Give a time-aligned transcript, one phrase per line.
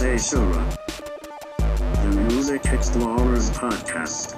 [0.00, 0.64] Seishura,
[2.02, 4.34] the Music Explorers Podcast.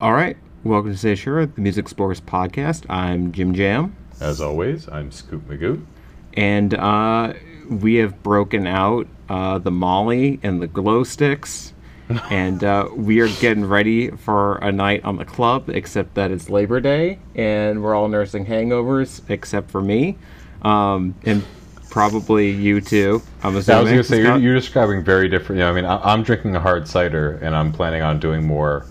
[0.00, 2.84] All right, welcome to Seishura, the Music Explorers podcast.
[2.90, 5.84] I'm Jim Jam, As always, I'm Scoop Magoo.
[6.34, 7.32] and uh,
[7.70, 11.72] we have broken out uh, the Molly and the glow sticks,
[12.30, 15.68] and uh, we are getting ready for a night on the club.
[15.68, 20.16] Except that it's Labor Day, and we're all nursing hangovers, except for me,
[20.62, 21.44] um, and
[21.90, 23.22] probably you too.
[23.42, 25.60] I'm I was going to say, you're, you're describing very different.
[25.60, 28.86] Yeah, I mean, I, I'm drinking a hard cider, and I'm planning on doing more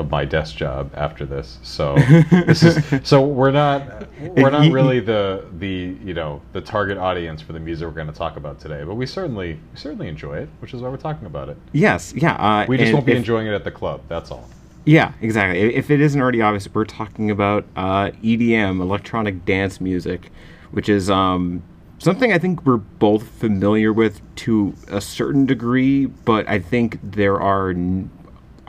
[0.00, 1.58] of my desk job after this.
[1.62, 1.94] So
[2.30, 7.40] this is so we're not we're not really the the you know the target audience
[7.42, 10.38] for the music we're going to talk about today, but we certainly we certainly enjoy
[10.38, 11.56] it, which is why we're talking about it.
[11.72, 12.34] yes, yeah.
[12.34, 14.00] Uh, We just won't be if- enjoying it at the club.
[14.08, 14.48] That's all.
[14.86, 15.74] Yeah, exactly.
[15.74, 20.30] If it isn't already obvious, we're talking about uh, EDM, electronic dance music,
[20.70, 21.62] which is um,
[21.98, 27.38] something I think we're both familiar with to a certain degree, but I think there
[27.38, 28.10] are, n-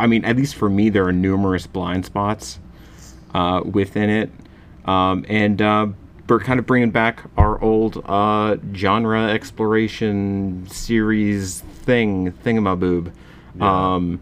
[0.02, 2.60] I mean, at least for me, there are numerous blind spots
[3.36, 4.32] uh, within it.
[4.86, 5.88] Um, and uh,
[6.28, 13.12] we're kind of bringing back our old uh, genre exploration series thing, thingamaboob.
[13.62, 14.20] Um,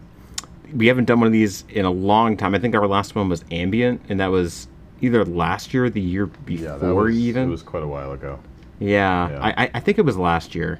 [0.74, 2.54] we haven't done one of these in a long time.
[2.54, 4.68] I think our last one was ambient, and that was
[5.00, 7.48] either last year or the year before, that was, even.
[7.48, 8.38] It was quite a while ago.
[8.78, 9.40] yeah, Yeah.
[9.40, 10.78] I, I, I think it was last year.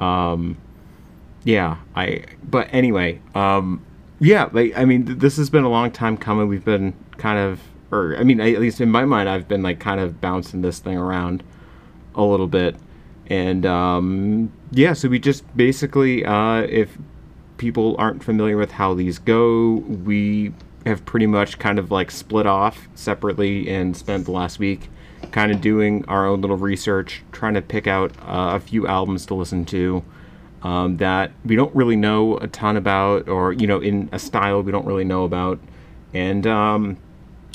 [0.00, 0.56] Um,
[1.44, 2.24] yeah, I.
[2.48, 3.84] But anyway, um,
[4.22, 6.46] yeah, like I mean, th- this has been a long time coming.
[6.46, 9.80] We've been kind of, or I mean, at least in my mind, I've been like
[9.80, 11.42] kind of bouncing this thing around
[12.14, 12.76] a little bit,
[13.26, 16.96] and um, yeah, so we just basically, uh, if
[17.58, 20.52] people aren't familiar with how these go, we
[20.86, 24.88] have pretty much kind of like split off separately and spent the last week
[25.32, 29.26] kind of doing our own little research, trying to pick out uh, a few albums
[29.26, 30.04] to listen to
[30.62, 34.62] um, that we don't really know a ton about, or you know, in a style
[34.62, 35.58] we don't really know about,
[36.14, 36.96] and um,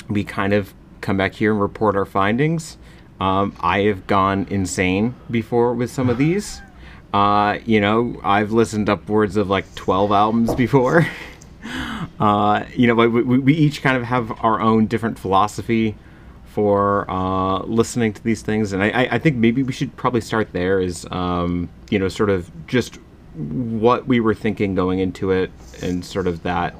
[0.08, 2.76] we kind of come back here and report our findings.
[3.20, 6.60] Um, I have gone insane before with some of these.
[7.12, 11.06] Uh, you know, I've listened upwards of like 12 albums before.
[12.20, 15.96] uh, you know, we, we, we each kind of have our own different philosophy
[16.48, 20.52] for uh, listening to these things, and I, I, think maybe we should probably start
[20.52, 20.80] there.
[20.80, 22.96] Is um, you know, sort of just
[23.34, 25.50] what we were thinking going into it,
[25.82, 26.74] and sort of that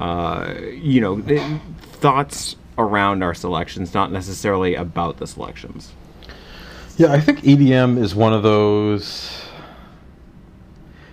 [0.00, 1.60] uh, you know, th-
[1.92, 5.92] thoughts around our selections, not necessarily about the selections.
[6.96, 9.44] Yeah, I think EDM is one of those.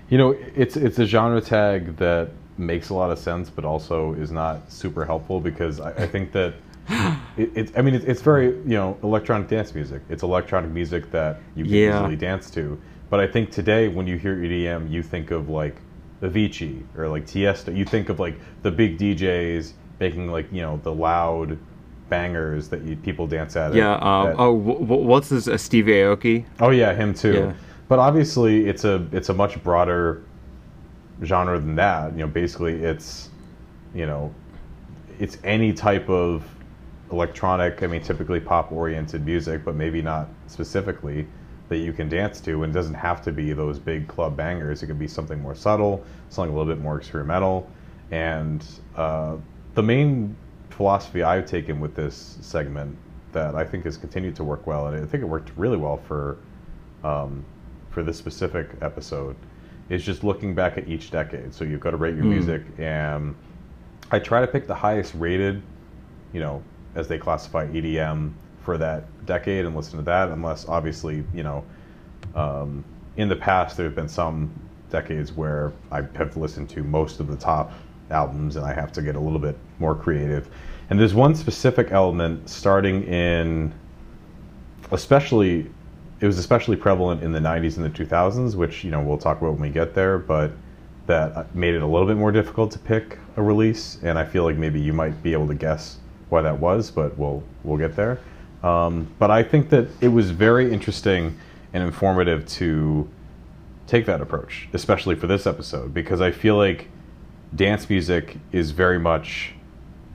[0.10, 4.14] You know, it's it's a genre tag that makes a lot of sense, but also
[4.14, 6.54] is not super helpful because I, I think that
[7.38, 7.72] it, it's.
[7.78, 10.02] I mean, it's, it's very you know electronic dance music.
[10.10, 11.98] It's electronic music that you can Yeah.
[12.00, 12.80] easily dance to.
[13.10, 15.76] But I think today, when you hear EDM, you think of like
[16.22, 17.76] Avicii or like Tiesto.
[17.76, 21.58] You think of like the big DJs making like you know the loud
[22.10, 23.74] bangers that you, people dance at.
[23.74, 23.94] Yeah.
[23.96, 25.48] Um, that- oh, w- w- what's this?
[25.48, 26.46] Uh, Steve Aoki?
[26.60, 27.34] Oh yeah, him too.
[27.34, 27.54] Yeah.
[27.88, 30.24] But obviously, it's a it's a much broader
[31.24, 32.12] genre than that.
[32.14, 33.30] You know, basically, it's
[33.96, 34.34] you know,
[35.20, 36.44] it's any type of
[37.12, 37.84] electronic.
[37.84, 41.28] I mean, typically pop oriented music, but maybe not specifically
[41.70, 42.64] that you can dance to.
[42.64, 44.84] And it doesn't have to be those big club bangers.
[44.84, 47.70] It could be something more subtle, something a little bit more experimental.
[48.12, 49.38] And uh,
[49.74, 50.36] the main
[50.70, 52.98] philosophy I've taken with this segment
[53.32, 55.98] that I think has continued to work well, and I think it worked really well
[55.98, 56.38] for
[57.04, 57.44] um,
[57.90, 59.36] for this specific episode
[59.90, 61.54] is just looking back at each decade.
[61.54, 63.36] So you've got to rate your music, and
[64.12, 65.62] I try to pick the highest rated,
[66.34, 66.62] you know,
[66.98, 70.30] as they classify EDM for that decade and listen to that.
[70.30, 71.64] Unless obviously, you know,
[72.36, 72.84] um,
[73.16, 74.52] in the past there have been some
[74.90, 77.72] decades where I have listened to most of the top
[78.10, 80.50] albums, and I have to get a little bit more creative.
[80.90, 83.74] And there's one specific element starting in
[84.92, 85.70] especially
[86.20, 89.38] it was especially prevalent in the 90s and the 2000s which you know we'll talk
[89.38, 90.52] about when we get there but
[91.08, 94.46] that made it a little bit more difficult to pick a release and i feel
[94.46, 95.98] like maybe you might be able to guess
[96.30, 98.20] why that was but we'll we'll get there
[98.64, 101.38] um, but i think that it was very interesting
[101.74, 103.08] and informative to
[103.88, 106.88] take that approach especially for this episode because i feel like
[107.56, 109.54] dance music is very much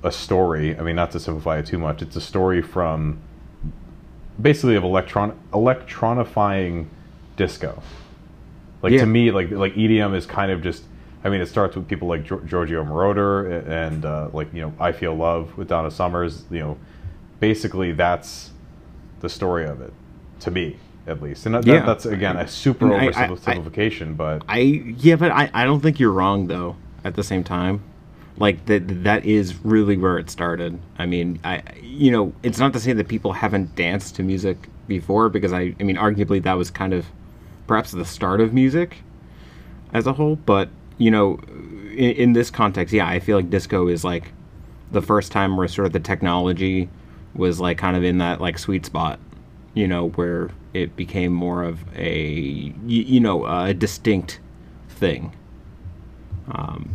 [0.02, 3.18] a story i mean not to simplify it too much it's a story from
[4.40, 6.86] basically of electron electronifying
[7.36, 7.82] disco.
[8.82, 9.00] Like Yeah.
[9.00, 10.84] to me, like like EDM is kind of just.
[11.24, 14.72] I mean, it starts with people like Gior- Giorgio Moroder and uh, like you know
[14.80, 16.44] I Feel Love with Donna Summers.
[16.50, 16.78] You know,
[17.40, 18.50] basically that's
[19.20, 19.92] the story of it,
[20.40, 20.76] to me
[21.06, 21.46] at least.
[21.46, 21.84] And that, Yeah.
[21.84, 24.58] that's again a super oversimplification, but I
[24.98, 26.76] yeah, but I, I don't think you're wrong though.
[27.04, 27.82] At the same time,
[28.36, 30.78] like that that is really where it started.
[30.98, 34.68] I mean, I you know, it's not to say that people haven't danced to music
[34.86, 37.06] before because I I mean, arguably that was kind of
[37.66, 38.98] perhaps the start of music
[39.92, 40.36] as a whole.
[40.36, 40.68] But
[41.02, 41.38] you know,
[41.90, 44.32] in, in this context, yeah, I feel like disco is like
[44.92, 46.88] the first time where sort of the technology
[47.34, 49.18] was like kind of in that like sweet spot
[49.74, 54.38] you know, where it became more of a you know, a distinct
[54.90, 55.32] thing.
[56.50, 56.90] Um,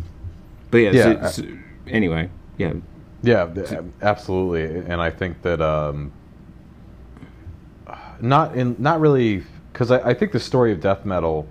[0.70, 1.44] but yeah, so- Yeah, so-
[1.88, 2.74] anyway, yeah,
[3.72, 6.12] Yeah, absolutely, and I think that um,
[8.20, 11.48] not in not really because I, I think the story of death metal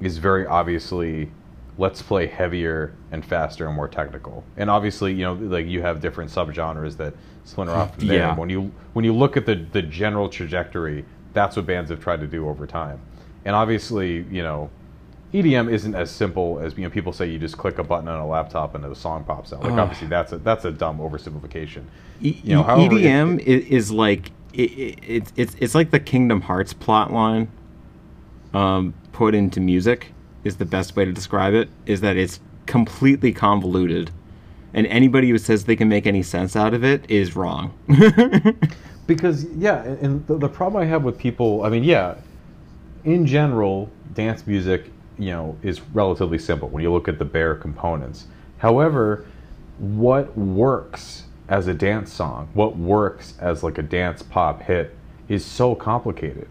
[0.00, 1.30] is very obviously
[1.78, 6.00] let's play heavier and faster and more technical, and obviously you know like you have
[6.00, 7.14] different subgenres that
[7.44, 8.18] splinter off from there.
[8.18, 8.36] Yeah.
[8.36, 12.20] When you when you look at the the general trajectory, that's what bands have tried
[12.20, 13.00] to do over time,
[13.44, 14.70] and obviously you know.
[15.32, 16.90] EDM isn't as simple as you know.
[16.90, 19.62] People say you just click a button on a laptop and a song pops out.
[19.62, 19.78] Like Ugh.
[19.78, 21.84] obviously that's a that's a dumb oversimplification.
[22.20, 26.00] E- You know, however, EDM is, is like it, it, it's it's it's like the
[26.00, 27.46] Kingdom Hearts plot line,
[28.54, 30.12] um, put into music
[30.44, 31.68] is the best way to describe it.
[31.86, 34.10] Is that it's completely convoluted,
[34.74, 37.72] and anybody who says they can make any sense out of it is wrong.
[39.10, 42.14] Because yeah, and- the, the problem I have with people, I mean, yeah,
[43.02, 44.84] in general, dance music,
[45.18, 48.26] you know, is relatively simple when you look at the bare components.
[48.58, 49.26] However,
[49.78, 54.96] what works as a dance song, what works as like a dance pop hit,
[55.28, 56.46] is so complicated.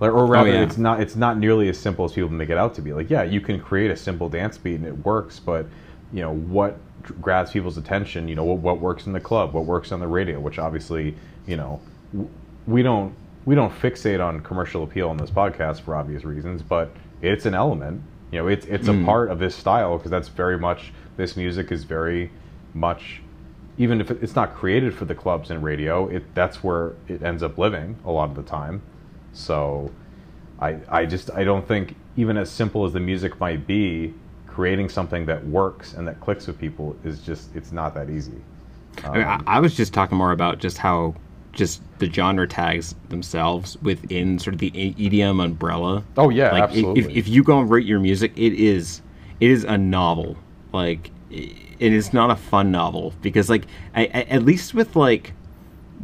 [0.00, 0.62] Like, or oh, rather, yeah.
[0.62, 1.00] it's not.
[1.00, 2.92] It's not nearly as simple as people make it out to be.
[2.92, 5.66] Like, yeah, you can create a simple dance beat and it works, but
[6.12, 6.78] you know what
[7.20, 8.28] grabs people's attention?
[8.28, 11.16] You know what, what works in the club, what works on the radio, which obviously,
[11.46, 11.80] you know,
[12.66, 13.14] we don't
[13.44, 16.90] we don't fixate on commercial appeal on this podcast for obvious reasons, but
[17.22, 18.02] it's an element.
[18.30, 19.04] You know, it's it's a hmm.
[19.04, 22.30] part of this style because that's very much this music is very
[22.74, 23.22] much
[23.78, 27.42] even if it's not created for the clubs and radio, it that's where it ends
[27.42, 28.82] up living a lot of the time.
[29.38, 29.90] So
[30.60, 34.12] I I just I don't think even as simple as the music might be,
[34.46, 38.40] creating something that works and that clicks with people is just it's not that easy.
[39.04, 41.14] I, mean, I, um, I was just talking more about just how
[41.52, 46.04] just the genre tags themselves within sort of the EDM umbrella.
[46.16, 47.02] Oh, yeah, like absolutely.
[47.02, 49.00] If, if you go and rate your music, it is
[49.40, 50.36] it is a novel.
[50.72, 53.64] Like it is not a fun novel because like
[53.94, 55.32] I, I, at least with like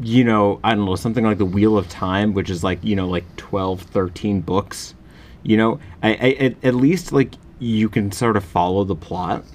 [0.00, 2.96] you know I don't know something like the Wheel of Time, which is like you
[2.96, 4.94] know like 12, 13 books.
[5.42, 9.44] You know, I, I at, at least like you can sort of follow the plot.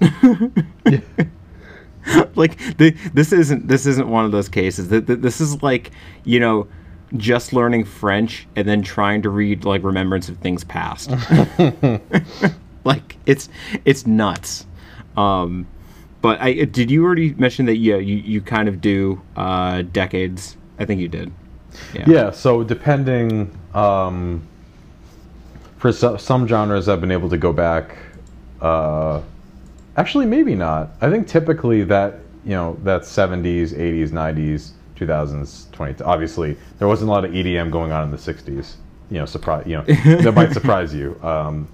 [2.34, 5.90] like the, this isn't this isn't one of those cases that this is like
[6.24, 6.66] you know
[7.16, 11.10] just learning french and then trying to read like remembrance of things past
[12.84, 13.48] like it's
[13.84, 14.66] it's nuts
[15.16, 15.66] um
[16.22, 20.56] but i did you already mention that yeah you, you kind of do uh decades
[20.78, 21.32] i think you did
[21.94, 24.46] yeah, Yeah, so depending um,
[25.78, 27.96] for so, some genres, I've been able to go back.
[28.60, 29.22] Uh,
[29.96, 30.90] actually, maybe not.
[31.00, 36.04] I think typically that you know that 70s, 80s, 90s, 2000s, 20.
[36.04, 38.74] Obviously, there wasn't a lot of EDM going on in the 60s.
[39.10, 39.66] You know, surprise.
[39.66, 41.18] You know, that might surprise you.
[41.22, 41.68] Um,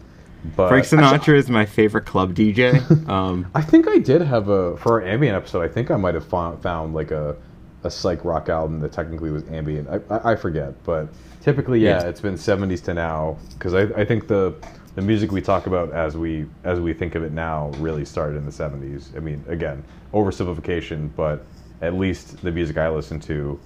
[0.54, 4.48] but frank actually, sinatra is my favorite club dj um I think I did have
[4.48, 5.62] a for our ambient episode.
[5.62, 7.36] I think I might have found, found like a
[7.84, 9.88] a psych rock album that technically was ambient.
[9.88, 11.08] I, I, I forget, but
[11.40, 12.08] typically, yeah, Yeah.
[12.08, 14.54] it's been '70s to now because I, I think the
[14.96, 18.36] the music we talk about as we as we think of it now really started
[18.38, 19.14] in the '70s.
[19.16, 21.44] I mean, again, oversimplification, but
[21.82, 23.58] at least the music I listen to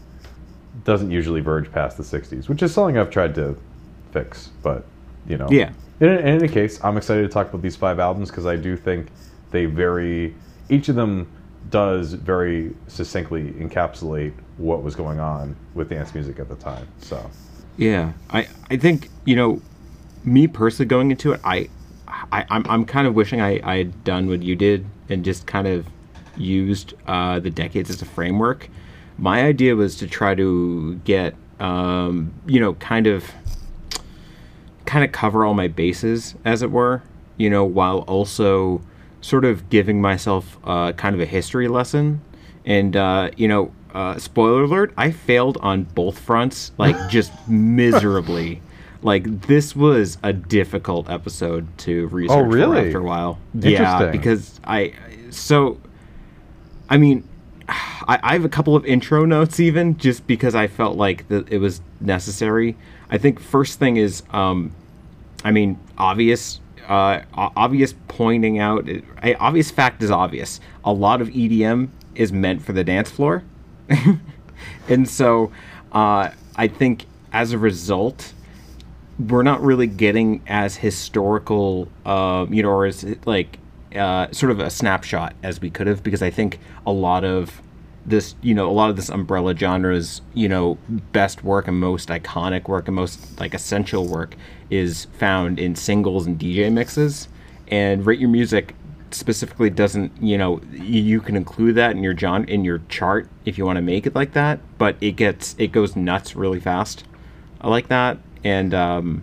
[0.85, 3.57] doesn't usually verge past the '60s, which is something I've tried to
[4.13, 4.51] fix.
[4.63, 4.85] But
[5.27, 5.71] you know, Yeah.
[6.00, 8.77] in, in any case, I'm excited to talk about these five albums because I do
[8.77, 9.09] think
[9.50, 10.35] they very,
[10.69, 11.29] each of them
[11.71, 16.87] does very succinctly encapsulate what was going on with dance music at the time.
[17.00, 17.31] So,
[17.77, 19.61] Yeah, I I think you know,
[20.25, 21.69] me personally going into it, I,
[22.33, 25.47] I I'm I'm kind of wishing I I had done what you did and just
[25.47, 25.87] kind of
[26.37, 28.69] used uh, the decades as a framework.
[29.19, 33.31] My idea was to try to get um, you know kind of
[34.90, 37.00] kind of cover all my bases as it were
[37.37, 38.82] you know while also
[39.20, 42.20] sort of giving myself uh, kind of a history lesson
[42.66, 48.61] and uh, you know uh, spoiler alert i failed on both fronts like just miserably
[49.02, 52.88] like this was a difficult episode to research for really?
[52.88, 54.92] after a while yeah because i
[55.30, 55.78] so
[56.88, 57.23] i mean
[57.68, 61.44] I, I have a couple of intro notes even just because I felt like the,
[61.49, 62.76] it was necessary.
[63.11, 64.73] I think first thing is, um,
[65.45, 70.61] I mean, obvious, uh, obvious pointing out, a obvious fact is obvious.
[70.85, 73.43] A lot of EDM is meant for the dance floor,
[74.88, 75.50] and so
[75.93, 78.33] uh, I think as a result,
[79.19, 83.59] we're not really getting as historical, uh, you know, or as like
[83.95, 87.61] uh, sort of a snapshot as we could have, because I think a lot of
[88.11, 90.79] this, you know, a lot of this umbrella genre's, you know,
[91.12, 94.37] best work and most iconic work and most like essential work
[94.69, 97.29] is found in singles and DJ mixes,
[97.69, 98.75] and rate your music
[99.12, 103.59] specifically doesn't you know you, can include that in your John in your chart if
[103.59, 107.05] you want to make it like that but it gets it goes nuts really fast.
[107.61, 108.19] I like that.
[108.43, 109.23] And um,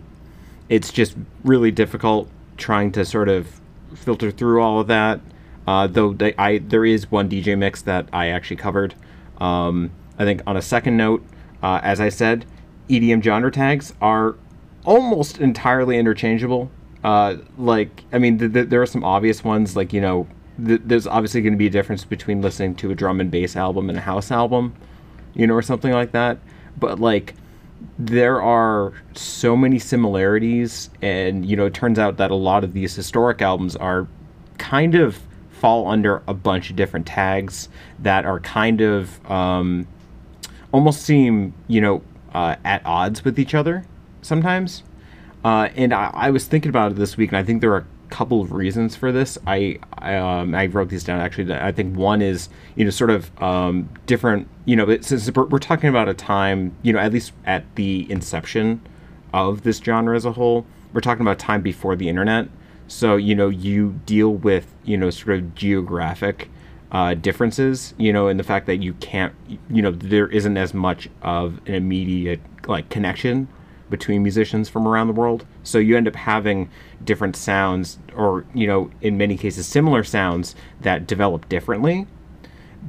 [0.68, 3.60] it's just really difficult trying to sort of
[3.94, 5.20] filter through all of that
[5.68, 8.94] uh, though they, I there is one DJ mix that I actually covered
[9.38, 11.24] um, I think on a second note
[11.62, 12.46] uh, as I said
[12.88, 14.36] EDM genre tags are
[14.84, 16.70] almost entirely interchangeable
[17.04, 19.76] uh, like I mean, th- th- there are some obvious ones.
[19.76, 20.26] Like you know,
[20.64, 23.56] th- there's obviously going to be a difference between listening to a drum and bass
[23.56, 24.74] album and a house album,
[25.34, 26.38] you know, or something like that.
[26.76, 27.34] But like,
[27.98, 32.72] there are so many similarities, and you know, it turns out that a lot of
[32.72, 34.08] these historic albums are
[34.58, 35.20] kind of
[35.58, 39.86] fall under a bunch of different tags that are kind of um,
[40.72, 42.02] almost seem you know
[42.34, 43.84] uh, at odds with each other
[44.22, 44.82] sometimes.
[45.44, 47.78] Uh, and I, I, was thinking about it this week, and I think there are
[47.78, 49.38] a couple of reasons for this.
[49.46, 51.52] I I, um, I wrote these down actually.
[51.54, 54.48] I think one is you know sort of um, different.
[54.64, 58.10] You know, since we're, we're talking about a time, you know, at least at the
[58.10, 58.80] inception
[59.32, 62.48] of this genre as a whole, we're talking about time before the internet.
[62.88, 66.50] So you know, you deal with you know sort of geographic
[66.90, 67.94] uh, differences.
[67.98, 69.34] You know, in the fact that you can't,
[69.70, 73.48] you know, there isn't as much of an immediate like connection
[73.90, 75.46] between musicians from around the world.
[75.62, 76.70] So you end up having
[77.04, 82.06] different sounds, or, you know, in many cases, similar sounds that develop differently,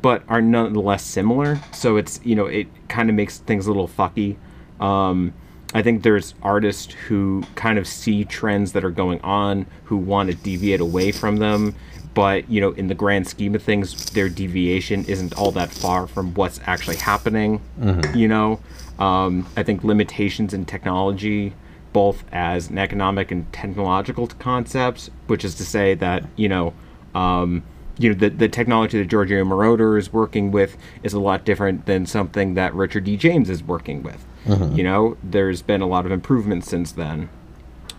[0.01, 1.59] but are nonetheless similar.
[1.71, 4.37] So it's, you know, it kind of makes things a little fucky.
[4.79, 5.33] Um,
[5.73, 10.29] I think there's artists who kind of see trends that are going on, who want
[10.29, 11.75] to deviate away from them.
[12.15, 16.07] But, you know, in the grand scheme of things, their deviation isn't all that far
[16.07, 18.17] from what's actually happening, mm-hmm.
[18.17, 18.59] you know?
[18.97, 21.53] Um, I think limitations in technology,
[21.93, 26.73] both as an economic and technological concepts, which is to say that you know,
[27.15, 27.63] um,
[27.97, 31.85] you know, the, the technology that Giorgio Moroder is working with is a lot different
[31.85, 33.17] than something that Richard D.
[33.17, 34.25] James is working with.
[34.49, 34.75] Mm-hmm.
[34.75, 37.29] You know, there's been a lot of improvements since then.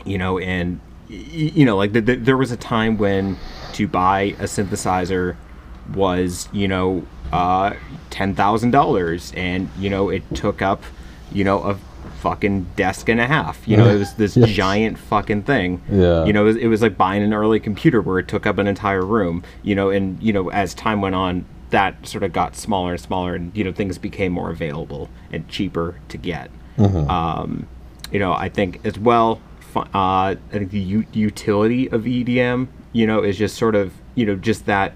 [0.04, 3.37] You know, and you know, like the, the, there was a time when
[3.75, 5.37] to buy a synthesizer
[5.95, 7.75] was you know uh,
[8.11, 10.83] ten thousand dollars, and you know it took up
[11.33, 11.78] you know a
[12.21, 13.66] fucking desk and a half.
[13.66, 14.50] You know, it was this yes.
[14.50, 15.83] giant fucking thing.
[15.90, 16.25] Yeah.
[16.25, 18.59] You know, it was, it was like buying an early computer where it took up
[18.59, 19.42] an entire room.
[19.62, 23.00] You know, and you know as time went on, that sort of got smaller and
[23.00, 26.50] smaller, and you know things became more available and cheaper to get.
[26.77, 27.11] Mm-hmm.
[27.11, 27.69] Um,
[28.11, 29.41] you know, I think as well.
[29.77, 34.27] Uh, I think the u- utility of EDM, you know, is just sort of you
[34.27, 34.95] know just that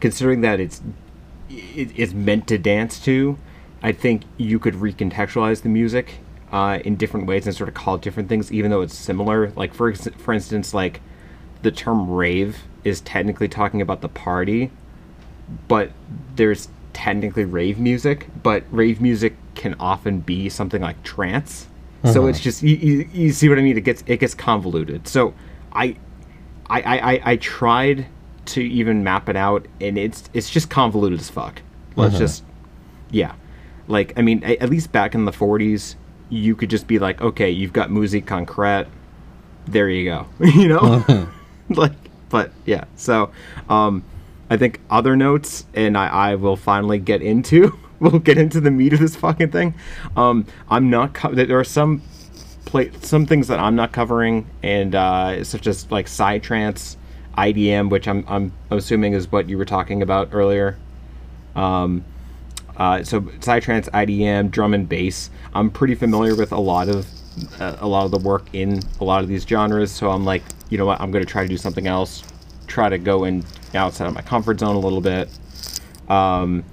[0.00, 0.82] considering that it's
[1.48, 3.38] it's meant to dance to,
[3.82, 6.18] I think you could recontextualize the music
[6.50, 9.50] uh, in different ways and sort of call it different things, even though it's similar.
[9.50, 11.00] Like for for instance, like
[11.62, 14.70] the term rave is technically talking about the party,
[15.68, 15.90] but
[16.36, 21.66] there's technically rave music, but rave music can often be something like trance.
[22.02, 22.12] Uh-huh.
[22.12, 23.76] So it's just you, you, you, see what I mean.
[23.76, 25.06] It gets it gets convoluted.
[25.06, 25.34] So
[25.72, 25.96] I
[26.68, 28.06] I I, I tried
[28.46, 31.62] to even map it out, and it's it's just convoluted as fuck.
[31.94, 32.24] Let's uh-huh.
[32.24, 32.44] just,
[33.10, 33.34] yeah,
[33.88, 35.94] like I mean, at least back in the '40s,
[36.28, 38.88] you could just be like, okay, you've got musique concrète,
[39.66, 41.26] there you go, you know, uh-huh.
[41.68, 41.92] like,
[42.28, 42.84] but yeah.
[42.96, 43.30] So,
[43.68, 44.02] um,
[44.52, 47.78] I think other notes, and I, I will finally get into.
[48.00, 49.74] we'll get into the meat of this fucking thing.
[50.14, 51.14] Um, I'm not.
[51.14, 52.02] Co- there are some
[53.00, 56.96] some things that I'm not covering, and uh, such as like psytrance
[57.38, 60.76] IDM, which I'm, I'm assuming is what you were talking about earlier.
[61.56, 62.04] Um,
[62.76, 65.30] uh, so psytrance, IDM, drum and bass.
[65.54, 67.06] I'm pretty familiar with a lot of
[67.58, 69.90] uh, a lot of the work in a lot of these genres.
[69.90, 71.00] So I'm like, you know what?
[71.00, 72.22] I'm to try to do something else.
[72.72, 75.28] Try to go in outside of my comfort zone a little bit.
[76.08, 76.64] Um,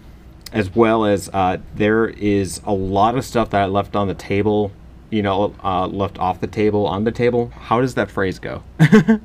[0.53, 4.13] as well as uh, there is a lot of stuff that I left on the
[4.13, 4.71] table.
[5.09, 7.51] You know, uh, left off the table on the table.
[7.53, 8.63] How does that phrase go?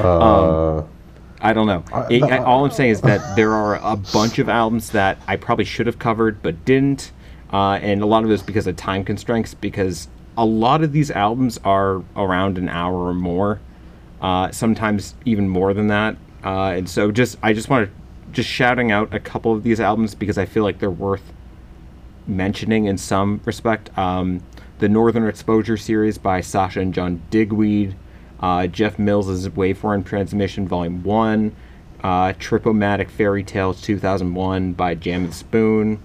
[0.00, 0.88] Uh, um,
[1.40, 1.84] I don't know.
[1.92, 5.18] Uh, It- I- all I'm saying is that there are a bunch of albums that
[5.26, 7.10] I probably should have covered but didn't,
[7.52, 9.54] uh, and a lot of it is because of time constraints.
[9.54, 13.58] Because a lot of these albums are around an hour or more,
[14.22, 16.16] uh, sometimes even more than that.
[16.44, 18.02] Uh, and so, just I just want to
[18.32, 21.32] just shouting out a couple of these albums because I feel like they're worth
[22.26, 23.96] mentioning in some respect.
[23.98, 24.42] Um,
[24.78, 27.94] the Northern Exposure series by Sasha and John Digweed,
[28.40, 31.54] uh, Jeff Mills' Waveform Transmission Volume 1,
[32.02, 36.02] uh, Tripomatic Fairy Tales 2001 by Jam and Spoon,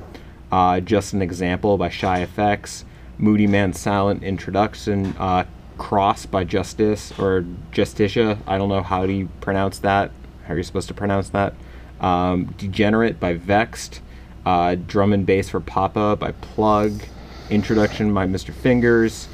[0.52, 2.84] uh, Just an Example by Shy FX,
[3.20, 5.46] Moodymann's Silent Introduction, uh,
[5.78, 8.38] Cross by Justice or Justicia.
[8.48, 10.12] I don't know how do you pronounce that.
[10.46, 11.54] How are you supposed to pronounce that?
[12.02, 14.00] Um, Degenerate by Vex'd,
[14.46, 17.02] uh, Drum and Bass for Papa by Plug,
[17.50, 18.54] Introduction by Mr.
[18.54, 19.28] Fingers,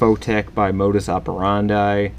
[0.00, 2.12] Photek by Modus Operandi,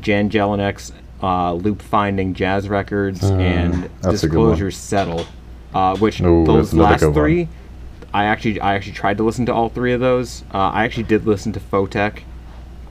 [0.00, 4.50] Jan Jelinek's uh, Loop Finding Jazz Records, and Hmm, that's a good one.
[4.50, 5.26] Disclosure Settle,
[5.74, 7.14] uh, which Ooh, those last good one.
[7.14, 7.48] three,
[8.12, 10.42] I actually I actually tried to listen to all three of those.
[10.52, 12.20] Uh, I actually did listen to Photek.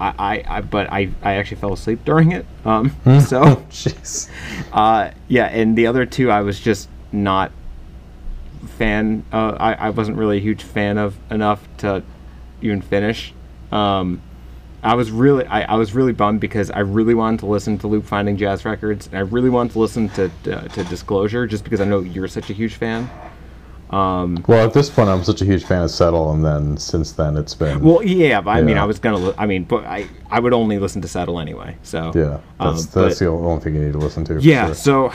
[0.04, 2.46] I, I, I but I, I actually fell asleep during it.
[2.66, 3.20] Um, Hmm.
[3.32, 4.30] so Jeez.
[4.74, 7.52] uh, yeah, and the other two I was just not
[8.78, 9.24] fan.
[9.32, 12.04] Uh, I I wasn't really a huge fan of enough to
[12.62, 13.34] even finish.
[13.72, 14.22] Um,
[14.84, 17.88] I was really I, I was really bummed because I really wanted to listen to
[17.88, 21.64] Loop Finding Jazz Records and I really wanted to listen to uh, to Disclosure just
[21.64, 23.10] because I know you're such a huge fan.
[23.94, 27.38] Well, at this point, I'm such a huge fan of Settle, and then since then,
[27.38, 28.84] it's been Well, yeah, but I mean, Yeah.
[28.84, 29.18] I was gonna.
[29.18, 31.78] Li- I mean, but I I would only listen to Settle anyway.
[31.84, 32.40] So yeah.
[32.60, 34.40] um, That's but- the only thing you need to listen to.
[34.42, 34.76] yeah sure.
[34.76, 35.14] so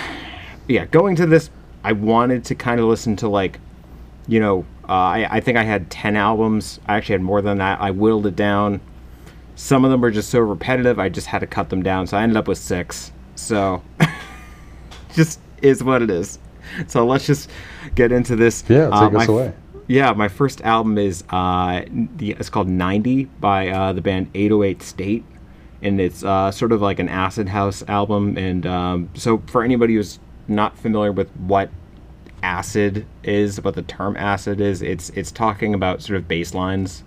[0.68, 1.48] yeah going to this
[1.82, 3.58] i wanted to kind of listen to like
[4.26, 7.56] you know uh, I, I think i had 10 albums i actually had more than
[7.58, 8.80] that i whittled it down
[9.54, 12.18] some of them were just so repetitive i just had to cut them down so
[12.18, 13.82] i ended up with six so
[15.14, 16.38] just is what it is
[16.86, 17.48] so let's just
[17.94, 19.52] get into this Yeah, Uh, take my us f- away.
[19.86, 21.82] yeah, my first album is uh,
[22.16, 25.24] the it's called 90 by uh, the band 808 State,
[25.82, 28.36] and it's uh, sort of like an acid house album.
[28.38, 31.70] And um, so, for anybody who's not familiar with what
[32.42, 37.02] acid is, what the term acid is, it's it's talking about sort of bass lines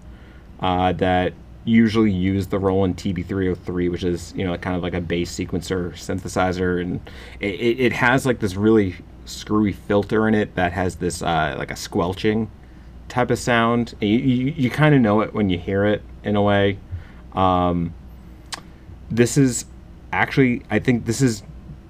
[0.59, 5.01] uh, that usually use the Roland TB303, which is you know kind of like a
[5.01, 6.99] bass sequencer synthesizer, and
[7.39, 11.71] it, it has like this really screwy filter in it that has this uh, like
[11.71, 12.49] a squelching
[13.07, 13.93] type of sound.
[13.99, 16.77] You, you, you kind of know it when you hear it in a way.
[17.33, 17.93] Um,
[19.09, 19.65] this is
[20.11, 21.43] actually, I think this is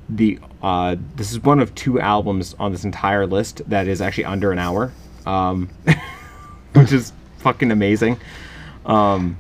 [0.09, 4.25] the uh, this is one of two albums on this entire list that is actually
[4.25, 4.91] under an hour,
[5.25, 5.69] um,
[6.73, 8.19] which is fucking amazing.
[8.85, 9.37] Um,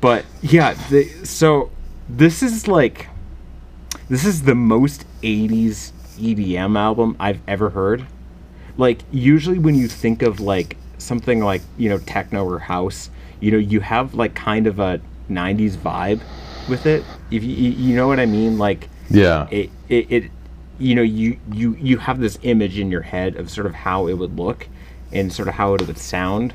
[0.00, 1.70] but yeah, the, so
[2.08, 3.08] this is like
[4.08, 8.06] this is the most 80s EDM album I've ever heard.
[8.76, 13.50] Like usually when you think of like something like, you know, techno or house, you
[13.50, 15.00] know, you have like kind of a
[15.30, 16.20] 90s vibe
[16.68, 17.04] with it.
[17.30, 19.46] If you you know what I mean, like Yeah.
[19.50, 20.30] it, it, it
[20.78, 24.08] you know you you you have this image in your head of sort of how
[24.08, 24.68] it would look
[25.12, 26.52] and sort of how it would sound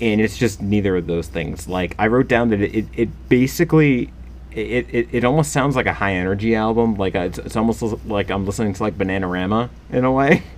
[0.00, 4.12] and it's just neither of those things like i wrote down that it, it basically
[4.56, 7.82] it, it, it almost sounds like a high energy album like uh, it's, it's almost
[8.06, 10.42] like i'm listening to like bananarama in a way.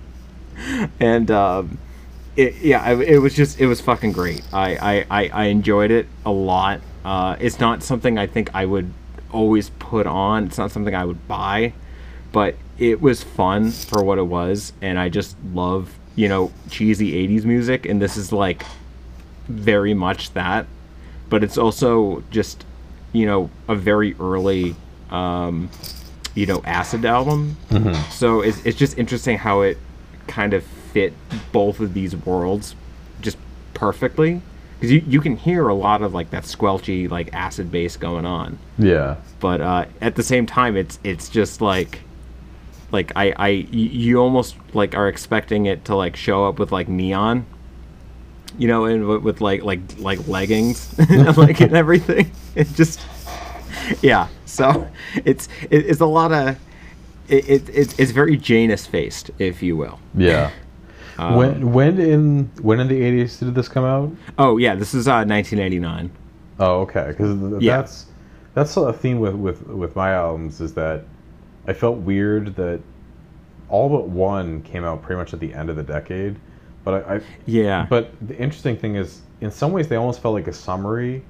[1.01, 1.79] And um
[2.37, 4.41] it, yeah it was just it was fucking great.
[4.53, 6.79] I, I i i enjoyed it a lot.
[7.03, 8.93] Uh it's not something i think i would
[9.31, 10.45] always put on.
[10.45, 11.73] It's not something i would buy
[12.31, 17.13] but it was fun for what it was and i just love you know cheesy
[17.27, 18.65] 80s music and this is like
[19.47, 20.65] very much that.
[21.29, 22.65] But it's also just
[23.15, 24.75] you know a very early
[25.09, 25.69] um
[26.33, 27.55] you know acid album.
[28.11, 29.77] So it's, it's just interesting how it
[30.27, 31.13] kind of fit
[31.51, 32.75] both of these worlds
[33.21, 33.37] just
[33.73, 34.41] perfectly.
[34.75, 38.25] Because you, you can hear a lot of like that squelchy like acid bass going
[38.25, 38.59] on.
[38.77, 39.15] Yeah.
[39.39, 42.01] but uh, at the same time it's it's just like
[42.91, 46.87] like I I you almost like are expecting it to like show up with like
[46.89, 47.45] neon
[48.57, 53.01] you know and with, with like like like leggings and like and everything it just
[54.01, 54.87] yeah so
[55.25, 56.57] it's it, it's a lot of
[57.27, 60.51] it, it, it's it's very janus faced if you will Yeah.
[61.17, 64.11] Um, when when in when in the 80s did this come out?
[64.37, 66.11] oh yeah this is uh 1989
[66.57, 67.07] Oh, okay.
[67.09, 67.77] Because Yeah.
[67.77, 68.05] that's
[68.53, 71.03] that's a theme with, with with my albums is that
[71.67, 72.79] I felt weird that
[73.67, 76.35] all but one came out pretty much at the end of the decade,
[76.85, 80.33] but I, I yeah but the interesting thing is in some ways they almost felt
[80.33, 81.23] like a summary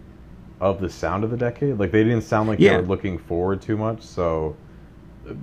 [0.62, 1.78] of the sound of the decade.
[1.78, 2.72] Like they didn't sound like Yeah.
[2.72, 4.02] they were looking forward too much.
[4.04, 4.56] So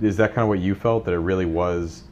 [0.01, 2.03] is that kind of what you felt that it really was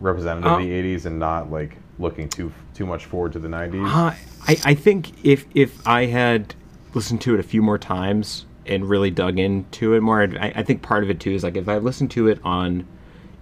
[0.00, 3.48] representative Uh, of the '80s and not like looking too too much forward to the
[3.48, 3.86] '90s?
[3.86, 4.14] Uh,
[4.48, 6.54] I, I think if if I had
[6.94, 10.62] listened to it a few more times and really dug into it more, I, I
[10.62, 12.86] think part of it too is like if I listened to it on,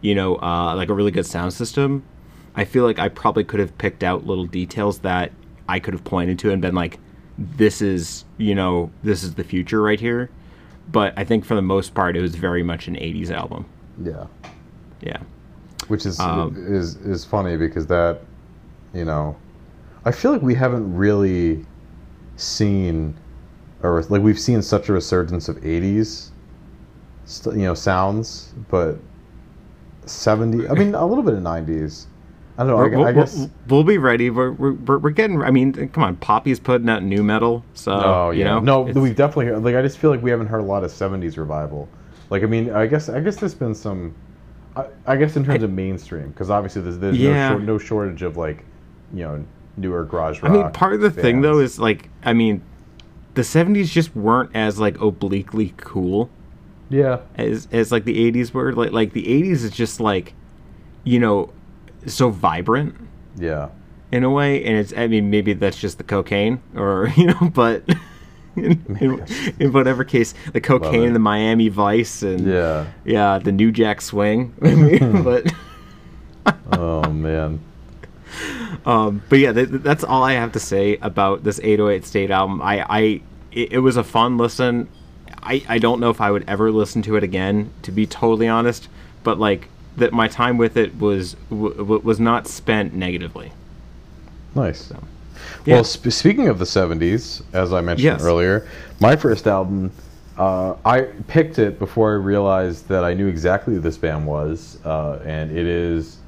[0.01, 2.03] you know, uh, like a really good sound system,
[2.57, 5.31] I feel like I probably could have picked out little details that
[5.69, 6.99] I could have pointed to and been like,
[7.39, 10.31] this is you know this is the future right here.
[10.91, 13.67] But I think for the most part, it was very much an '80s album.
[14.03, 14.27] Yeah.
[15.01, 15.19] Yeah.
[15.89, 18.21] which is Um, is is funny because that
[18.95, 19.37] you know
[20.05, 21.67] I feel like we haven't really
[22.37, 23.15] seen
[23.83, 26.31] or like we've seen such a resurgence of 80s
[27.25, 28.99] st- you know sounds but
[30.07, 32.07] 70 I mean a little bit of 90s
[32.59, 34.31] I don't know I, We're, I, we'll, guess we'll, we'll be ready.
[34.31, 35.43] We're, we're, we're getting.
[35.43, 36.17] I mean, come on.
[36.17, 38.61] Poppy's putting out new metal, so oh yeah you know.
[38.61, 40.91] no we've definitely heard, like I just feel like we haven't heard a lot of
[40.91, 41.89] 70s revival
[42.31, 44.15] like I mean I guess I guess there's been some
[44.75, 47.51] I, I guess in terms of mainstream because obviously there's, there's Yeah.
[47.51, 48.65] no, short, no shortage of like
[49.13, 49.45] you know
[49.77, 52.63] newer garage rock I mean, part of the thing though is like, I mean,
[53.35, 56.31] the '70s just weren't as like obliquely cool
[56.89, 58.73] yeah as as like the '80s were.
[58.73, 60.35] Like like the '80s is just like,
[61.05, 61.53] you know,
[62.07, 62.95] so vibrant
[63.37, 63.69] yeah
[64.13, 64.93] in a way, and it's.
[64.97, 67.85] I mean, maybe that's just the cocaine, or you know, but.
[68.57, 69.27] In, in,
[69.61, 74.55] in whatever case, the cocaine, the Miami Vice, and yeah yeah, the New Jack Swing.
[75.23, 75.53] But
[76.73, 77.61] oh man
[78.87, 82.31] Um, but yeah, th- th- that's all I have to say about this 808 State
[82.31, 82.63] album.
[82.63, 83.01] I, I
[83.53, 84.89] it, it was a fun listen.
[85.43, 88.49] I, I don't know if I would ever listen to it again, to be totally
[88.49, 88.89] honest.
[89.23, 93.53] But like that, my time with it was w- w- was not spent negatively.
[94.55, 94.91] nice
[95.65, 95.75] yeah.
[95.75, 98.23] well sp- speaking of the 70s as i mentioned Yes.
[98.23, 98.67] earlier
[99.01, 99.91] my first album
[100.39, 104.79] uh, i picked it before i realized that i knew exactly who this band was
[104.85, 106.19] uh, and it is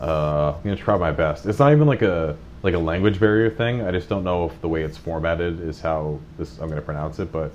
[0.00, 3.18] uh, i'm going to try my best it's not even like a like a language
[3.20, 6.66] barrier thing i just don't know if the way it's formatted is how this i'm
[6.68, 7.50] going to pronounce it but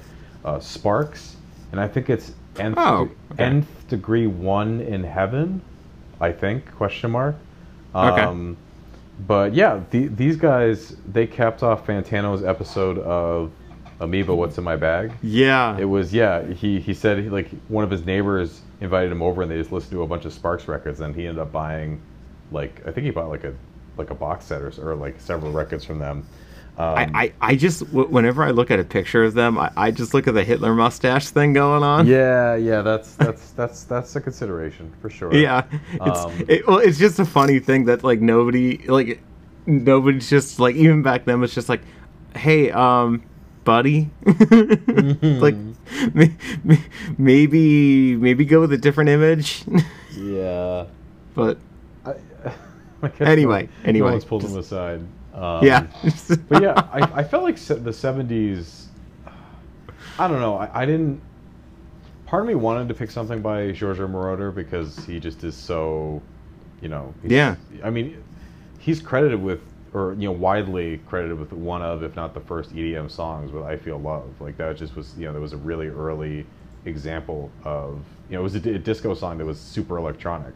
[0.45, 1.35] uh, sparks
[1.71, 3.43] and i think it's nth, Oh, okay.
[3.87, 5.61] Degree one in heaven
[6.19, 7.35] i think question mark
[7.93, 8.21] Okay.
[8.21, 8.57] um,
[9.25, 13.51] but yeah, the, these guys they capped off Fantano's episode of
[14.01, 14.35] Amoeba.
[14.35, 15.13] What's in my bag?
[15.21, 15.77] Yeah.
[15.77, 16.43] It was yeah.
[16.45, 19.71] He he said he, like one of his neighbors invited him over and they just
[19.71, 22.01] listened to a bunch of Sparks records and he ended up buying
[22.51, 23.53] like I think he bought like a
[23.95, 26.27] like a box set or, or like several records from them.
[26.77, 29.71] Um, I, I, I just w- whenever I look at a picture of them, I,
[29.77, 32.05] I just look at the Hitler mustache thing going on.
[32.05, 35.33] yeah, yeah, that's that's that's that's a consideration for sure.
[35.33, 39.21] Yeah, it's Um, it, well, it's just a funny thing that like nobody like
[39.65, 41.81] nobody's just like even back then it's just like,
[42.35, 43.23] hey, um,
[43.63, 45.55] buddy, like
[46.13, 46.35] may-
[46.65, 46.83] may-
[47.17, 49.63] maybe maybe go with a different image,
[50.17, 50.85] yeah.
[51.35, 51.57] but
[52.05, 52.15] I,
[53.19, 55.01] Anyway, no, anyway, no one's pulled them aside.
[55.35, 55.87] Um, yeah,
[56.49, 58.85] but yeah, I, I felt like the '70s.
[60.17, 60.55] I don't know.
[60.57, 61.21] I, I didn't.
[62.25, 66.21] Part of me wanted to pick something by Giorgio Moroder because he just is so,
[66.81, 67.13] you know.
[67.23, 67.55] Yeah.
[67.83, 68.23] I mean,
[68.79, 69.59] he's credited with,
[69.93, 73.63] or you know, widely credited with one of, if not the first EDM songs with
[73.63, 76.45] "I Feel Love." Like that just was, you know, there was a really early
[76.85, 80.53] example of, you know, it was a, a disco song that was super electronic.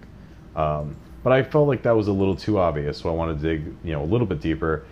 [0.56, 3.48] Um, but I felt like that was a little too obvious, so I wanted to
[3.48, 4.86] dig, you know, a little bit deeper.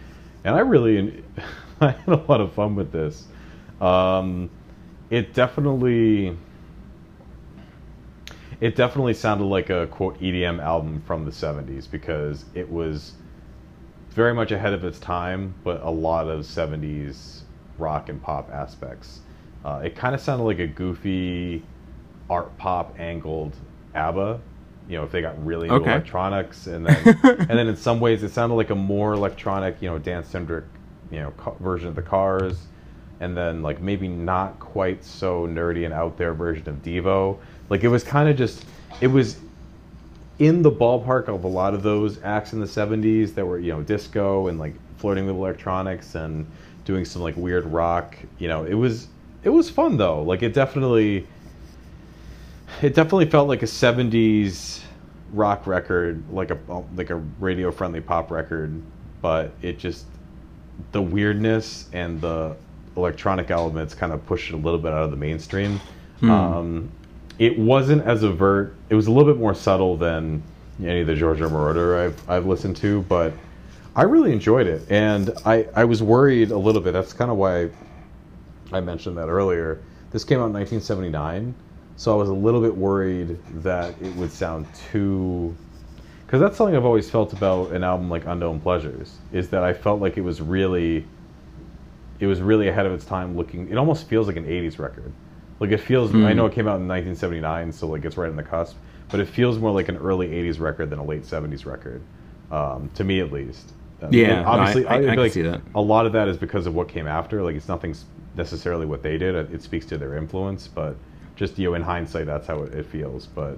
[0.44, 1.24] And I really,
[1.82, 3.28] I had a lot of fun with this.
[3.80, 4.50] Um,
[5.10, 6.38] it definitely,
[8.60, 13.13] it definitely sounded like a quote EDM album from the '70s because it was
[14.10, 17.42] very much ahead of its time, but a lot of '70s
[17.78, 19.22] rock and pop aspects.
[19.63, 21.63] Uh, it kind of sounded like a goofy
[22.30, 23.56] art pop angled
[23.94, 24.40] ABBA.
[24.88, 25.91] You know, if they got really into Okay.
[25.91, 29.89] electronics, and then and then in some ways it sounded like a more electronic, you
[29.89, 30.65] know, dance centric,
[31.12, 32.65] you know, ca- version of the Cars,
[33.19, 37.38] and then like maybe not quite so nerdy and out there version of Devo.
[37.69, 38.65] Like it was kind of just,
[39.02, 39.38] it was
[40.39, 43.71] in the ballpark of a lot of those acts in the 70s that were you
[43.71, 46.45] know disco and like flirting with electronics and
[46.86, 49.08] doing some like weird rock you know it was
[49.43, 51.26] it was fun though like it definitely
[52.82, 54.82] it definitely felt like a 70s
[55.34, 56.58] rock record like a
[56.96, 58.82] like a radio friendly pop record
[59.22, 60.06] but it just
[60.94, 62.56] the weirdness and the
[62.96, 65.82] electronic elements kind of pushed it a little bit out of the mainstream
[66.24, 66.90] um,
[67.40, 68.76] it wasn't as overt.
[68.90, 70.42] It was a little bit more subtle than
[70.82, 73.34] any of the Giorgio Moroder I've I've listened to, but
[73.96, 76.94] I really enjoyed it, and I I was worried a little bit.
[76.94, 77.70] That's kind of why
[78.72, 79.82] I mentioned that earlier.
[80.12, 81.54] This came out in 1979,
[81.98, 85.56] So I was a little bit worried that it would sound too.
[86.26, 89.74] Because that's something I've always felt about an album like Unknown Pleasures, is that I
[89.74, 91.06] felt like it was really.
[92.20, 93.70] It was really ahead of its time looking.
[93.70, 95.12] It almost feels like an 80s record.
[95.60, 96.14] Like it feels.
[96.14, 98.76] I know it came out in 1979, so like it's right on the cusp,
[99.10, 102.02] but it feels more like an early 80s record than a late 70s record,
[102.52, 103.72] um, to me at least.
[104.12, 105.62] Yeah, no, obviously, I- I- I feel can like see that.
[105.74, 107.42] a lot of that is because of what came after.
[107.42, 107.96] Like it's nothing
[108.36, 109.34] necessarily what they did.
[109.34, 110.96] It it speaks to their influence, but
[111.38, 113.28] just you know, in hindsight, that's how it, it feels.
[113.28, 113.58] But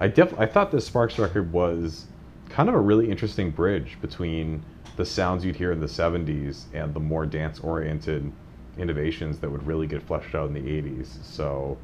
[0.00, 2.06] I def I thought this Sparks record was
[2.48, 4.62] kind of a really interesting bridge between
[4.96, 8.32] the sounds you'd hear in the '70s and the more dance-oriented
[8.78, 11.22] innovations that would really get fleshed out in the '80s.
[11.22, 11.76] So.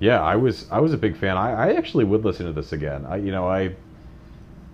[0.00, 1.36] Yeah, I was I was a big fan.
[1.36, 3.04] I, I actually would listen to this again.
[3.04, 3.74] I you know I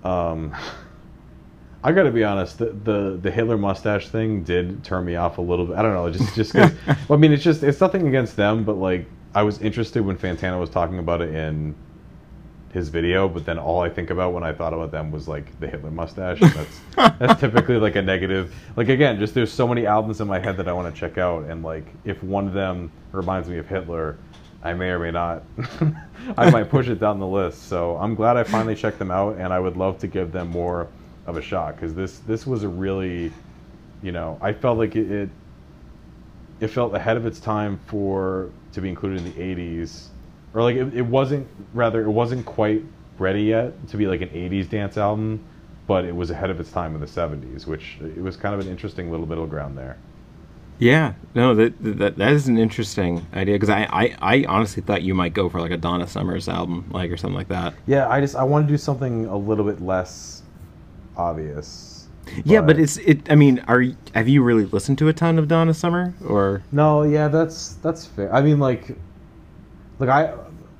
[0.05, 0.55] um
[1.85, 2.59] I got to be honest.
[2.59, 5.77] The, the the Hitler mustache thing did turn me off a little bit.
[5.77, 6.73] I don't know, just just well,
[7.11, 10.61] I mean, it's just it's nothing against them, but like I was interested when Fantano
[10.61, 11.75] was talking about it in
[12.73, 15.59] his video, but then all I think about when I thought about them was like
[15.61, 16.41] the Hitler mustache.
[16.41, 16.81] and That's
[17.19, 18.55] that's typically like a negative.
[18.77, 21.19] Like again, just there's so many albums in my head that I want to check
[21.19, 24.17] out, and like if one of them reminds me of Hitler,
[24.63, 25.45] I may or may not.
[26.37, 27.69] I might push it down the list.
[27.69, 30.49] So I'm glad I finally checked them out, and I would love to give them
[30.49, 30.89] more
[31.27, 33.33] of a shot because this this was a really,
[34.03, 35.29] you know, I felt like it, it
[36.61, 40.09] it felt ahead of its time for to be included in the 80s
[40.53, 42.83] or like it, it wasn't rather it wasn't quite
[43.19, 45.45] ready yet to be like an 80s dance album
[45.87, 48.61] but it was ahead of its time in the 70s which it was kind of
[48.61, 49.97] an interesting little middle ground there.
[50.81, 55.03] Yeah, no, that that, that is an interesting idea because I, I, I honestly thought
[55.03, 57.75] you might go for like a Donna Summers album, like or something like that.
[57.87, 60.43] yeah i just i want to do something a little bit less
[61.17, 61.94] obvious
[62.45, 63.31] Yeah, but it's it.
[63.31, 63.85] I mean, are
[64.15, 66.63] have you really listened to a ton of Donna Summer or?
[66.73, 68.33] No, yeah, that's that's fair.
[68.35, 68.97] I mean, like,
[69.99, 70.35] like I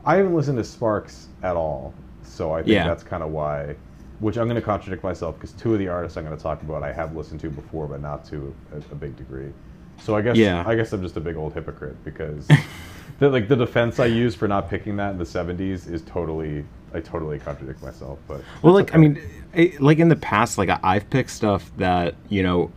[0.05, 2.87] I haven't listened to Sparks at all, so I think Yeah.
[2.87, 3.77] that's kind of why.
[4.21, 6.63] Which I'm going to contradict myself because two of the artists I'm going to talk
[6.63, 9.53] about I have listened to before, but not to a, a big degree.
[10.01, 10.63] So I guess Yeah.
[10.67, 12.49] I guess I'm just a big old hypocrite because
[13.19, 16.65] the like the defense I use for not picking that in the 70s is totally
[16.95, 18.19] I totally contradict myself.
[18.29, 19.21] But Well, like I mean,
[19.55, 22.71] I, like in the past, like I- I've picked stuff that you know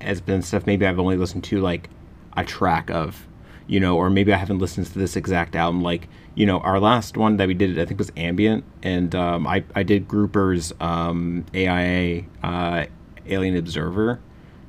[0.00, 1.90] has been stuff maybe I've only listened to like
[2.36, 3.26] a track of,
[3.66, 5.82] you know, or maybe I haven't listened to this exact album.
[5.82, 9.46] Like you know, our last one that we did, I think was Ambient, and um,
[9.46, 12.86] I I did Grouper's um, AIA uh,
[13.26, 14.20] Alien Observer,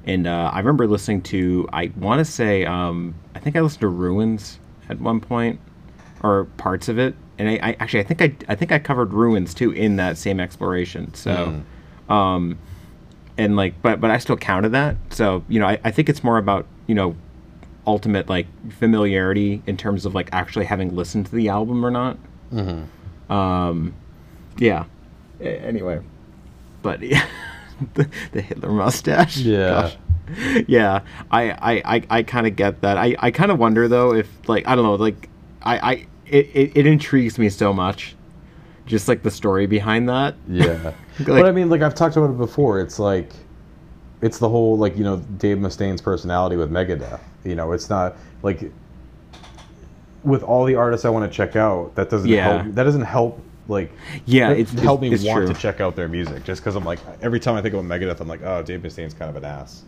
[0.06, 3.82] and uh, I remember listening to I want to say um, I think I listened
[3.82, 4.60] to Ruins
[4.90, 5.60] at one point
[6.24, 7.16] or parts of it.
[7.40, 10.18] And I, I actually I think I I think I covered ruins too in that
[10.18, 11.14] same exploration.
[11.16, 11.62] So,
[12.14, 12.58] um,
[13.38, 14.98] and like but but I still counted that.
[15.10, 17.16] So you know I, I think it's more about you know
[17.88, 22.18] ultimate like familiarity in terms of like actually having listened to the album or not.
[23.30, 23.94] Um,
[24.58, 24.86] yeah.
[25.40, 26.02] A- Anyway,
[26.82, 27.26] but yeah,
[27.94, 29.38] the, the Hitler mustache.
[29.38, 29.70] Yeah.
[29.70, 29.98] Gosh.
[30.68, 32.98] Yeah, I I, I, I kind of get that.
[32.98, 35.28] I, I kind of wonder though if like I don't know like
[35.64, 38.16] I, I it, it, it intrigues me so much,
[38.86, 40.36] just like the story behind that.
[40.48, 40.94] Yeah.
[41.20, 42.80] Like- but I mean, like I've talked about it before.
[42.80, 43.34] It's like,
[44.22, 47.20] it's the whole like you know Dave Mustaine's personality with Megadeth.
[47.44, 48.72] You know, it's not like
[50.24, 51.94] with all the artists I want to check out.
[51.96, 52.62] That doesn't Yeah.
[52.64, 52.76] help.
[52.76, 53.42] That doesn't help.
[53.68, 53.92] Like
[54.26, 55.54] Yeah, that it's- it's- help me it's want true.
[55.54, 58.20] to check out their music just because I'm like every time I think about Megadeth,
[58.20, 59.84] I'm like, oh, Dave Mustaine's kind of an ass.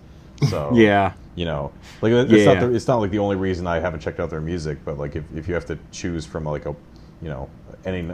[0.49, 2.53] So Yeah, you know, like it's Yeah.
[2.53, 4.97] not the, it's not like the only reason I haven't checked out their music, but
[4.97, 6.75] like if, if you have to choose from like a,
[7.21, 7.49] you know,
[7.85, 8.07] any,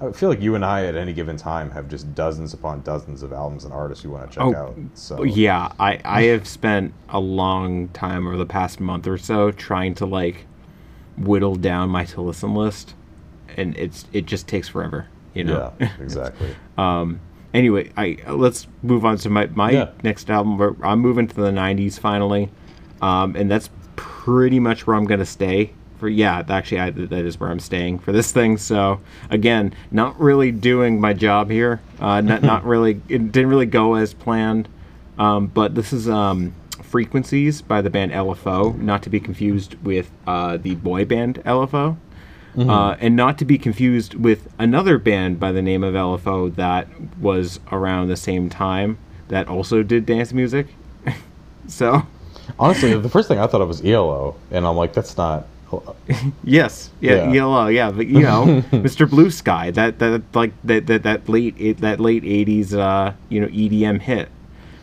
[0.00, 3.22] I feel like you and I at any given time have just dozens upon dozens
[3.22, 4.76] of albums and artists you want to check Oh, out.
[4.94, 5.72] So yeah.
[5.78, 10.06] I I have spent a long time over the past month or so trying to
[10.06, 10.46] like
[11.16, 12.94] whittle down my to listen list,
[13.56, 15.06] and it's it just takes forever.
[15.34, 15.72] You know.
[15.80, 16.54] yeah, exactly.
[16.78, 17.20] Um,
[17.56, 19.88] anyway, I let's move on to my my Yeah.
[20.04, 20.58] next album.
[20.58, 22.50] Where I'm moving to the '90s finally,
[23.02, 25.72] um, and that's pretty much where I'm gonna stay.
[25.98, 28.58] For yeah, actually, I, that is where I'm staying for this thing.
[28.58, 31.80] So again, not really doing my job here.
[31.98, 33.00] Uh, not not really.
[33.08, 34.68] It didn't really go as planned.
[35.18, 40.10] Um, but this is um, Frequencies by the band LFO, not to be confused with
[40.26, 41.96] uh, the boy band LFO.
[42.58, 46.88] Uh, and not to be confused with another band by the name of LFO that
[47.20, 48.96] was around the same time
[49.28, 50.68] that also did dance music.
[51.68, 52.06] so,
[52.58, 55.46] Honestly, the first thing I thought of was ELO, and I'm like, that's not.
[56.44, 57.42] yes, yeah, Yeah.
[57.42, 59.08] ELO, yeah, but you know, Mr.
[59.08, 63.48] Blue Sky, that that like that that, that late that late '80s, uh, you know,
[63.48, 64.28] EDM hit.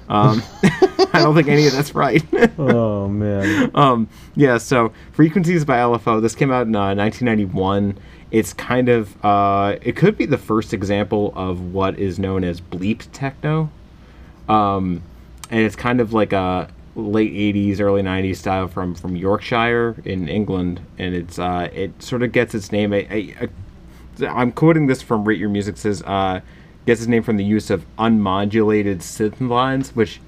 [0.09, 2.23] Um, I don't think any of that's right.
[2.57, 3.71] Oh man.
[3.75, 6.21] um, yeah, so Frequencies by LFO.
[6.21, 7.97] This came out in uh, 1991,
[8.33, 12.59] it's kind of uh, it could be the first example of what is known as
[12.59, 13.69] bleep techno,
[14.49, 15.03] um,
[15.51, 20.27] and it's kind of like a late '80s, early '90s style from from Yorkshire in
[20.27, 22.91] England, and it's uh, it sort of gets its name.
[22.91, 23.49] I, I,
[24.27, 26.41] I'm quoting this from Rate Your Music says uh,
[26.85, 30.19] gets his name from the use of unmodulated synth lines, which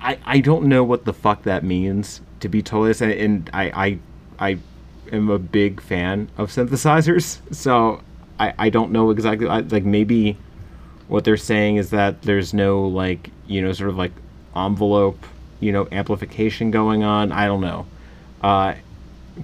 [0.00, 3.50] I I don't know what the fuck that means to be totally honest, and, and
[3.52, 3.98] I
[4.38, 4.58] I I
[5.12, 8.00] am a big fan of synthesizers, so
[8.38, 10.36] I I don't know exactly I, like maybe
[11.08, 14.12] what they're saying is that there's no like you know sort of like
[14.54, 15.24] envelope
[15.60, 17.32] you know amplification going on.
[17.32, 17.86] I don't know.
[18.42, 18.74] Uh,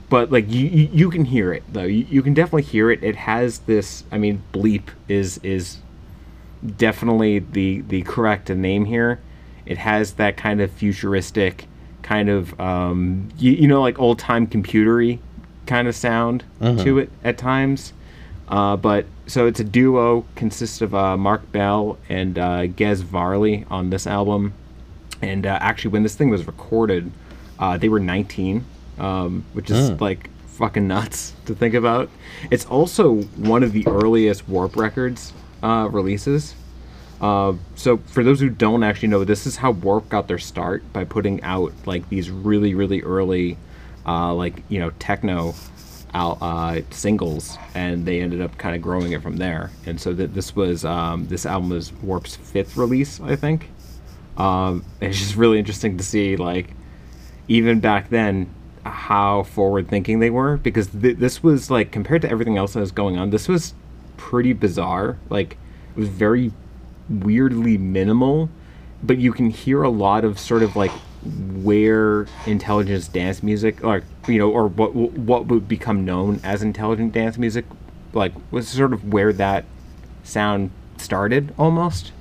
[0.09, 3.14] but like you, you can hear it though you, you can definitely hear it it
[3.14, 5.79] has this i mean bleep is is
[6.77, 9.20] definitely the the correct name here.
[9.66, 11.66] It has that kind of futuristic
[12.03, 15.18] kind of um you, you know like old time computery
[15.66, 16.44] kind of sound
[16.85, 17.92] to it at times.
[18.48, 23.64] Uh, but so it's a duo consists of uh, mark bell and uh, gez varley
[23.70, 24.53] on this album.
[25.22, 27.11] And uh, actually when this thing was recorded
[27.59, 28.64] uh, they were 19
[28.98, 32.09] um, which is like fucking nuts to think about.
[32.50, 35.33] It's also one of the earliest warp records
[35.64, 36.55] uh, releases.
[37.20, 40.83] Uh, so for those who don't actually know this is how warp got their start
[40.92, 43.57] by putting out like these really really early
[44.05, 45.55] uh, like you know techno
[46.12, 49.70] uh, singles and they ended up kind of growing it from there.
[49.87, 53.70] And so that this was um, this album was warp's fifth release i think.
[54.37, 56.70] Um, it's just really interesting to see like
[57.48, 58.53] even back then
[58.85, 62.81] how forward thinking they were because th- this was like compared to everything else that
[62.81, 63.72] was going on this was
[64.25, 65.57] pretty bizarre like
[65.95, 66.51] it was very
[67.09, 68.49] weirdly minimal
[69.03, 70.93] but you can hear a lot of sort of like
[71.63, 77.13] where intelligent dance music or you know or what what would become known as intelligent
[77.13, 77.65] dance music
[78.15, 79.65] like was sort of where that
[80.23, 82.13] sound started almost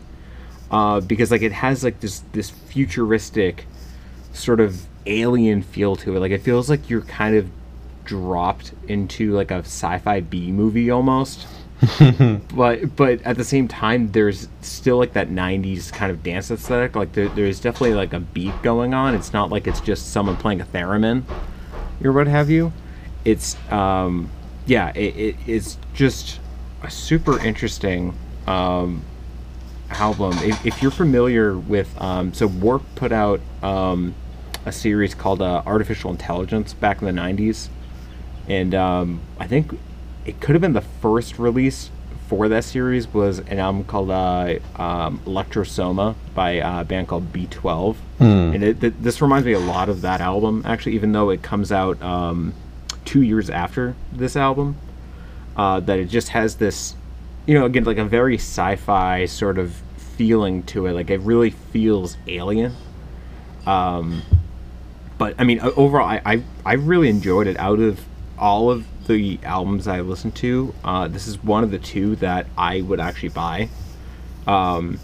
[0.72, 3.66] uh, because like it has like this this futuristic
[4.34, 6.20] sort of alien feel to it.
[6.20, 7.50] Like it feels like you're kind of
[8.06, 11.48] dropped into like a sci-fi B movie almost.
[12.56, 16.96] but but at the same time, there's still like that '90s kind of dance aesthetic.
[16.96, 19.16] Like there, there's definitely like a beat going on.
[19.16, 21.24] It's not like it's just someone playing a theremin
[22.04, 22.72] or what have you.
[23.26, 24.30] It's um
[24.66, 26.40] yeah, it, it it's just
[26.84, 28.16] a super interesting
[28.48, 29.04] um
[29.90, 30.34] album.
[30.40, 34.14] If, if you're familiar with, um, so Warp put out um,
[34.66, 37.70] a series called uh, Artificial Intelligence back in the '90s,
[38.48, 39.78] and um, I think
[40.26, 41.90] it could have been the first release
[42.28, 47.96] for that series was an album called uh, um, Electrosoma by a band called B12,
[48.54, 51.44] and it, th- this reminds me a lot of that album actually, even though it
[51.44, 52.54] comes out um,
[53.06, 54.78] two years after this album.
[55.56, 56.96] Uh, that it just has this
[57.46, 60.94] you know, again, like a very sci-fi sort of feeling to it.
[60.94, 62.74] Like it really feels alien.
[63.66, 64.22] Um,
[65.18, 67.58] but I mean, overall, I, I I really enjoyed it.
[67.58, 68.00] Out of
[68.38, 72.48] all of the albums I listened to, uh, this is one of the two that
[72.58, 73.70] I would actually buy.
[74.48, 75.00] Um,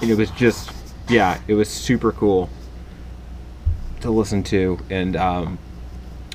[0.00, 0.70] and it was just,
[1.08, 2.48] yeah, it was super cool
[4.00, 5.58] to listen to, and um,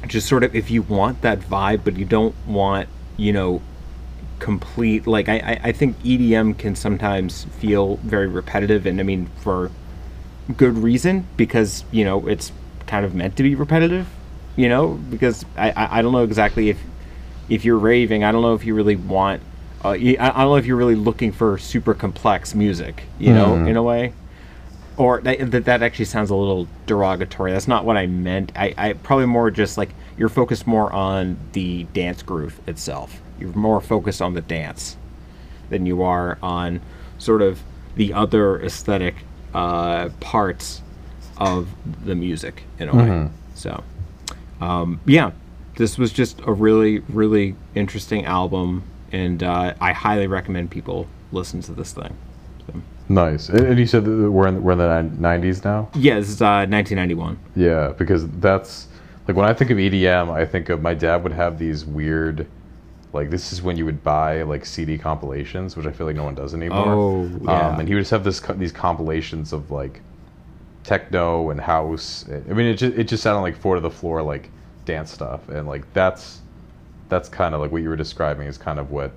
[0.08, 3.62] just sort of if you want that vibe, but you don't want, you know,
[4.40, 9.72] complete like I, I- think EDM can sometimes feel very repetitive and I mean for
[10.58, 12.52] good reason because you know it's
[12.86, 14.06] kind of meant to be repetitive
[14.58, 16.78] you know because I, I don't know exactly if
[17.50, 19.42] if you're raving I don't know if you really want
[19.84, 23.78] uh, I, don't know if you're really looking for super complex music you know in
[23.78, 24.14] a way.
[24.96, 27.52] Or that, that that actually sounds a little derogatory.
[27.52, 28.52] That's not what I meant.
[28.56, 33.20] I, I probably more just like you're focused more on the dance groove itself.
[33.40, 34.96] You're more focused on the dance
[35.70, 36.80] than you are on
[37.18, 37.62] sort of
[37.96, 39.16] the other aesthetic
[39.56, 40.82] uh, parts
[41.38, 41.70] of
[42.06, 43.08] the music in a way.
[43.56, 43.84] So,
[44.62, 45.32] um, yeah,
[45.76, 51.62] this was just a really, really interesting album, and uh, I highly recommend people listen
[51.62, 52.16] to this thing.
[52.68, 53.50] So, Nice.
[53.50, 55.90] And, you said that we're in we're in the nineties now.
[55.96, 57.38] yeah, this is uh, 1991.
[57.56, 58.88] Yeah, because that's
[59.28, 62.48] like when I think of EDM, I think of my dad would have these weird,
[63.12, 66.24] like this is when you would buy like CD compilations, which I feel like no
[66.24, 66.88] one does anymore.
[66.88, 67.70] Oh, yeah.
[67.70, 70.02] Um, and he would just have this these compilations of like
[70.84, 72.26] techno and house.
[72.30, 74.50] I mean, it just it just sounded like four to the floor like
[74.86, 76.42] dance stuff, and like that's
[77.10, 79.12] that's kind of like what you were describing is kind of what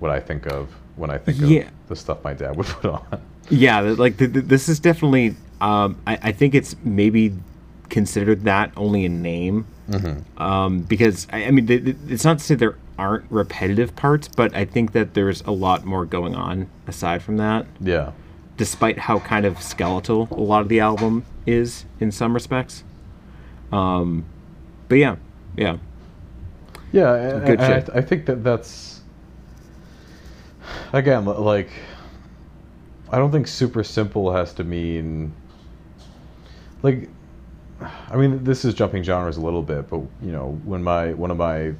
[0.00, 1.62] what I think of when I think Yeah.
[1.62, 3.22] of the stuff my dad would put on.
[3.50, 5.36] Yeah, like th- th- this is definitely.
[5.60, 7.34] Um, I, I think it's maybe
[7.88, 9.66] considered that only in name,
[10.38, 11.66] um, because I, I mean,
[12.08, 15.84] it's not to say there aren't repetitive parts, but I think that there's a lot
[15.84, 17.66] more going on aside from that.
[17.80, 18.12] Yeah.
[18.56, 22.82] Despite how kind of skeletal a lot of the album is in some respects.
[23.70, 24.24] Um,
[24.92, 25.16] but yeah,
[25.56, 25.78] yeah,
[26.92, 27.88] Yeah, and, good I, shit.
[27.94, 29.00] I think that that's
[30.92, 31.70] again like
[33.10, 35.32] I don't think super simple has to mean
[36.82, 37.08] like
[37.80, 41.30] I mean this is jumping genres a little bit, but you know when my one
[41.30, 41.72] of my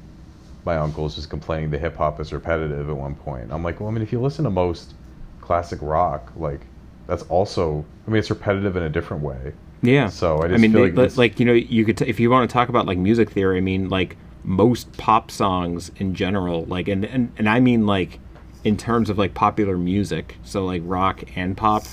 [0.65, 3.89] my uncles was complaining the hip hop is repetitive at one point, I'm like, well,
[3.89, 4.95] I mean if you listen to most
[5.39, 6.61] classic rock, like
[7.05, 9.53] that's also I mean it's repetitive in a different way.
[9.83, 10.07] Yeah.
[10.07, 12.19] So I I mean, feel they- like this- like you know, you could t- if
[12.19, 13.57] you want to talk about like music theory.
[13.57, 18.19] I mean, like most pop songs in general, like and and and I mean like
[18.63, 21.83] in terms of like popular music, so like rock and pop,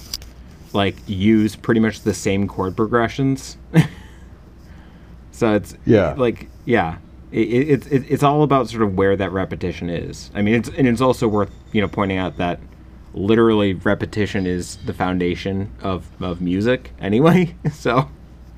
[0.73, 3.57] like use pretty much the same chord progressions.
[5.33, 6.15] so it's Yeah.
[6.17, 6.99] like yeah.
[7.33, 10.31] It, it, it's it, it's all about sort of where that repetition is.
[10.35, 12.59] I mean, it's and it's also worth you know pointing out that
[13.15, 17.55] literally repetition is the foundation of of music anyway.
[17.73, 18.09] So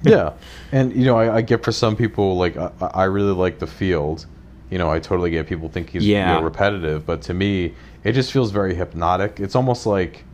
[0.05, 0.33] yeah
[0.73, 3.69] and you know I, I get for some people like I, I really like the
[3.69, 4.27] field
[4.69, 7.73] you know i totally get people think he's you know, repetitive but to me
[8.03, 10.25] it just feels very hypnotic it's almost like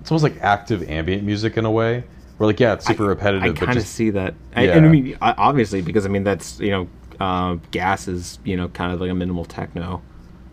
[0.00, 2.04] it's almost like active ambient music in a way
[2.38, 4.34] We're like yeah it's super repetitive I kind of see that.
[4.54, 6.88] I, And I mean, obviously, because I mean that's you know,
[7.20, 10.02] uh, Gas is you know kind of like a minimal techno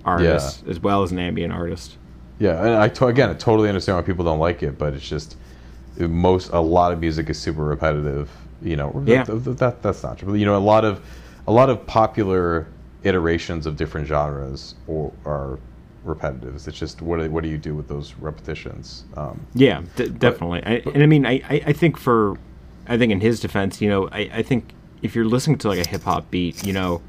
[0.03, 1.97] artist as well as an ambient artist.
[2.39, 5.07] Yeah and i to, again i totally understand why people don't like it but it's
[5.07, 5.38] just
[5.99, 8.29] most a lot of music is super repetitive
[8.61, 9.23] you know Yeah.
[9.23, 11.01] that, that, that- that's not true but, you know a lot of
[11.47, 12.67] a lot of popular
[13.03, 15.59] iterations of different genres or, are
[16.05, 20.09] repetitives it's just what do, what do you do with those repetitions um, Yeah, d-
[20.09, 20.61] definitely.
[20.63, 22.38] I, and I mean, I, I, I think for,
[22.88, 25.79] I think in his defense, you know, I, I think if you're listening to like
[25.83, 27.01] a hip hop beat, you know,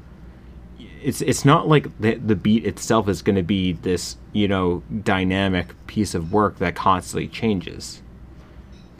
[1.03, 4.83] it's it's not like the the beat itself is going to be this you know
[5.03, 8.01] dynamic piece of work that constantly changes.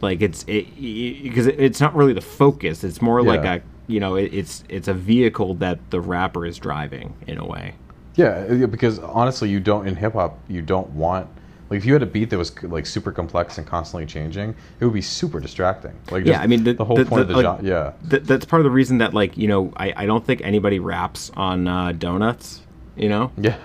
[0.01, 0.75] Like it's it
[1.23, 2.83] because it, it's not really the focus.
[2.83, 6.57] It's more like a you know it, it's it's a vehicle that the rapper is
[6.57, 7.75] driving in a way.
[8.15, 11.29] yeah yeah, because honestly you don't in hip-hop you don't want
[11.69, 14.85] like if you had a beat that was like super complex and constantly changing it
[14.85, 17.61] would be super distracting like Yeah, I mean the, the whole point of the like,
[17.63, 20.41] yeah th- that's part of the reason that like you know I, I don't think
[20.43, 22.61] anybody raps on uh, donuts.
[22.95, 23.57] You know, yeah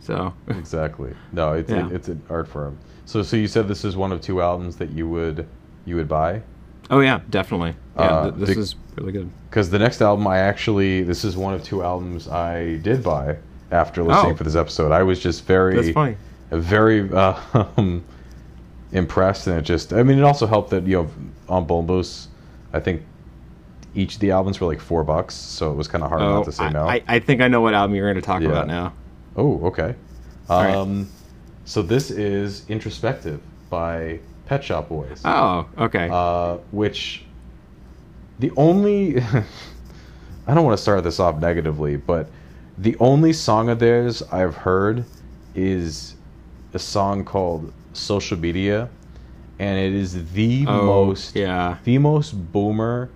[0.00, 1.86] so exactly no it's Yeah.
[1.86, 2.76] it, it's an art form
[3.06, 5.46] so so you said this is one of two albums that you would
[5.86, 6.42] you would buy
[6.90, 7.74] oh yeah, definitely.
[7.96, 9.30] Yeah, Uh, th- this is really good.
[9.48, 13.36] because the next album I actually this is one of two albums I did buy
[13.70, 14.36] after listening Oh.
[14.36, 14.92] for this episode.
[14.92, 16.16] I was just very That's funny.
[16.50, 17.38] Very uh,
[17.76, 18.04] um,
[18.92, 21.10] impressed, and it just I mean it also helped that you know
[21.48, 22.26] on Bombos,
[22.72, 23.02] I think
[23.94, 26.36] each of the albums were like four bucks, so it was kind of hard Oh,
[26.36, 26.88] not to say I, no.
[26.88, 28.48] I, I think I know what album you're going to talk Yeah.
[28.48, 28.92] about now.
[29.36, 29.94] oh, okay.
[30.48, 30.74] right.
[30.74, 31.08] Um,
[31.64, 33.40] so this is Introspective
[33.70, 35.22] by Pet Shop Boys.
[35.24, 36.08] Oh, okay.
[36.10, 37.24] uh, which
[38.40, 39.20] the only
[40.46, 42.28] I don't want to start this off negatively, but
[42.76, 45.04] the only song of theirs I've heard
[45.54, 46.13] is
[46.74, 48.88] a song called Social Media,
[49.58, 51.78] and it is the Oh, most yeah.
[51.84, 53.10] the most boomer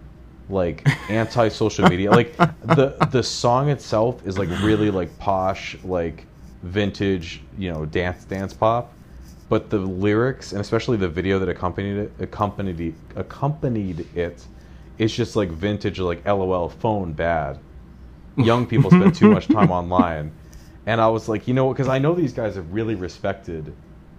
[0.48, 2.10] like anti-social media.
[2.10, 6.24] Like the the song itself is like really like posh like
[6.62, 8.92] vintage you know dance dance pop.
[9.48, 14.46] But the lyrics and especially the video that accompanied it accompanied it, accompanied it
[14.98, 17.58] it's just like vintage like lol phone bad.
[18.36, 20.32] Young people spend too much time online
[20.88, 23.72] and i was like you know because i know these guys are really respected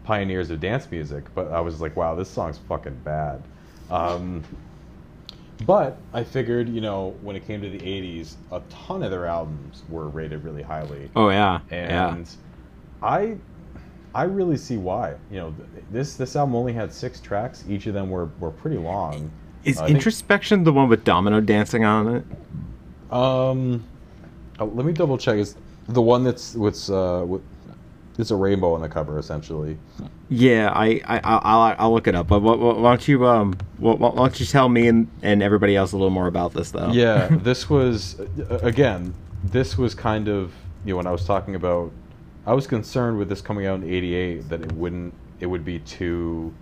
[0.03, 3.43] pioneers of dance music but i was like wow this song's fucking bad
[3.89, 4.43] um,
[5.65, 9.26] but I figured, you know, when it came to the 80s, a ton of their
[9.26, 11.09] albums were rated really highly.
[11.15, 11.59] Oh yeah.
[11.72, 12.13] yeah.
[12.13, 12.30] And
[13.01, 13.38] I
[14.15, 15.15] I really see why.
[15.30, 15.55] You know,
[15.91, 17.63] this this album only had 6 tracks.
[17.67, 19.32] Each of them were were pretty long.
[19.63, 22.24] Is think- Introspection the one with Domino dancing on it?
[23.11, 23.84] Um
[24.59, 25.38] oh, let me double check.
[25.38, 25.55] Is
[25.89, 27.41] the one that's with uh with
[28.17, 29.77] it's a rainbow on the cover essentially.
[30.27, 32.27] Yeah, I, I, I'll, I'll- I'll look it up.
[32.27, 35.75] But why, why don't you, um, why, why don't you tell me and, and everybody
[35.75, 36.91] else a little more about this, though?
[36.91, 38.19] Yeah, this was
[38.61, 39.13] again.
[39.45, 40.53] This was kind of
[40.85, 41.91] you know when I was talking about.
[42.45, 45.13] I was concerned with this coming out in '88 that it wouldn't.
[45.39, 46.53] It would be too.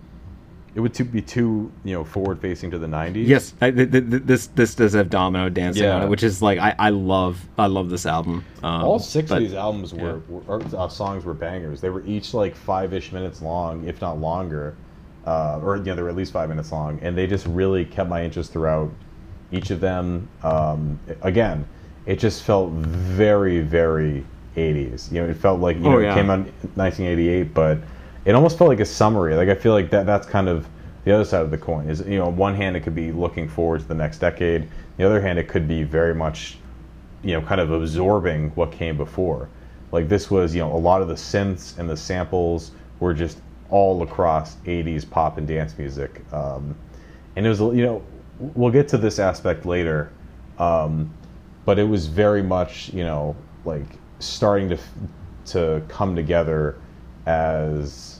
[0.78, 3.26] It would to be too you know forward facing to the '90s.
[3.26, 6.40] Yes, I, th- th- th- this this does have Domino dancing on it, which is
[6.40, 8.44] like I, I love I love this album.
[8.62, 11.80] Um, All six but- of these albums were, were or, uh, songs were bangers.
[11.80, 14.76] They were each like five ish minutes long, if not longer,
[15.26, 17.84] uh, or you know they were at least five minutes long, and they just really
[17.84, 18.88] kept my interest throughout
[19.50, 20.28] each of them.
[20.44, 21.66] Um, again,
[22.06, 24.24] it just felt very very
[24.56, 25.10] 80s.
[25.10, 26.12] You know, it felt like you Oh, know yeah.
[26.12, 26.44] it came out in
[26.76, 27.78] 1988, but
[28.28, 29.34] it almost felt like a summary.
[29.34, 30.68] Like I feel like that that's kind of
[31.04, 31.88] the other side of the coin.
[31.88, 34.68] Is you know, on one hand it could be looking forward to the next decade.
[34.98, 36.58] The other hand it could be very much
[37.22, 39.48] you know, kind of absorbing what came before.
[39.92, 43.40] Like this was, you know, a lot of the synths and the samples were just
[43.70, 46.22] all across 80s pop and dance music.
[46.32, 46.76] Um,
[47.36, 48.02] and it was, you know,
[48.38, 50.12] we'll get to this aspect later,
[50.58, 51.12] um,
[51.64, 53.86] but it was very much, you know, like
[54.20, 54.78] starting to
[55.46, 56.76] to come together
[57.26, 58.17] as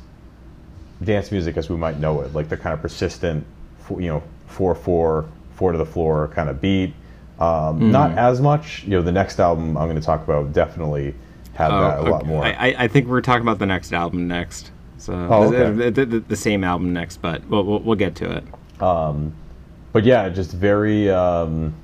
[1.03, 3.45] dance music as we might know it, like the kind of persistent,
[3.91, 6.95] you know, four four four to the floor kind of beat.
[7.41, 8.83] Um, Not as much.
[8.85, 11.15] You know, the next album I'm going to talk about definitely
[11.55, 12.45] had that a lot Oh, more.
[12.45, 14.71] I, I- think we're talking about the next album next.
[14.99, 15.91] So Oh, the, okay.
[15.91, 18.45] the, the, the same album next, but we'll, we'll, we'll get to it.
[18.79, 21.75] but yeah, just very, um,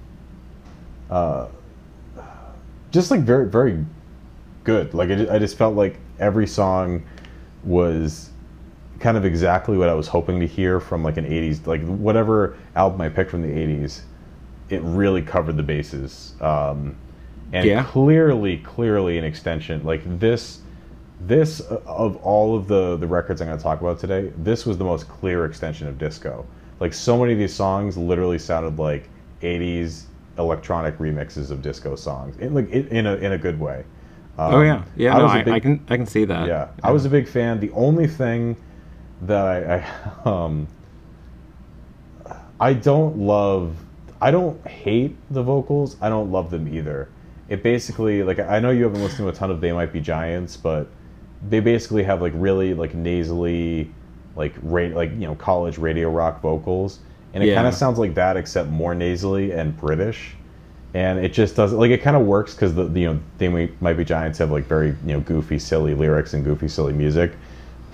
[1.11, 1.47] uh,
[2.91, 3.85] just like very, very
[4.65, 4.95] good.
[4.95, 7.03] Like I just felt like every song
[7.65, 8.31] was
[9.05, 12.57] kind of exactly what I was hoping to hear from like an '80s, like whatever
[12.75, 14.01] album I picked from the '80s.
[14.71, 16.97] It really covered the bases, um,
[17.53, 17.85] and Yeah.
[17.85, 19.85] clearly, clearly an extension.
[19.85, 20.61] Like this,
[21.21, 24.65] this uh, of all of the the records I'm going to talk about today, this
[24.65, 26.47] was the most clear extension of disco.
[26.81, 29.11] Like so many of these songs literally sounded like
[29.43, 30.07] '80s
[30.39, 33.85] electronic remixes of disco songs, in like in, a in a good way.
[34.39, 35.15] oh yeah, Um, yeah.
[35.15, 36.49] I no, big- I can I can see that.
[36.49, 37.61] yeah, I was a big fan.
[37.61, 38.57] The only thing
[39.27, 40.67] that I, I um
[42.61, 43.77] I don't love
[44.21, 45.97] I don't hate the vocals.
[46.01, 47.09] I don't love them either.
[47.49, 50.01] It basically like I know you haven't listened to a ton of They Might Be
[50.01, 50.89] Giants, but
[51.49, 53.93] they basically have like really like nasally
[54.37, 57.01] like ra- like you know college radio rock vocals
[57.35, 57.57] and it Yeah.
[57.57, 60.35] kind of sounds like that except more nasally and British
[60.95, 63.49] and it just doesn't like it kind of works because the, the you know they
[63.49, 66.93] might, might be giants have like very you know goofy silly lyrics and goofy silly
[66.93, 67.33] music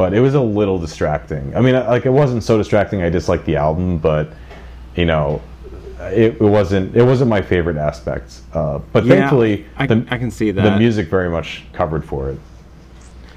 [0.01, 3.45] but it was a little distracting i mean like it wasn't so distracting i disliked
[3.45, 4.33] the album but
[4.97, 5.43] you know
[6.01, 10.17] it, it wasn't it wasn't my favorite aspect uh, but Yeah, thankfully I, the, I
[10.17, 10.63] can see that.
[10.63, 12.39] the music very much covered for it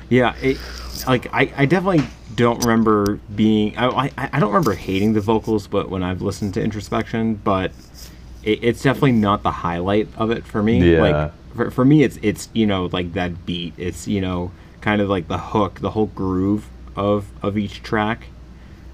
[0.09, 0.57] Yeah, it,
[1.05, 2.05] like I, I definitely
[2.36, 3.78] don't remember being.
[3.78, 3.88] I,
[4.18, 7.72] I, I don't remember hating the vocals, but when I've listened to introspection, but
[8.43, 10.93] it, it's definitely not the highlight of it for me.
[10.93, 11.01] Yeah.
[11.01, 13.74] Like for, for me, it's it's you know like that beat.
[13.78, 14.51] It's you know
[14.84, 18.27] kind of like the hook, the whole groove of of each track,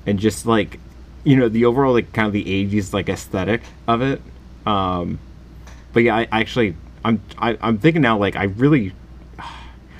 [0.05, 0.79] and just like
[1.23, 4.21] you know the overall like kind of the '80s like aesthetic of it.
[4.65, 5.19] Um,
[5.91, 8.93] but yeah, I, I actually I'm I, I'm thinking now like I really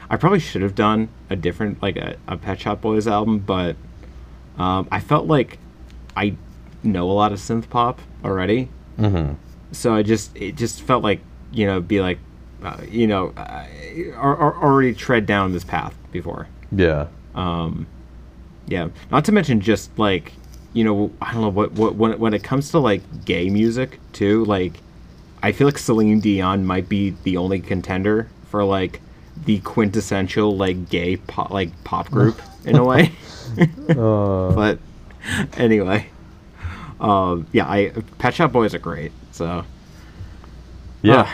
[0.09, 3.75] I probably should have done a different like a, a Pet Shop Boys album, but
[4.57, 5.57] um, I felt like
[6.15, 6.35] I
[6.83, 9.33] know a lot of synth pop already, mm-hmm.
[9.71, 11.21] so I just it just felt like
[11.51, 12.19] you know be like
[12.63, 13.65] uh, you know uh,
[14.17, 16.47] or, or already tread down this path before.
[16.71, 17.87] yeah Um,
[18.67, 20.33] Yeah, not to mention just like
[20.73, 23.49] you know I don't know what what when it, when it comes to like gay
[23.49, 24.45] music too.
[24.45, 24.73] Like
[25.41, 29.01] I feel like Celine Dion might be the only contender for like
[29.45, 33.11] the quintessential like gay pop like pop group in a way.
[33.89, 34.79] uh, but
[35.57, 36.07] anyway,
[36.99, 39.11] um, yeah, I Pet Shop Boys are great.
[39.31, 39.65] So
[41.01, 41.33] yeah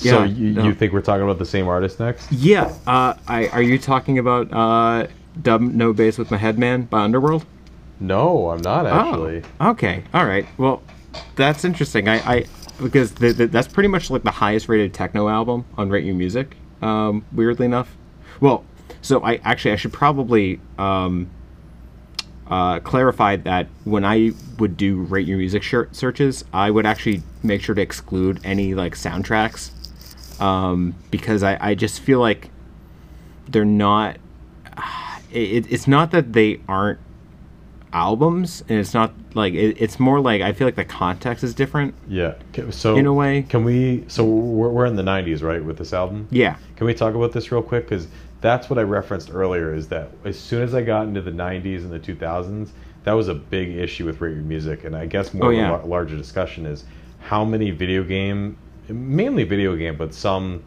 [0.00, 0.64] uh, so you, no.
[0.64, 4.18] you think we're talking about the same artist next yeah, uh, I are you talking
[4.18, 5.06] about uh,
[5.40, 7.44] Dub No Bass with My Headman by Underworld?
[8.02, 10.02] no i'm not actually Oh, okay.
[10.14, 10.46] All right.
[10.56, 10.82] Well,
[11.36, 12.08] that's interesting.
[12.08, 12.46] I, I
[12.82, 16.14] because the, the, that's pretty much like the highest rated techno album on Rate Your
[16.14, 16.56] Music.
[16.82, 17.94] Um, weirdly enough.
[18.40, 18.64] Well,
[19.02, 21.30] so I actually I should probably um,
[22.46, 27.62] uh, clarify that when I would do Rate Your Music searches, I would actually make
[27.62, 29.70] sure to exclude any like soundtracks
[30.40, 32.50] um, because I, I just feel like
[33.48, 34.16] they're not.
[35.32, 36.98] It, it's not that they aren't
[37.92, 41.54] albums and it's not like it, it's more like i feel like the context is
[41.54, 42.34] different yeah
[42.70, 43.42] so In a way.
[43.42, 46.94] can we so we're, we're in the 90s right with this album yeah Can we
[46.94, 47.88] talk about this real quick?
[47.88, 48.06] Because
[48.40, 49.74] that's what I referenced earlier.
[49.74, 52.70] Is that as soon as I got into the '90s and the 2000s,
[53.04, 55.82] that was a big issue with radio music, and I guess more Oh, of yeah.
[55.82, 56.84] a larger discussion is
[57.18, 58.56] how many video game,
[58.92, 60.62] mainly video game, but some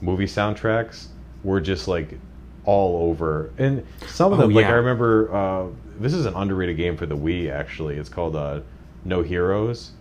[0.00, 1.06] movie soundtracks
[1.44, 2.18] were just like
[2.64, 4.66] all over, and some of Oh, them, like.
[4.66, 5.66] I remember, uh,
[6.00, 7.50] this is an underrated game for the Wii.
[7.50, 8.60] Actually, it's called uh,
[9.04, 9.92] No Heroes.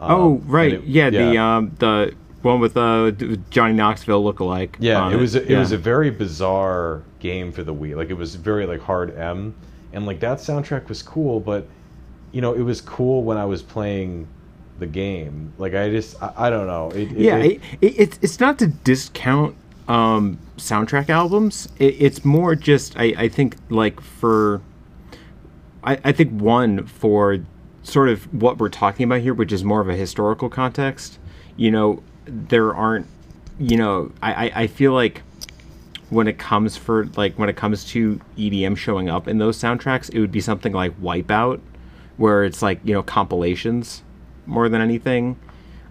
[0.00, 3.12] Um, oh right it- yeah, the um the one with uh
[3.50, 7.72] johnny knoxville lookalike Yeah, it was a, it was a very bizarre game for the
[7.74, 7.96] Wii.
[7.96, 9.54] Like it was very like hard M,
[9.92, 11.66] and like that soundtrack was cool, but
[12.32, 14.26] you know it was cool when I was playing
[14.78, 15.52] the game.
[15.58, 16.90] Like I just I, I don't know.
[16.90, 19.54] It, it- yeah, it- it, it, it's it's not to discount
[19.88, 21.68] um, soundtrack albums.
[21.78, 24.60] It, it's more just I, I think like for
[25.84, 27.38] I, I think one for
[27.82, 31.18] sort of what we're talking about here, which is more of a historical context.
[31.56, 33.06] You know, there aren't.
[33.58, 35.22] You know, I, I, I feel like
[36.10, 40.12] when it comes for like when it comes to EDM showing up in those soundtracks,
[40.12, 41.60] it would be something like Wipeout,
[42.16, 44.02] where it's like you know compilations
[44.46, 45.38] more than anything.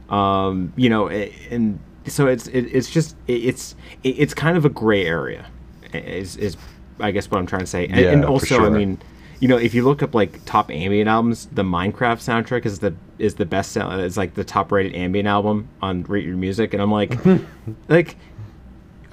[0.10, 5.46] Um, you know, and so it's it's just it's it's kind of a gray area,
[5.94, 6.58] is is
[7.00, 7.88] I guess what I'm trying to say.
[7.88, 9.00] And, Yeah, and also, I mean,
[9.40, 12.94] you know, if you look up like top ambient albums, the Minecraft soundtrack is the
[13.18, 13.76] is the best.
[13.78, 17.18] It's like the top rated ambient album on Rate Your Music, and I'm like,
[17.90, 18.16] like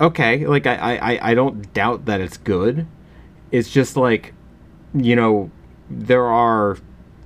[0.01, 2.87] okay, like I, I- I don't doubt that it's good.
[3.51, 4.35] It's just like,
[4.95, 5.51] you know,
[5.91, 6.77] there are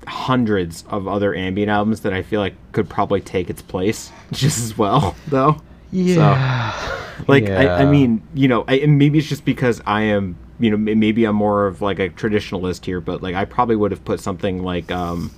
[0.06, 4.58] hundreds of other ambient albums that I feel like could probably take its place just
[4.58, 5.60] as well, though.
[5.90, 7.02] yeah.
[7.28, 10.70] Like, I, I mean, you know, I, and maybe it's just because I am, you
[10.70, 14.04] know, maybe I'm more of like a traditionalist here, but like I probably would have
[14.04, 15.30] put something like, um,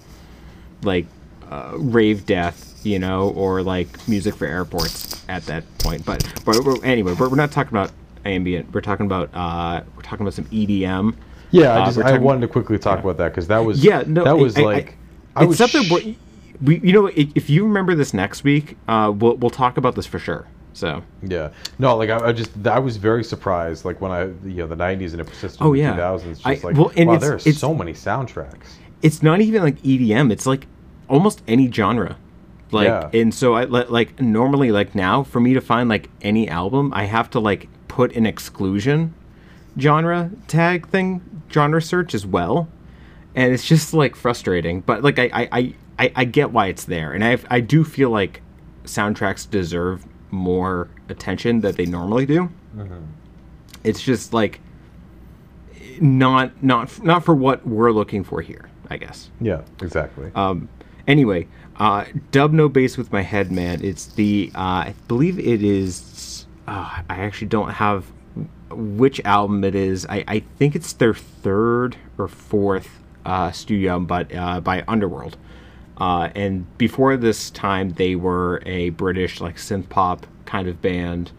[0.82, 1.06] like
[1.50, 6.04] uh, rave death, you know, or like music for airports at that point.
[6.04, 7.92] But but anyway, we're, we're not talking about
[8.24, 8.72] ambient.
[8.72, 11.14] We're talking about uh, we're talking about some EDM.
[11.51, 13.82] Yeah, I Uh, just I talking- wanted to quickly talk about that because that was
[13.84, 14.96] Yeah, no, that I- was I- I- like
[15.36, 15.82] I, it's was something.
[15.84, 16.14] sh-
[16.62, 20.07] we, you know, if you remember this next week, uh, we'll we'll talk about this
[20.07, 20.46] for sure.
[20.74, 21.49] So yeah
[21.80, 24.76] no like I, I just I was very surprised like when I you know the
[24.76, 25.90] '90s and it persisted Oh, yeah.
[25.92, 28.76] the 2000s just I- like well, and wow there are so many soundtracks.
[29.03, 30.30] it's not even like EDM.
[30.30, 30.66] It's like
[31.09, 32.16] almost any genre.
[32.70, 33.09] Like Yeah.
[33.12, 36.92] and so I li- like normally like now for me to find like any album,
[36.94, 39.14] I have to like put an exclusion
[39.80, 42.68] genre tag thing, genre search as well.
[43.34, 47.12] And it's just like frustrating, but like I I, I, I, get why it's there,
[47.12, 48.42] and I I do feel like
[48.84, 52.51] soundtracks deserve more attention that they normally do.
[53.84, 54.61] It's just like
[56.01, 59.30] not not not for what we're looking for here, I guess.
[59.40, 60.30] Yeah, exactly.
[60.34, 60.68] Um,
[61.07, 61.46] anyway,
[61.76, 63.84] uh, dub no bass with my head, man.
[63.84, 66.46] It's the uh, I believe it is.
[66.66, 68.05] Uh, I actually don't have
[68.70, 70.06] which album it is.
[70.06, 72.88] I, I think it's their third or fourth
[73.24, 75.36] uh, studio but uh, by Underworld.
[75.98, 81.32] Uh, and before this time, they were a British like synth pop kind of band.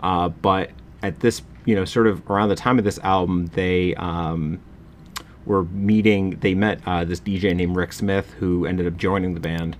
[0.00, 0.70] Uh, but
[1.02, 4.58] at this, you know, sort of around the time of this album, they um,
[5.44, 6.38] were meeting.
[6.40, 9.76] They met uh, this DJ named Rick Smith, who ended up joining the band,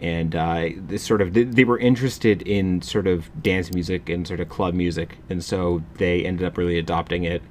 [0.00, 4.26] and uh, this sort of they, they were interested in sort of dance music and
[4.26, 7.42] sort of club music, and so they ended up really adopting it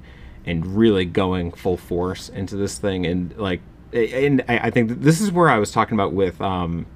[0.46, 3.06] and really going full force into this thing.
[3.06, 3.60] And like,
[3.92, 6.86] and I, I think this is where I was talking about with, um,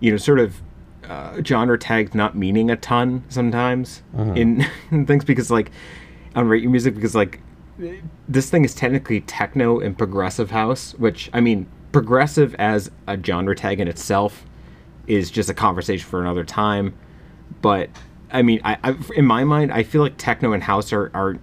[0.00, 0.62] you know, sort of
[1.06, 4.02] uh, genre tags not meaning a ton sometimes
[4.34, 5.70] in, in things because like
[6.34, 7.40] on rate your music because like
[8.28, 13.54] this thing is technically techno and progressive house, which I mean, progressive as a genre
[13.54, 14.46] tag in itself
[15.06, 16.94] is just a conversation for another time.
[17.62, 17.90] But
[18.30, 21.36] I mean, I, I in my mind, I feel like techno and house are, are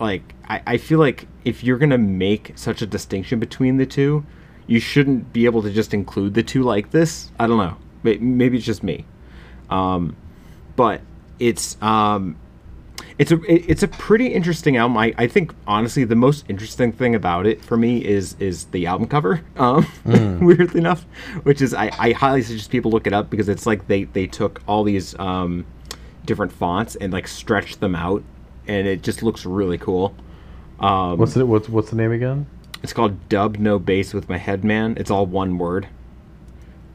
[0.00, 4.24] like I, I feel like if you're gonna make such a distinction between the two,
[4.66, 7.30] you shouldn't be able to just include the two like this.
[7.38, 7.76] I don't know.
[8.02, 9.04] May- Maybe it's just me.
[9.70, 10.16] Um,
[10.76, 11.00] but
[11.38, 12.36] it's um,
[13.18, 14.96] it's a it's a pretty interesting album.
[14.96, 18.86] I, I think honestly the most interesting thing about it for me is is the
[18.86, 19.42] album cover.
[19.56, 19.86] Um,
[20.40, 21.04] weirdly enough,
[21.42, 24.26] which is I, I highly suggest people look it up because it's like they they
[24.26, 25.66] took all these um,
[26.24, 28.22] different fonts and like stretched them out,
[28.66, 30.14] and it just looks really cool.
[30.80, 32.46] Um, what's the what's what's the name again?
[32.82, 34.96] it's called Dub No Bass with My Headman.
[34.98, 35.88] It's all one word.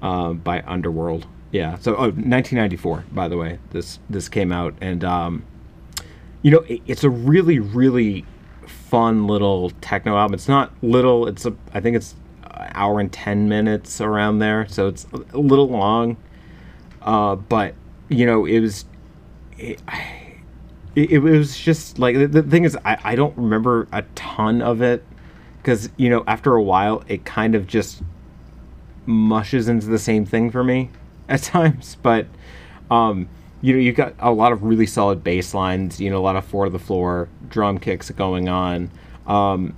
[0.02, 1.26] Uh, by Underworld.
[1.52, 1.78] Yeah.
[1.80, 5.44] So, oh, 1994, by the way, this this came out, and um,
[6.42, 8.26] you know, it, it's a really really
[8.66, 10.34] fun little techno album.
[10.34, 11.28] It's not little.
[11.28, 15.38] It's a I think it's an hour and ten minutes around there, so it's a
[15.38, 16.18] little long.
[17.02, 17.76] Uh, but
[18.10, 18.86] you know, it was.
[19.58, 19.82] It,
[20.98, 24.64] it, it was just like the, the thing is I, I don't remember a ton
[24.64, 25.06] of it
[25.62, 28.02] because you know after a while it kind of just
[29.06, 30.90] mushes into the same thing for me
[31.30, 32.26] at times but
[32.90, 33.30] um
[33.62, 36.36] you know you've got a lot of really solid bass lines you know a lot
[36.36, 38.92] of four to the floor drum kicks going on.
[39.26, 39.76] Um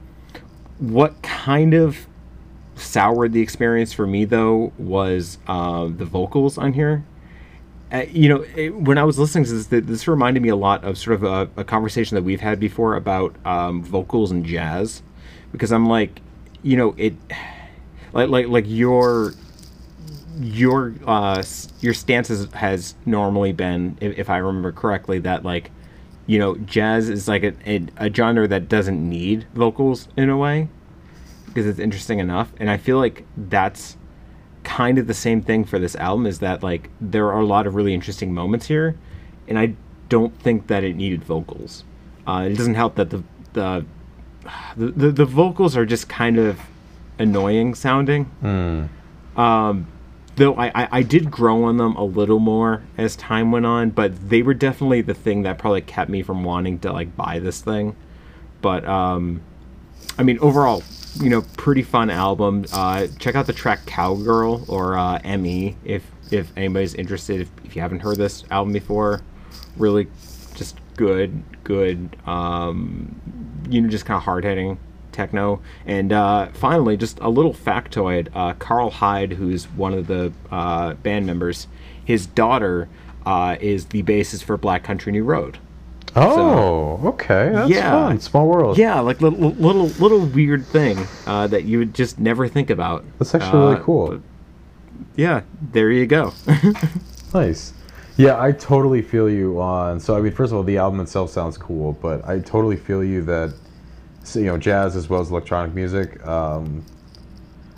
[0.80, 2.07] what kind of
[2.75, 7.03] soured the experience for me though was um the vocals on here?
[7.91, 10.84] Uh, you know, it, when I was listening to this, this reminded me a lot
[10.84, 15.01] of sort of a, a conversation that we've had before about um, vocals and jazz,
[15.51, 16.21] because I'm like,
[16.61, 17.15] you know, it,
[18.13, 19.34] like like like your
[20.39, 21.43] your uh,
[21.81, 25.71] your stance is, has normally been, if, if I remember correctly, that like,
[26.27, 30.37] you know, jazz is like a, a, a genre that doesn't need vocals in a
[30.37, 30.69] way
[31.45, 33.97] because it's interesting enough, and I feel like that's
[34.63, 36.25] kind of the same thing for this album.
[36.25, 38.97] Is that like there are a lot of really interesting moments here,
[39.47, 39.73] and I
[40.07, 41.83] don't think that it needed vocals.
[42.25, 43.23] Uh, it doesn't help that the
[43.53, 43.85] the
[44.77, 46.59] the, the, the vocals are just kind of
[47.17, 48.31] annoying sounding.
[49.35, 49.87] Um,
[50.39, 53.91] though I, I, I did grow on them a little more as time went on,
[53.91, 57.39] but they were definitely the thing that probably kept me from wanting to like buy
[57.39, 57.95] this thing.
[58.61, 59.41] But um,
[60.17, 60.81] I mean, overall,
[61.21, 62.65] you know, pretty fun album.
[62.73, 67.41] Uh, check out the track "Cowgirl" or uh, "Me" if if anybody's interested.
[67.41, 69.21] If, if you haven't heard this album before,
[69.77, 70.07] really,
[70.55, 72.15] just good, good.
[72.25, 73.21] Um,
[73.69, 74.79] you know, just kind of hard hitting
[75.12, 75.62] techno.
[75.86, 80.93] And uh, finally, just a little factoid: uh, Karl Hyde, who's one of the uh,
[80.95, 81.68] band members,
[82.03, 82.88] his daughter
[83.26, 85.57] uh, is the bassist for Black Country New Road.
[86.16, 87.51] Oh, okay.
[87.53, 87.91] That's Yeah.
[87.91, 88.20] fun.
[88.20, 88.78] Small world.
[88.78, 90.97] Yeah, like little little little weird thing
[91.28, 93.03] uh, that you would just never think about.
[93.20, 94.20] That's actually really Uh, cool.
[95.16, 95.41] yeah,
[95.72, 96.34] there you go.
[97.34, 97.74] Nice.
[98.18, 99.99] Yeah, I totally feel you on.
[99.99, 103.03] So, I mean, first of all, the album itself sounds cool, but I totally feel
[103.03, 103.55] you that, so,
[104.36, 106.25] you know, jazz as well as electronic music.
[106.25, 106.84] Um,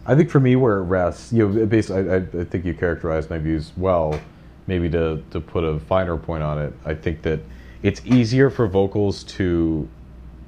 [0.05, 2.73] I think for me, where it rests, you know, basically, I, I I think you
[2.73, 4.19] characterized my views well.
[4.67, 7.39] Maybe to, to put a finer point on it, I think that
[7.81, 9.89] it's easier for vocals to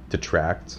[0.08, 0.78] detract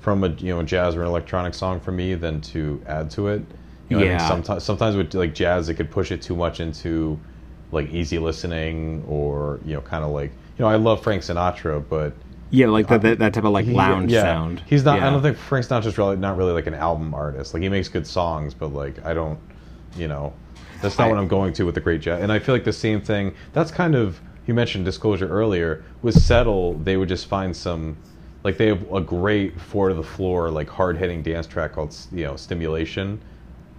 [0.00, 3.10] from a you know a jazz or an electronic song for me than to add
[3.12, 3.42] to it.
[3.88, 4.26] You know, I think Yeah.
[4.26, 7.18] sometimes sometimes with like jazz, it could push it too much into
[7.70, 11.82] like easy listening or you know kind of like you know I love Frank Sinatra,
[11.88, 12.12] but
[12.52, 14.62] yeah, like that, uh, that that type of like he- lounge yeah, sound.
[14.66, 14.98] He's not.
[14.98, 15.08] Yeah.
[15.08, 17.54] I don't think Frank Sinatra's really not really like an album artist.
[17.54, 19.38] Like he makes good songs, but like I don't,
[19.96, 20.32] you know,
[20.80, 22.20] that's not I- what I'm going to with the great Jet.
[22.20, 23.34] And I feel like the same thing.
[23.52, 25.82] That's kind of you mentioned disclosure earlier.
[26.02, 27.96] With Settle, they would just find some.
[28.44, 31.96] Like they have a great four to the floor, like hard hitting dance track called
[32.12, 33.20] you know Stimulation,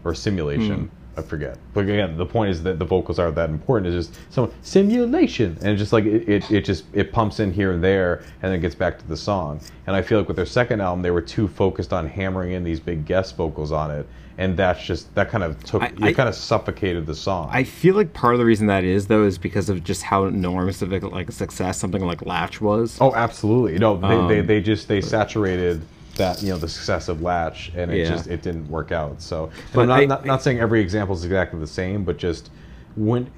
[0.03, 0.85] or Simulation.
[0.87, 0.95] Hmm.
[1.15, 1.57] I forget.
[1.73, 3.93] But again, the point is that the vocals aren't that important.
[3.93, 7.71] It's just some simulation, and just like it, it, it just it pumps in here
[7.71, 9.59] and there, and then gets back to the song.
[9.87, 12.63] And I feel like with their second album, they were too focused on hammering in
[12.63, 14.07] these big guest vocals on it,
[14.39, 17.49] and that's just that kind of took I- I- kind of suffocated the song.
[17.51, 20.25] I feel like part of the reason that is though is because of just how
[20.25, 22.97] enormous of a, like success something like Latch was.
[22.99, 23.77] oh, absolutely.
[23.77, 25.81] No, they, they, Um, they just they saturated
[26.15, 28.09] that you know the success of Latch, and it Yeah.
[28.09, 29.21] just it didn't work out.
[29.21, 32.03] So, and But I'm not, I- not not saying every example is exactly the same,
[32.03, 32.49] but just
[32.95, 33.29] when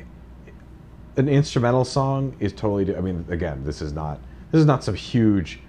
[1.18, 2.96] an instrumental song is totally.
[2.96, 4.20] I mean, again, this is not
[4.52, 5.60] this is not some huge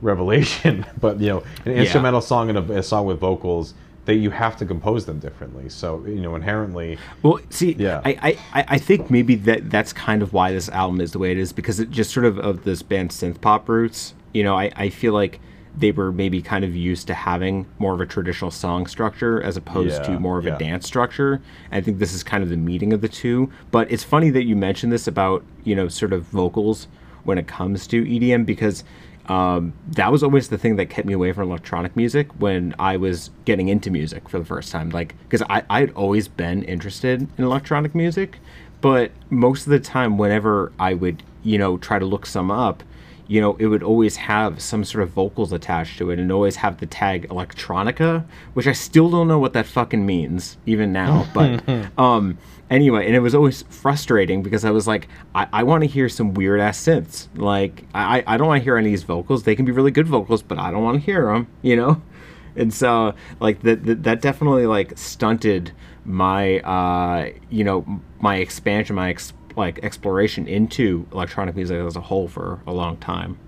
[0.00, 3.74] revelation, but you know, an instrumental song and a, a song with vocals.
[4.06, 5.68] That you have to compose them differently.
[5.68, 8.00] So you know, inherently, Well, see, Yeah.
[8.04, 11.18] I, I, I- I think maybe that that's kind of why this album is the
[11.18, 14.14] way it is because it just sort of of this band synth pop roots.
[14.32, 15.38] You know, I, I feel like
[15.76, 19.56] they were maybe kind of used to having more of a traditional song structure as
[19.56, 20.56] opposed Yeah, to more of yeah.
[20.56, 21.34] a dance structure.
[21.70, 23.50] And I think this is kind of the meeting of the two.
[23.70, 26.88] But it's funny that you mentioned this about you know sort of vocals
[27.24, 28.82] when it comes to EDM because
[29.26, 32.96] um, that was always the thing that kept me away from electronic music when I
[32.96, 34.90] was getting into music for the first time.
[34.90, 38.38] Like, because I I had always been interested in electronic music,
[38.80, 42.82] but most of the time, whenever I would you know try to look some up,
[43.30, 46.56] you know, it would always have some sort of vocals attached to it and always
[46.56, 48.24] have the tag electronica,
[48.54, 51.28] which I still don't know what that fucking means, even now.
[51.32, 51.62] But
[51.96, 52.38] um
[52.70, 56.08] anyway, and it was always frustrating because I was like, I, I want to hear
[56.08, 57.28] some weird ass synths.
[57.36, 59.44] Like, I, I don't want to hear any of these vocals.
[59.44, 62.02] They can be really good vocals, but I don't want to hear them, you know?
[62.56, 65.70] And so, like, that, that, that definitely, like, stunted
[66.04, 69.16] my, uh, you know, my expansion, my,
[69.60, 73.38] like, exploration into electronic music as a whole for a long time.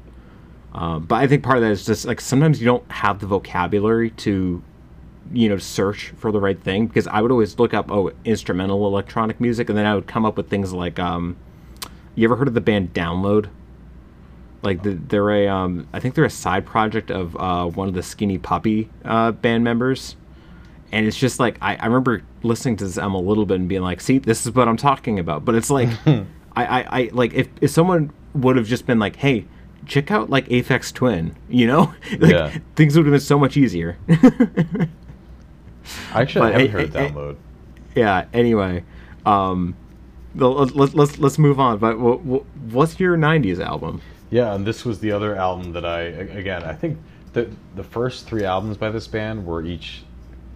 [0.75, 3.27] Um, but I think part of that is just like sometimes you don't have the
[3.27, 4.63] vocabulary to,
[5.33, 6.87] you know, search for the right thing.
[6.87, 10.25] Because I would always look up oh instrumental electronic music, and then I would come
[10.25, 11.37] up with things like, um,
[12.15, 13.51] you ever heard of the band Download?
[14.63, 17.95] Like the, they're a, um, I think they're a side project of uh, one of
[17.95, 20.17] the Skinny Puppy uh, band members,
[20.93, 23.69] and it's just like I, I remember listening to this album a little bit and
[23.69, 25.45] being like, see, this is what I'm talking about.
[25.45, 26.25] But it's like, I,
[26.57, 29.47] I, I like if if someone would have just been like, hey.
[29.85, 32.57] Check out like Aphex Twin, you know, like Yeah.
[32.77, 33.99] things would have been so much easier.
[34.09, 34.89] I
[36.23, 37.37] actually But, haven't hey, heard hey, download.
[37.97, 38.27] yeah.
[38.33, 38.85] Anyway,
[39.27, 39.75] um,
[40.37, 41.79] let's let's let's move on.
[41.79, 44.01] But wh- wh- what's your '90s album?
[44.31, 46.99] Yeah, and this was the other album that I again I think
[47.33, 50.05] the the first three albums by this band were each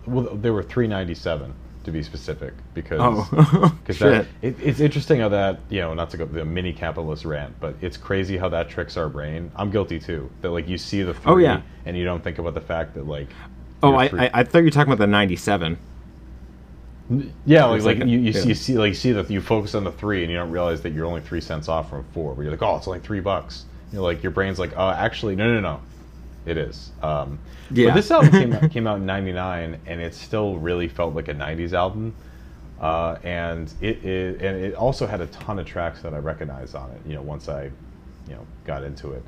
[0.06, 1.52] well they were three ninety seven
[1.84, 3.98] to be specific, because Oh, shit.
[4.00, 7.54] that it, it's interesting how that you know not to go the mini capitalist rant,
[7.60, 9.52] but it's crazy how that tricks our brain.
[9.54, 10.28] I'm guilty too.
[10.40, 11.62] That like you see the three Oh, yeah.
[11.84, 13.28] and you don't think about the fact that like
[13.82, 15.78] Oh, I, I I thought you were talking about the '97.
[17.44, 18.40] yeah like, like like you, you, yeah.
[18.40, 20.50] see, you see like you see that you focus on the three and you don't
[20.50, 22.34] realize that you're only three cents off from four.
[22.34, 23.64] Where you're like oh it's only three bucks.
[23.92, 25.80] You're like your brain's like oh actually no no no,
[26.46, 26.90] it is.
[27.02, 27.38] Um,
[27.70, 27.88] Yeah.
[27.88, 31.28] But this album came out, came out in '99 and it still really felt like
[31.28, 32.14] a '90s album.
[32.80, 36.74] Uh, and it, it and it also had a ton of tracks that I recognized
[36.74, 37.00] on it.
[37.06, 37.64] You know, once I,
[38.28, 39.22] you know, got into it.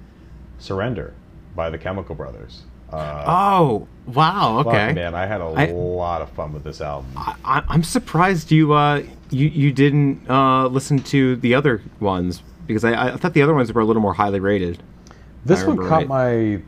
[0.58, 1.14] "Surrender"
[1.56, 2.62] by the Chemical Brothers.
[2.92, 4.62] Uh, Oh, wow.
[4.62, 4.92] fuck, Okay.
[4.94, 7.10] man, I had a I- lot of fun with this album.
[7.16, 12.84] I, I'm surprised you uh you you didn't uh listen to the other ones because
[12.84, 14.82] I, I thought the other ones were a little more highly rated.
[15.44, 16.60] This one caught my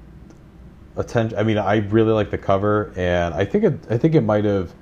[0.97, 1.39] attention.
[1.39, 3.79] I mean, I really like the cover, and I think it.
[3.91, 4.73] I think it might have.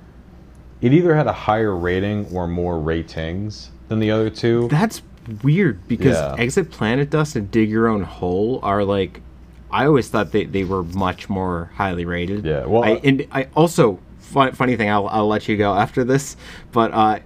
[0.81, 4.67] It either had a higher rating or more ratings than the other two.
[4.69, 5.01] That's
[5.43, 6.35] weird because Yeah.
[6.37, 9.21] Exit Planet Dust and Dig Your Own Hole are like
[9.71, 12.45] I always thought they, they were much more highly rated.
[12.45, 15.73] Yeah, well, I, uh, and I also fun, funny thing I'll, I'll let you go
[15.73, 16.37] after this,
[16.71, 17.19] but uh,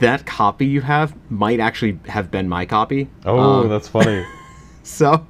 [0.00, 3.08] that copy you have might actually have been my copy.
[3.24, 4.24] oh, Um, that's funny.
[4.82, 5.26] so.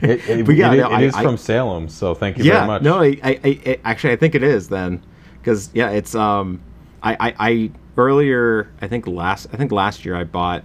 [0.00, 2.44] It, it, But yeah, it- no, it I- is I- from Salem, so thank you
[2.44, 2.82] yeah, very much.
[2.82, 5.02] no, I, I, actually I think it is then,
[5.40, 6.60] because yeah, it's um,
[7.02, 10.62] I, I, I earlier I think last I think last year I bought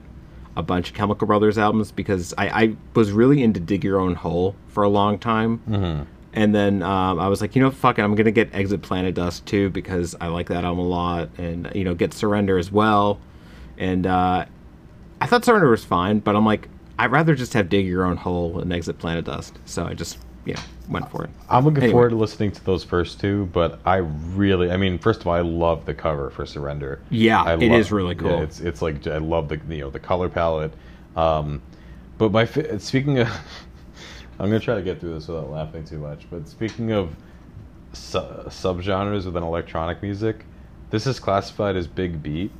[0.55, 4.13] a bunch of Chemical Brothers albums because I, I was really into Dig Your Own
[4.13, 6.03] Hole for a long time, mm-hmm.
[6.33, 9.15] and then um, I was like, you know, fuck it, I'm gonna get Exit Planet
[9.15, 12.71] Dust too because I like that album a lot, and you know, get Surrender as
[12.71, 13.19] well,
[13.79, 14.45] and uh,
[15.19, 16.67] I thought Surrender was fine, but I'm like,
[16.99, 20.17] I'd rather just have Dig Your Own Hole and Exit Planet Dust, so I just
[20.45, 21.29] you know went for it.
[21.49, 21.91] I'm looking Anyway.
[21.93, 25.33] forward to listening to those first two, but I really, I mean, first of all,
[25.33, 26.99] I love the cover for Surrender.
[27.09, 28.29] Yeah, I it love- is really cool.
[28.31, 30.73] Yeah, it's it's like I love the you know the color palette.
[31.15, 31.61] Um,
[32.17, 33.27] but my fa- speaking of,
[34.39, 36.27] I'm gonna try to get through this without laughing too much.
[36.29, 37.15] But speaking of
[37.93, 38.19] su-
[38.49, 40.45] subgenres within electronic music,
[40.89, 42.51] this is classified as big beat.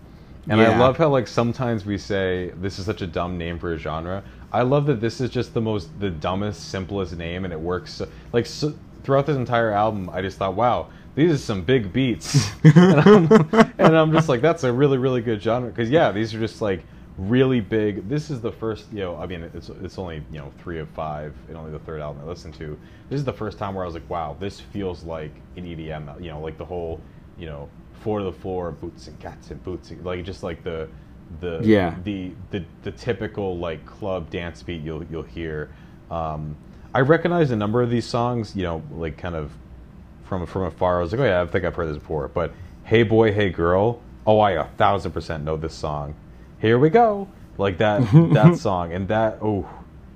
[0.50, 3.74] And I love how like sometimes we say this is such a dumb name for
[3.74, 4.24] a genre.
[4.52, 7.94] I love that this is just the most the dumbest, simplest name, and it works.
[7.94, 8.74] So, like so,
[9.04, 13.32] throughout this entire album, I just thought, wow, these are some big beats, and, I'm,
[13.78, 16.62] and I'm just like, that's a really really good genre because yeah, these are just
[16.62, 16.84] like
[17.18, 18.10] really big.
[18.10, 20.89] This is the first, you know, I mean, it's it's only you know three of
[20.89, 22.78] five, and only the third album I listened to.
[23.10, 26.22] This is the first time where I was like, wow, this feels like an EDM,
[26.22, 27.00] you know, like the whole,
[27.38, 27.70] you know,
[28.04, 30.88] four to the floor, boots and cats and boots, and, like just like the
[31.39, 31.95] the Yeah.
[32.04, 35.70] the the the typical like club dance beat you'll you'll hear.
[36.12, 36.56] Um,
[36.93, 39.51] I recognize a number of these songs, you know, like kind of
[40.26, 40.99] from from afar.
[40.99, 42.28] I was like, oh yeah, I think I've heard this before.
[42.28, 46.14] But Hey Boy, Hey Girl, oh I a thousand percent know this song.
[46.60, 47.28] Here we go,
[47.58, 48.01] like that
[48.34, 49.68] that song, and that oh,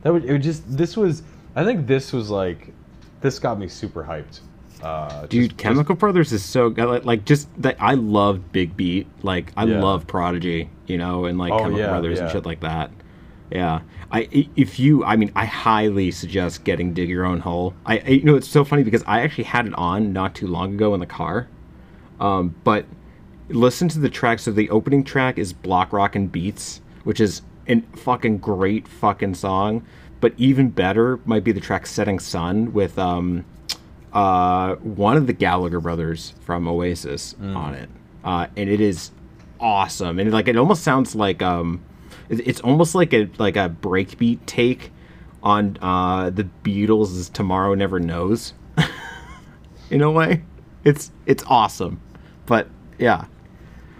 [0.04, 1.24] that would it would just this was
[1.56, 2.74] I think this was like
[3.22, 4.42] this got me super hyped.
[4.82, 7.06] Uh, Dude, just- Chemical Brothers is so good.
[7.06, 7.78] Like, just that.
[7.80, 9.08] I love Big Beat.
[9.24, 9.82] Like, I Yeah.
[9.82, 10.70] love Prodigy.
[10.86, 12.92] You know, and like Oh, Chemical yeah, Brothers and shit like that.
[13.52, 13.80] Yeah,
[14.12, 17.74] I if you, I mean, I highly suggest getting Dig Your Own Hole.
[17.86, 20.48] I, I you know it's so funny because I actually had it on not too
[20.48, 21.48] long ago in the car,
[22.20, 22.86] um, but
[23.50, 24.40] listen to the track.
[24.40, 29.84] So the opening track is Block Rockin' Beats, which is a fucking great fucking song.
[30.20, 33.46] But even better might be the track Setting Sun with um
[34.18, 37.90] uh one of the Gallagher brothers from Oasis on it.
[38.24, 39.12] Uh and it is
[39.60, 40.18] awesome.
[40.20, 41.84] And like it almost sounds like um
[42.30, 44.92] it- it's almost like a like a breakbeat take
[45.44, 48.54] on uh the Beatles' Tomorrow Never Knows.
[49.92, 50.44] in a way.
[50.84, 52.02] It's it's awesome.
[52.46, 53.26] But yeah.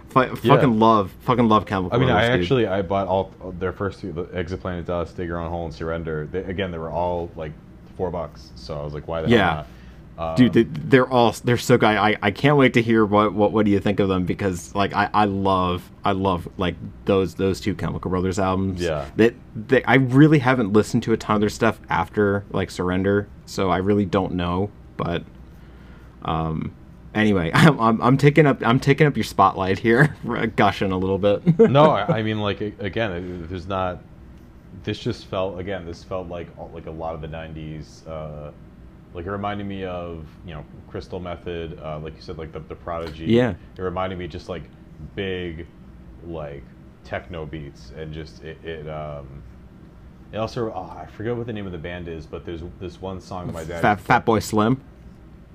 [0.08, 2.40] Fu- fucking love fucking love Chemical I mean, I dude.
[2.40, 5.66] actually I bought all their first two, the Exit Planet Dust, Dig Your Own Hole,
[5.66, 6.26] and Surrender.
[6.32, 7.52] They, again, they were all like
[7.96, 8.50] four bucks.
[8.56, 9.36] So I was like, why the Yeah.
[9.46, 9.66] hell not?
[10.18, 13.32] Um, dude they, they're all they're so good I, I can't wait to hear what,
[13.34, 16.74] what what do you think of them because like i i love i love like
[17.04, 19.08] those those two chemical brothers albums Yeah.
[19.14, 23.28] that they, i really haven't listened to a ton of their stuff after like surrender
[23.46, 25.22] so i really don't know but
[26.22, 26.74] um
[27.14, 30.16] anyway i'm i'm, I'm taking up i'm taking up your spotlight here
[30.56, 34.00] gushing a little bit no, I, I mean, like again, there's not.
[34.84, 35.84] This just felt again.
[35.86, 38.06] This felt like like a lot of the '90s.
[38.06, 38.50] Uh,
[39.14, 42.60] like it reminded me of you know Crystal Method, uh, like you said, like the,
[42.60, 43.26] the Prodigy.
[43.26, 43.54] Yeah.
[43.76, 44.64] It reminded me just like
[45.14, 45.66] big,
[46.24, 46.64] like
[47.04, 48.62] techno beats, and just it.
[48.64, 49.42] it um,
[50.30, 53.00] it also, oh, I forget what the name of the band is, but there's this
[53.00, 53.80] one song that my dad.
[53.80, 54.82] fat, Fatboy Slim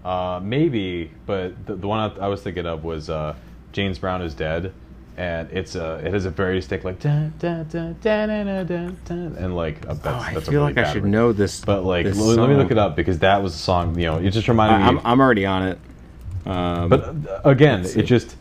[0.04, 3.36] Uh, maybe, but the, the one I, I was thinking of was uh,
[3.72, 4.74] James Brown is dead,
[5.18, 8.66] and it's a it has a very distinct like dun, dun, dun, dun, dun, dun,
[8.66, 10.94] dun, dun, and like uh, that's, Oh, I that's a feel really like I bad
[10.94, 11.62] should re- know this.
[11.64, 13.98] But like, this let, let me look it up because that was a song.
[14.00, 14.84] You know, it just reminded I, me.
[14.86, 15.80] I'm, of- I'm already on it.
[16.46, 18.36] Um, but uh, again, let's it just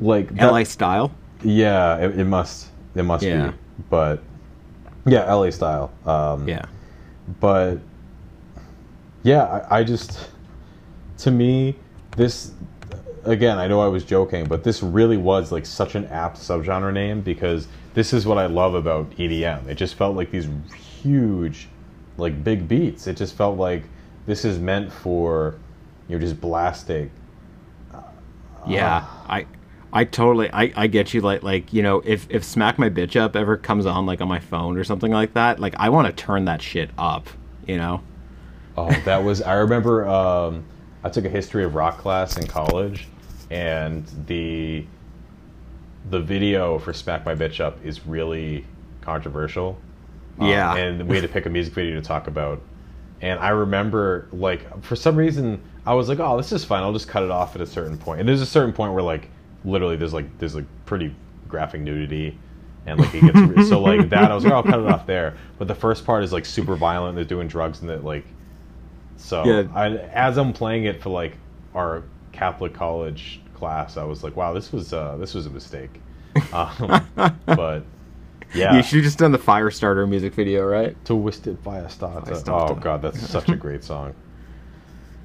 [0.00, 1.10] like that- LA style.
[1.42, 2.68] Yeah, it, it must.
[2.94, 3.50] It must Yeah.
[3.50, 3.56] be.
[3.90, 4.22] But
[5.06, 5.92] yeah, LA style.
[6.06, 6.64] Um, Yeah.
[7.40, 7.78] But
[9.22, 10.30] yeah, I, I just
[11.18, 11.74] to me
[12.16, 12.52] this
[13.26, 13.58] again.
[13.58, 17.20] I know I was joking, but this really was like such an apt subgenre name
[17.20, 19.66] because this is what I love about EDM.
[19.68, 20.48] It just felt like these
[21.02, 21.68] huge,
[22.16, 23.06] like big beats.
[23.06, 23.84] It just felt like
[24.26, 25.56] this is meant for
[26.08, 27.10] you know just blasting.
[28.66, 29.46] Yeah, I,
[29.92, 31.20] I totally, I, I get you.
[31.20, 34.28] Like, like you know, if if Smack My Bitch Up ever comes on like on
[34.28, 37.28] my phone or something like that, like I want to turn that shit up.
[37.66, 38.02] You know.
[38.76, 39.40] Oh, that was.
[39.42, 40.06] I remember.
[40.06, 40.64] Um,
[41.04, 43.06] I took a history of rock class in college,
[43.50, 44.84] and the
[46.10, 48.64] the video for "Smack My Bitch Up" is really
[49.00, 49.76] controversial.
[50.38, 50.76] Um, Yeah.
[50.76, 52.60] and we had to pick a music video to talk about.
[53.22, 56.82] And I remember, like, for some reason, I was like, "Oh, this is fine.
[56.82, 59.02] I'll just cut it off at a certain point." And there's a certain point where,
[59.02, 59.28] like,
[59.64, 61.14] literally, there's like there's like pretty
[61.48, 62.38] graphic nudity,
[62.84, 64.30] and like it gets so like that.
[64.30, 66.44] I was like, oh, "I'll cut it off there." But the first part is like
[66.44, 67.16] super violent.
[67.16, 68.24] They're doing drugs and that like
[69.16, 69.62] so Yeah.
[69.74, 71.36] I, as I'm playing it for like
[71.74, 72.02] our
[72.36, 76.00] Catholic college class, I was like, "Wow, this was uh, this was a mistake."
[76.52, 77.06] Um,
[77.46, 77.82] but
[78.54, 80.94] yeah, You should have just done the Firestarter music video, right?
[81.06, 82.26] Twisted Firestarter.
[82.26, 82.70] Firestarter.
[82.70, 84.14] Oh god, that's such a great song.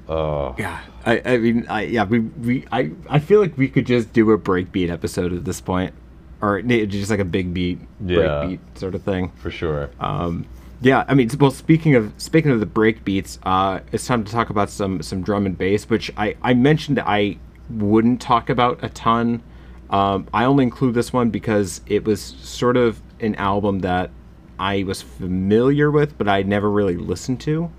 [0.08, 0.80] Oh Yeah.
[1.04, 4.30] I, I mean, I yeah, we, we I I feel like we could just do
[4.30, 5.92] a breakbeat episode at this point,
[6.40, 8.16] or just like a big beat, Yeah.
[8.16, 9.30] breakbeat sort of thing.
[9.36, 9.90] for sure.
[10.00, 10.46] Um,
[10.82, 14.32] yeah, I mean, well, speaking of speaking of the break beats, uh, it's time to
[14.32, 17.38] talk about some some drum and bass, which I I mentioned I
[17.70, 19.42] wouldn't talk about a ton.
[19.90, 24.10] Um, I only include this one because it was sort of an album that
[24.58, 27.70] I was familiar with, but I never really listened to.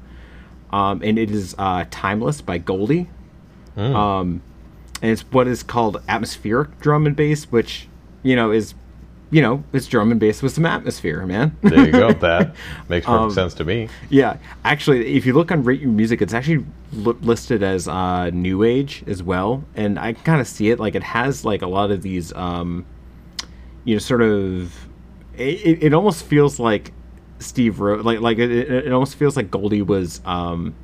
[0.71, 3.09] Um, and it is uh, "Timeless" by Goldie.
[3.95, 4.41] Um,
[5.01, 7.87] and it's what is called atmospheric drum and bass, which
[8.21, 8.73] you know is,
[9.33, 11.57] you know, it's drum and bass with some atmosphere, man.
[11.61, 12.13] there you go.
[12.13, 12.55] That
[12.89, 13.89] makes perfect Um, sense to me.
[14.09, 18.29] Yeah, actually, if you look on Rate Your Music, it's actually li- listed as uh,
[18.29, 21.67] New Age as well, and I kind of see it like it has like a
[21.67, 22.85] lot of these, um,
[23.83, 24.71] you know, sort of.
[25.35, 26.93] It, it almost feels like
[27.39, 30.75] Steve Roach, like like it, it it almost feels like Goldie was um,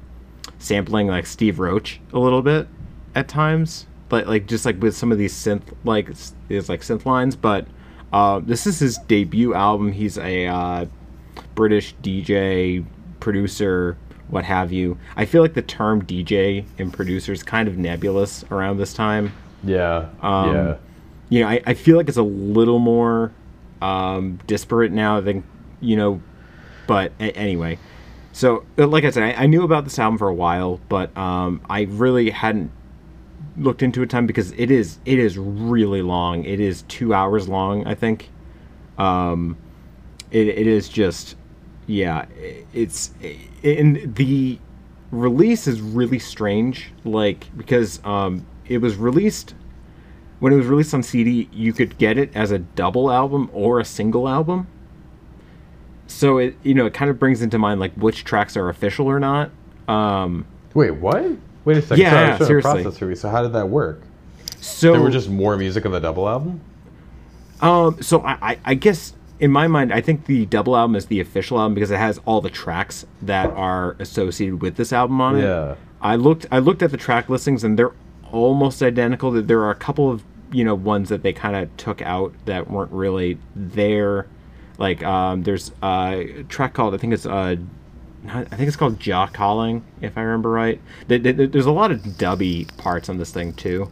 [0.58, 2.68] sampling like Steve Roach a little bit
[3.14, 6.10] at times, but like just like with some of these synth like
[6.48, 7.36] these like synth lines.
[7.36, 7.68] But
[8.14, 9.92] uh, this is his debut album.
[9.92, 10.86] He's a uh,
[11.56, 12.86] British DJ,
[13.20, 13.98] producer,
[14.30, 14.98] what have you.
[15.16, 19.32] I feel like the term DJ and producer is kind of nebulous around this time.
[19.64, 20.76] Yeah, Um, yeah.
[21.30, 23.32] You know, I, I feel like it's a little more
[23.82, 25.44] um, disparate now than,
[25.80, 26.22] you know,
[26.88, 27.78] but a- anyway.
[28.32, 31.16] So, uh, like I said, I, I knew about this album for a while, but
[31.18, 32.72] um, I really hadn't
[33.60, 36.44] looked into a time because it is it is really long.
[36.44, 38.30] It is two hours long, I think.
[38.98, 39.58] Um,
[40.32, 41.36] it, it is just
[41.88, 42.26] yeah
[42.72, 43.12] it's
[43.64, 44.60] and the
[45.12, 49.56] release is really strange like because um it was released
[50.38, 53.80] when it was released on cd you could get it as a double album or
[53.80, 54.68] a single album
[56.06, 59.08] so it you know it kind of brings into mind like which tracks are official
[59.08, 59.50] or not
[59.88, 61.32] um Wait, what?
[61.70, 62.02] Wait a second.
[62.02, 62.82] Yeah, Sorry, yeah, seriously.
[62.84, 63.16] process through.
[63.16, 64.02] So how did that work?
[64.60, 66.62] so There were just more music on the double album.
[67.62, 71.06] Um, so I, I, I guess in my mind, I think the double album is
[71.06, 75.22] the official album because it has all the tracks that are associated with this album
[75.22, 75.44] on it.
[75.44, 75.76] Yeah.
[76.02, 77.94] I looked, I looked at the track listings and they're
[78.32, 79.30] almost identical.
[79.30, 82.34] That there are a couple of you know ones that they kind of took out
[82.46, 84.26] that weren't really there.
[84.80, 87.58] Like um, there's a track called I think it's uh,
[88.28, 90.80] I think it's called Jaw Calling if I remember right.
[91.08, 93.90] There- there- There's a lot of dubby parts on this thing too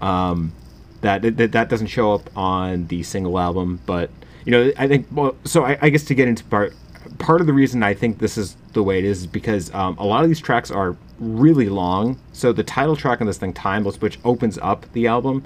[0.00, 0.52] um,
[1.00, 3.80] that, that that doesn't show up on the single album.
[3.86, 4.10] But
[4.44, 6.74] you know, I think well, so I, I guess to get into part
[7.18, 9.96] part of the reason I think this is the way it is is because um,
[9.98, 12.18] a lot of these tracks are really long.
[12.32, 15.44] So the title track on this thing, "Timeless," which opens up the album,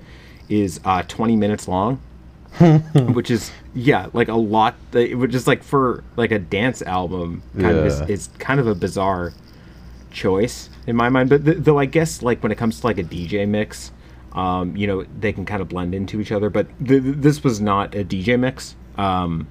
[0.48, 2.00] is uh, 20 minutes long.
[3.14, 7.42] which is yeah like a lot it would just like for like a dance album
[7.58, 8.06] kind of is, Yeah.
[8.08, 9.32] is kind of a bizarre
[10.10, 11.28] choice in my mind.
[11.30, 13.92] But th- though I guess like when it comes to like a DJ mix,
[14.32, 16.50] um, you know, they can kind of blend into each other.
[16.50, 18.74] But th- this was not a DJ mix.
[18.98, 19.46] Um,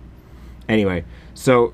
[0.67, 1.73] anyway, so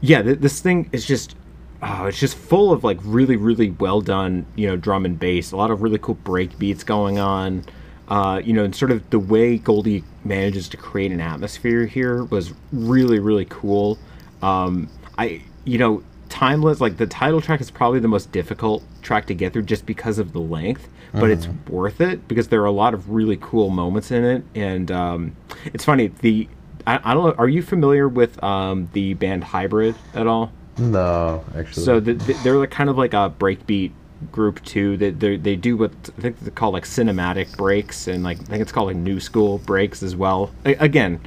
[0.00, 1.36] yeah, th- this thing is just.
[1.84, 5.50] Oh, it's just full of like really, really well done, you know, drum and bass.
[5.50, 7.64] A lot of really cool break beats going on.
[8.12, 12.24] Uh, you know, and sort of the way Goldie manages to create an atmosphere here
[12.24, 13.98] was really, really cool.
[14.42, 19.26] Um, I, you know, Timeless, like the title track is probably the most difficult track
[19.26, 22.66] to get through just because of the length, but it's worth it because there are
[22.66, 24.42] a lot of really cool moments in it.
[24.54, 25.36] And um,
[25.66, 26.48] it's funny, the,
[26.86, 30.52] I, I don't know, are you familiar with um, the band Hybrid at all?
[30.78, 31.84] No, actually.
[31.84, 33.92] So the, the, they're like kind of like a breakbeat
[34.30, 34.96] group too.
[34.96, 38.44] They they they do what I think they call like cinematic breaks and like I
[38.44, 40.50] think it's called like new school breaks as well.
[40.64, 41.20] A- again,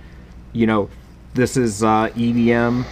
[0.53, 0.89] you know,
[1.33, 2.85] this is uh, EDM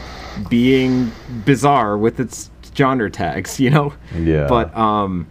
[0.50, 1.12] being
[1.46, 3.60] bizarre with its genre tags.
[3.64, 3.94] You know.
[4.18, 4.48] Yeah.
[4.48, 5.28] But um,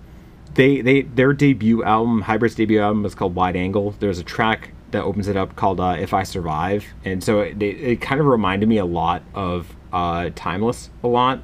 [0.55, 3.95] they they their debut album, Hybrid's debut album, is called Wide Angle.
[4.01, 7.62] There's a track that opens it up called uh, If I Survive, and so it,
[7.62, 11.41] it, it kind of reminded me a lot of uh, Timeless a lot.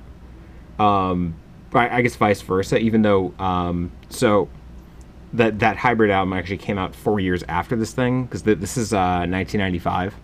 [0.79, 1.35] Um,
[1.75, 4.49] I, guess vice versa, even though um, so
[5.35, 8.77] that that hybrid album actually came out four years after this thing because th- this
[8.77, 10.15] is uh, 1995.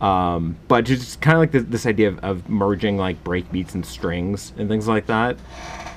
[0.00, 3.74] Um, but just kind of like this, this idea of, of merging like break beats
[3.74, 5.38] and strings and things like that.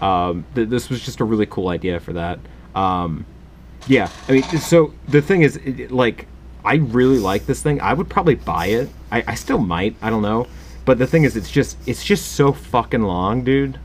[0.01, 2.39] Um, th- this was just a really cool idea for that.
[2.75, 3.25] Um,
[3.87, 6.27] yeah, I mean, so the thing is, it- like,
[6.63, 7.81] I really like this thing.
[7.81, 8.89] I would probably buy it.
[9.11, 9.95] I, I still might.
[10.01, 10.47] I don't know.
[10.85, 13.79] But the thing is, it's just it's just so fucking long, dude.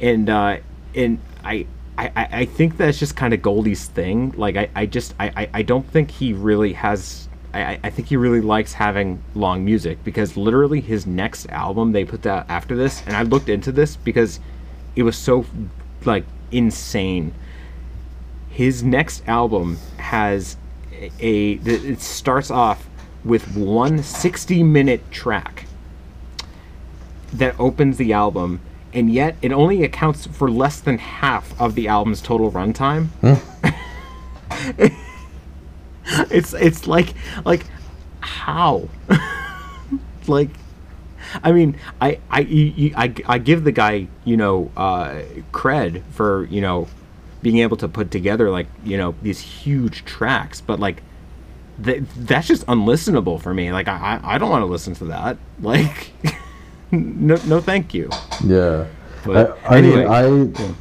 [0.00, 0.58] And uh,
[0.94, 1.66] and I.
[1.98, 4.30] I, I think that's just kind of Goldie's thing.
[4.34, 8.08] Like I, I just I, I, don't think he really has I, I- I think
[8.08, 12.74] he really likes having long music because literally his next album they put out after
[12.76, 14.40] this and I looked into this because
[14.96, 15.44] it was so
[16.06, 17.34] like insane
[18.48, 20.56] his next album has
[20.92, 22.88] a, a it starts off
[23.24, 25.66] with one 60 minute track
[27.32, 28.60] that opens the album
[28.92, 33.08] and yet it only accounts for less than half of the album's total runtime
[36.30, 37.14] it's it's like
[37.44, 37.64] like
[38.20, 38.88] how
[40.26, 40.50] like
[41.44, 45.22] I mean, I I, you- I I give the guy you know uh,
[45.52, 46.88] cred for you know
[47.42, 51.02] being able to put together like you know these huge tracks, but like
[51.84, 53.70] th- that's just unlistenable for me.
[53.70, 55.36] Like I I don't want to listen to that.
[55.60, 56.10] Like
[56.92, 58.08] no no thank you.
[58.44, 58.86] Yeah.
[59.24, 60.04] But I, I anyway.
[60.04, 60.74] mean, I.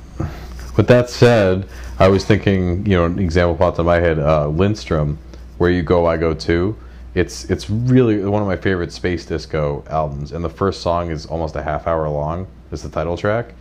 [0.78, 1.68] With that said,
[2.00, 4.18] I was thinking, you know, an example popped in my head.
[4.18, 5.18] Uh, Lindstrom,
[5.58, 6.78] where you go, I go too.
[7.16, 11.26] It's it's really one of my favorite space disco albums, and the first song is
[11.26, 12.48] almost a half hour long.
[12.72, 13.54] Is the title track,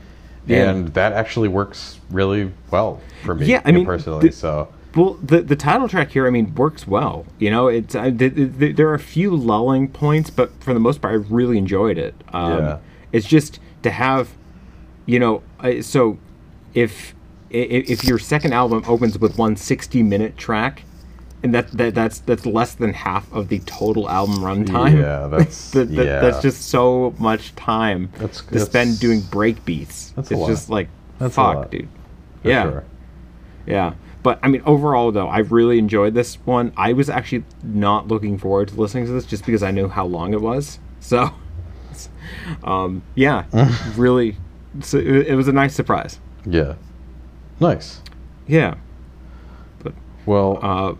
[0.47, 0.71] Yeah.
[0.71, 3.47] and that actually works really well for me.
[3.47, 4.31] Yeah, I mean, personally.
[4.31, 4.69] so
[4.99, 7.25] Well, the the title track here, I mean, works well.
[7.39, 10.81] You know, it's th- th- th- there are a few lulling points, but for the
[10.81, 12.15] most part, I really enjoyed it.
[12.33, 12.79] Um, Yeah.
[13.13, 14.29] It's just to have,
[15.07, 16.19] you know, uh, so
[16.75, 17.15] if
[17.51, 20.83] if your second album opens with one 60 minute track,
[21.43, 24.99] and that, that that's that's less than half of the total album runtime.
[25.01, 26.21] Yeah, that's- that, that- yeah.
[26.21, 30.11] that's just so much time That's- to spend doing break beats.
[30.17, 30.49] That's a it's lot.
[30.49, 30.89] just like
[31.19, 31.71] That's a fuck, lot.
[31.71, 31.89] dude.
[32.43, 32.63] for yeah.
[32.65, 32.85] sure.
[33.67, 33.93] Yeah.
[34.23, 36.73] But I mean, overall, though, I really enjoyed this one.
[36.77, 40.07] I was actually not looking forward to listening to this just because I knew how
[40.07, 40.81] long it was.
[41.01, 41.31] So,
[42.65, 43.45] um, yeah,
[43.97, 44.37] really,
[44.81, 46.19] so it, was a nice surprise.
[46.45, 46.75] Yeah.
[47.61, 48.03] Nice.
[48.47, 48.75] Yeah.
[49.83, 49.95] But
[50.27, 50.95] Well, Uh,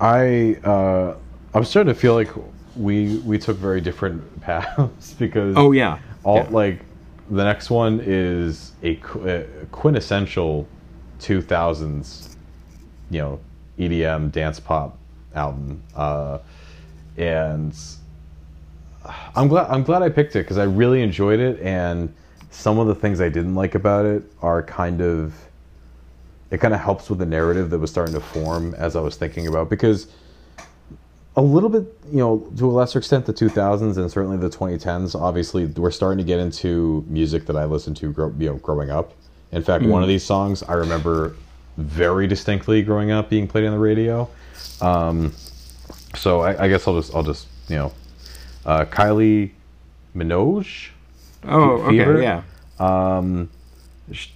[0.00, 1.14] I uh,
[1.52, 2.30] I'm starting to feel like
[2.76, 5.98] we we took very different paths because oh yeah.
[6.24, 6.48] all yeah.
[6.50, 6.80] like
[7.30, 10.66] the next one is a, qu- a quintessential
[11.20, 12.33] 2000s
[13.10, 13.40] you know
[13.78, 14.98] EDM dance pop
[15.34, 16.38] album uh,
[17.16, 17.76] and
[19.34, 22.14] I'm glad I'm glad I picked it because I really enjoyed it and
[22.50, 25.34] some of the things I didn't like about it are kind of
[26.50, 29.16] it kind of helps with the narrative that was starting to form as I was
[29.16, 30.06] thinking about because
[31.36, 35.20] a little bit, you know, to a lesser extent, the 2000s and certainly the 2010s.
[35.20, 38.90] Obviously, we're starting to get into music that I listened to, grow, you know, growing
[38.90, 39.14] up.
[39.50, 41.34] In fact, one of these songs I remember
[41.76, 44.28] very distinctly growing up being played on the radio.
[44.80, 45.32] Um,
[46.14, 47.92] so I, I guess I'll just, I'll just, you know,
[48.64, 49.50] uh, Kylie
[50.14, 50.90] Minogue.
[51.44, 51.98] oh, okay.
[51.98, 52.22] Fever?
[52.22, 52.42] Yeah.
[52.78, 53.50] Um,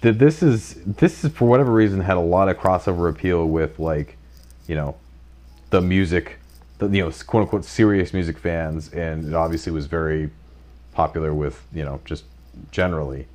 [0.01, 4.17] this is this is for whatever reason had a lot of crossover appeal with like,
[4.67, 4.95] you know,
[5.69, 6.39] the music,
[6.79, 10.31] the you know quote unquote serious music fans, and it obviously was very
[10.93, 12.23] popular with you know just
[12.71, 13.27] generally.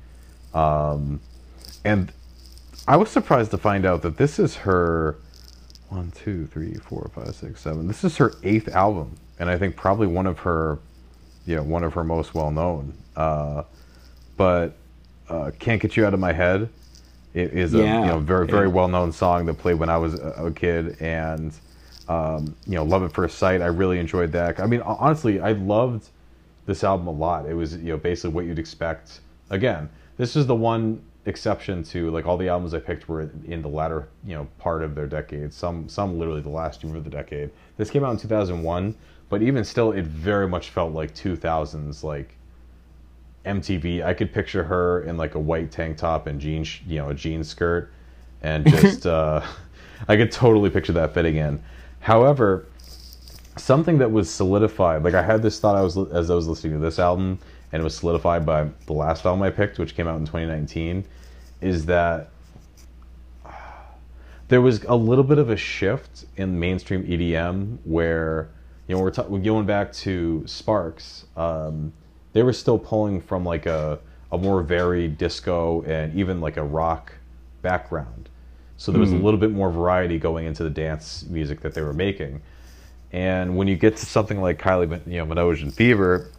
[0.53, 1.21] Um,
[1.83, 2.11] and
[2.87, 5.17] I was surprised to find out that this is her
[5.89, 7.87] one, two, three, four, five, six, seven.
[7.87, 10.79] This is her eighth album, and I think probably one of her,
[11.45, 12.93] you know, one of her most well known.
[13.15, 13.63] Uh,
[14.37, 14.77] but
[15.29, 16.69] uh, "Can't Get You Out of My Head"
[17.33, 18.73] it is a Yeah, you know very very yeah.
[18.73, 21.53] well known song that played when I was a, a kid, and
[22.07, 23.61] Um, you know, Love at First Sight.
[23.61, 24.59] I really enjoyed that.
[24.59, 26.09] I mean, honestly, I loved
[26.67, 27.47] this album a lot.
[27.47, 29.21] It was you know basically what you'd expect.
[29.49, 33.61] Again, this is the one exception to like all the albums I picked were in
[33.61, 35.53] the latter you know part of their decade.
[35.53, 37.49] Some some literally the last year of the decade.
[37.77, 38.95] This came out in 2001,
[39.29, 42.35] but even still, it very much felt like 2000s like
[43.45, 44.03] MTV.
[44.03, 47.13] I could picture her in like a white tank top and jeans, you know, a
[47.13, 47.91] jean skirt,
[48.41, 49.41] and just uh,
[50.07, 51.61] I could totally picture that fitting in.
[51.99, 52.67] However,
[53.57, 56.73] something that was solidified, like I had this thought I was as I was listening
[56.73, 57.39] to this album,
[57.75, 61.03] and it was solidified by the last album I picked, which came out in 2019,
[61.59, 62.29] is that
[64.47, 68.47] there was a little bit of a shift in mainstream EDM where
[68.87, 71.25] you know we're, ta- we're going back to Sparks.
[71.35, 71.91] Um,
[72.31, 73.99] they were still pulling from like a
[74.31, 77.11] a more varied disco and even like a rock
[77.61, 78.29] background.
[78.77, 81.81] So there was a little bit more variety going into the dance music that they
[81.81, 82.41] were making.
[83.11, 86.29] And when you get to something like Kylie, you know, Minogue and Fever,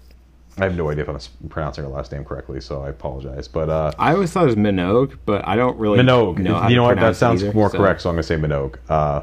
[0.58, 3.46] I have no idea if I'm pronouncing her last name correctly, so I apologize.
[3.46, 6.38] But uh, I always thought it was Minogue, but I don't really Minogue.
[6.38, 6.66] know.
[6.68, 6.98] you know what?
[6.98, 8.76] That sounds either, more so- correct, so I'm going to say Minogue.
[8.88, 9.22] Uh,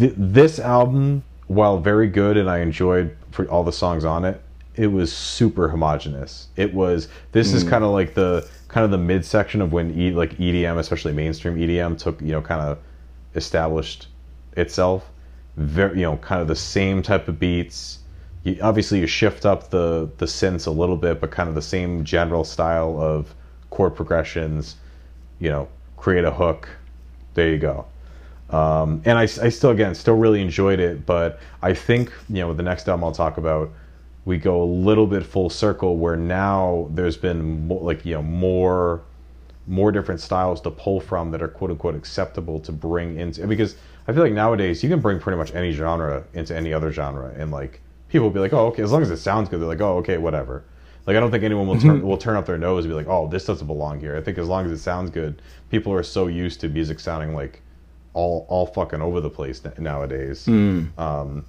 [0.00, 3.16] th- this album, while very good and I enjoyed
[3.50, 4.42] all the songs on it,
[4.74, 6.48] it was super homogenous.
[6.56, 7.08] It was.
[7.32, 7.56] This Hmm.
[7.58, 11.12] is kind of like the kind of the midsection of when e, like EDM, especially
[11.12, 12.78] mainstream EDM, took you know kind of
[13.34, 14.08] established
[14.56, 15.08] itself.
[15.56, 17.98] Very, you know, kind of the same type of beats.
[18.44, 21.62] You, obviously, you shift up the the synths a little bit, but kind of the
[21.62, 23.34] same general style of
[23.70, 24.76] chord progressions.
[25.38, 26.68] You know, create a hook.
[27.34, 27.86] There you go.
[28.50, 31.06] Um, and I, I still, again, still really enjoyed it.
[31.06, 33.70] But I think you know, the next album I'll talk about,
[34.24, 38.22] we go a little bit full circle where now there's been more, like you know
[38.22, 39.02] more
[39.66, 43.76] more different styles to pull from that are quote unquote acceptable to bring into because
[44.08, 47.32] I feel like nowadays you can bring pretty much any genre into any other genre
[47.36, 47.80] and like
[48.12, 49.96] people will be like oh okay as long as it sounds good they're like oh
[49.96, 50.62] okay whatever
[51.06, 53.08] like I don't think anyone will turn will turn up their nose and be like
[53.08, 56.04] oh this doesn't belong here I think as long as it sounds good people are
[56.04, 57.60] so used to music sounding like
[58.14, 60.46] all all fucking over the place nowadays
[60.98, 61.44] um,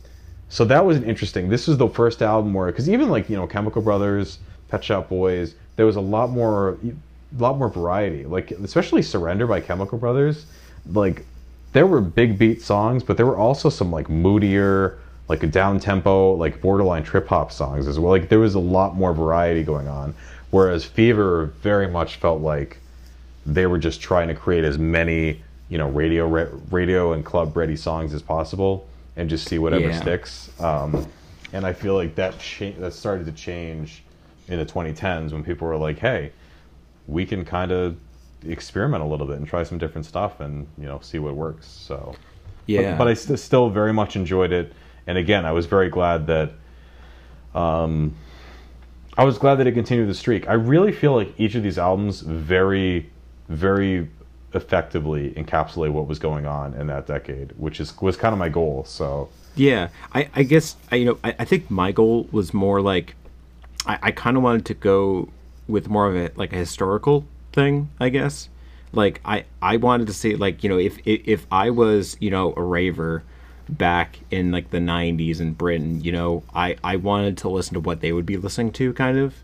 [0.54, 1.50] so that was interesting.
[1.50, 4.38] This is the first album where, because even like you know, Chemical Brothers,
[4.68, 8.24] Pet Shop Boys, there was a lot more, a lot more variety.
[8.26, 10.46] Like especially Surrender by Chemical Brothers,
[10.92, 11.26] like
[11.72, 15.80] there were big beat songs, but there were also some like moodier, like a down
[15.80, 18.12] tempo, like borderline trip hop songs as well.
[18.12, 20.14] Like there was a lot more variety going on.
[20.52, 22.78] Whereas Fever very much felt like
[23.46, 27.56] they were just trying to create as many you know radio re- radio and club
[27.58, 30.00] ready songs as possible and just see whatever Yeah.
[30.02, 31.08] sticks um,
[31.52, 34.04] and i feel like that cha- that started to change
[34.48, 36.32] in the 2010s when people were like hey
[37.08, 37.98] we can kind of
[38.48, 41.66] experiment a little bit and try some different stuff and you know see what works
[41.68, 42.16] so
[42.66, 44.74] Yeah, but, but I st- still very much enjoyed it.
[45.08, 46.52] And again, I was very glad that,
[47.54, 48.16] um,
[49.18, 50.48] I was glad that it continued the streak.
[50.50, 53.12] I really feel like each of these albums very,
[53.48, 54.10] very
[54.54, 58.50] effectively encapsulate what was going on in that decade, which is was kind of my
[58.50, 58.84] goal.
[58.86, 62.82] So Yeah, I, I guess I, you know I, I think my goal was more
[62.82, 63.16] like
[63.86, 65.30] I, I kind of wanted to go
[65.68, 68.50] with more of a like a historical thing, I guess.
[68.92, 72.30] Like I I wanted to say like you know if if, if I was you
[72.30, 73.24] know a raver
[73.70, 77.80] back in like the 90s in Britain, you know, I I wanted to listen to
[77.80, 79.36] what they would be listening to kind of.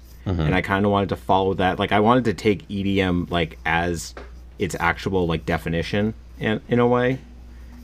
[0.42, 1.80] And I kind of wanted to follow that.
[1.80, 4.14] Like I wanted to take EDM like as
[4.60, 7.20] its actual like definition in in a way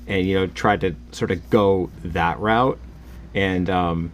[0.07, 2.77] and you know tried to sort of go that route
[3.33, 4.11] and um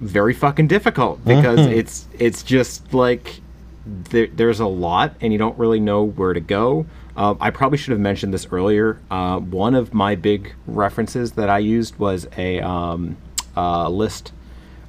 [0.00, 3.40] very fucking difficult because it's it's just like
[3.84, 6.86] there, there's a lot and you don't really know where to go
[7.16, 11.48] um, i probably should have mentioned this earlier uh, one of my big references that
[11.50, 13.16] i used was a um,
[13.56, 14.32] uh, list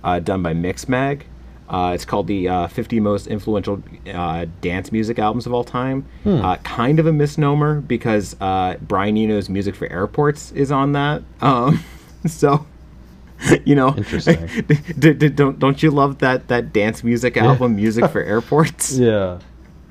[0.03, 1.23] uh, done by mixmag
[1.69, 3.81] uh, it's called the uh, 50 most influential
[4.14, 6.06] uh, dance music albums of all time.
[6.26, 11.23] Uh, kind of a misnomer because uh, Brian Eno's music for airports is on that.
[11.39, 11.81] Um,
[12.27, 12.65] so,
[13.64, 14.48] you know, Interesting.
[14.99, 18.98] d- d- don't don't you love that that dance music album, music for airports?
[18.98, 19.39] yeah,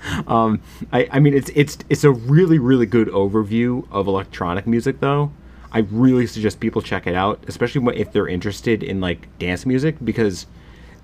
[0.26, 0.60] Um,
[0.92, 5.32] I, I mean, it's it's it's a really really good overview of electronic music, though.
[5.72, 9.96] I really suggest people check it out, especially if they're interested in like dance music,
[10.02, 10.46] because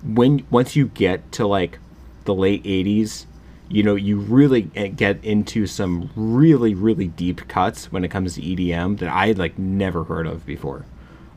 [0.03, 1.79] when once you get to like
[2.25, 3.25] the late '80s,
[3.69, 8.35] you know, you really eh, get into some really really deep cuts when it comes
[8.35, 10.85] to EDM that I had like never heard of before.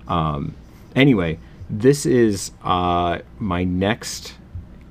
[0.08, 0.54] Um,
[0.96, 1.38] anyway,
[1.68, 4.34] this is uh, my next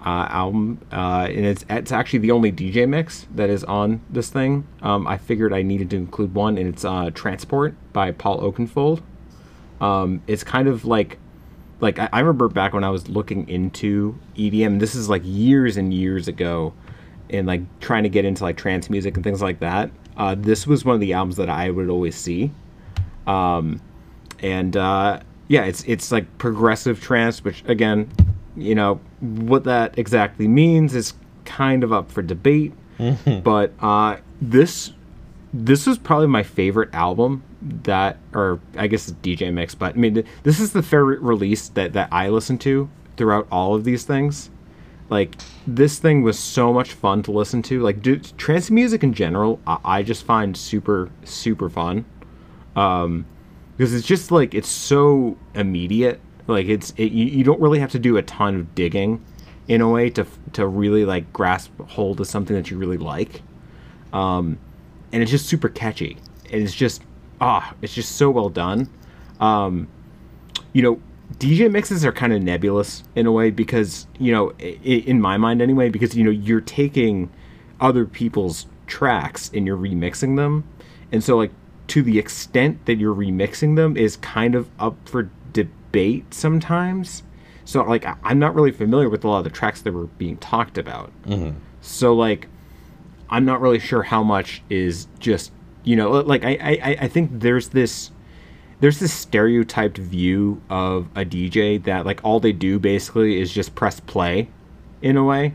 [0.05, 4.29] uh, album, uh, and it's it's actually the only DJ mix that is on this
[4.29, 4.65] thing.
[4.81, 9.01] Um, I figured I needed to include one, and it's uh, "Transport" by Paul Oakenfold.
[9.81, 11.17] Um, it's kind of like
[11.81, 14.79] like I, I remember back when I was looking into EDM.
[14.79, 16.73] This is like years and years ago,
[17.29, 19.91] and like trying to get into like trance music and things like that.
[20.15, 22.51] Uh, this was one of the albums that I would always see.
[23.27, 23.81] Um,
[24.39, 28.09] and uh, yeah, it's it's like progressive trance, which again,
[28.61, 31.13] you know, what that exactly means is
[31.45, 32.73] kind of up for debate.
[33.43, 34.91] but uh, this
[35.53, 39.97] this was probably my favorite album that, or I guess it's DJ mix, but I
[39.97, 44.03] mean, this is the favorite release that that I listened to throughout all of these
[44.03, 44.49] things.
[45.09, 47.81] Like this thing was so much fun to listen to.
[47.81, 52.05] Like dude, trance music in general, I, I just find super super fun.
[52.75, 53.25] Um,
[53.75, 56.19] because it's just like it's so immediate.
[56.49, 59.23] Like it's it, you, you don't really have to do a ton of digging
[59.67, 63.41] in a way to to really like grasp hold of something that you really like.
[64.11, 64.57] Um,
[65.11, 66.17] and it's just super catchy.
[66.51, 67.03] And it's just
[67.39, 68.89] ah, it's just so well done.
[69.39, 69.87] Um,
[70.73, 71.01] you know,
[71.37, 75.61] DJ mixes are kind of nebulous in a way because you know, in my mind
[75.61, 77.31] anyway, because you know you're taking
[77.79, 80.67] other people's tracks and you're remixing them,
[81.11, 81.51] and so like
[81.87, 85.29] to the extent that you're remixing them is kind of up for
[85.91, 87.23] debate sometimes.
[87.65, 90.07] So like I- I'm not really familiar with a lot of the tracks that were
[90.07, 91.11] being talked about.
[91.25, 91.57] Mm-hmm.
[91.81, 92.47] So like
[93.29, 95.51] I'm not really sure how much is just
[95.83, 98.11] you know like I I, I think there's this
[98.79, 103.75] there's this stereotyped view of a DJ that like all they do basically is just
[103.75, 104.49] press play
[105.01, 105.53] in a way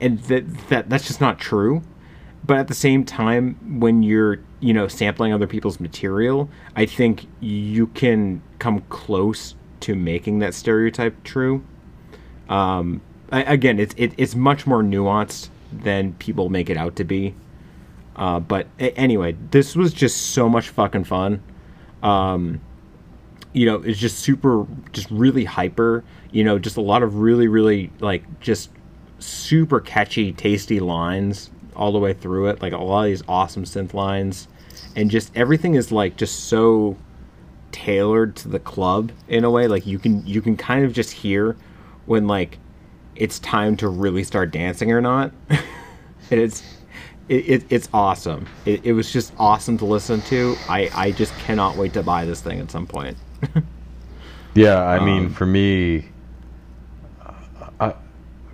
[0.00, 1.82] and that that that's just not true
[2.48, 7.26] but at the same time when you're you know sampling other people's material i think
[7.40, 11.64] you can come close to making that stereotype true.
[12.48, 13.00] Um
[13.30, 17.34] I, again it's it, it's much more nuanced than people make it out to be.
[18.16, 21.42] Uh, but anyway this was just so much fucking fun.
[22.02, 22.60] Um
[23.52, 27.48] you know it's just super just really hyper you know just a lot of really
[27.48, 28.70] really like just
[29.18, 33.64] super catchy tasty lines all the way through it like a lot of these awesome
[33.64, 34.48] synth lines.
[34.96, 36.96] And just everything is like just so
[37.72, 39.68] tailored to the club in a way.
[39.68, 41.56] Like you can you can kind of just hear
[42.06, 42.58] when like
[43.16, 45.32] it's time to really start dancing or not.
[46.30, 46.62] And it's
[47.28, 48.48] it, it, it's awesome.
[48.66, 50.56] It, it was just awesome to listen to.
[50.68, 53.16] I i just cannot wait to buy this thing at some point.
[54.54, 56.10] Yeah, I mean, Um, for me,
[57.80, 57.94] I,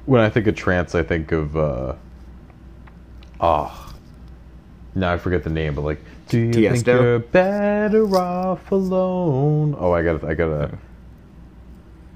[0.06, 1.94] when I think of trance, I think of, uh,
[3.40, 3.94] oh,
[4.94, 9.77] now I forget the name, but like, do you think you're better off alone?
[9.78, 10.78] Oh, I gotta, I gotta.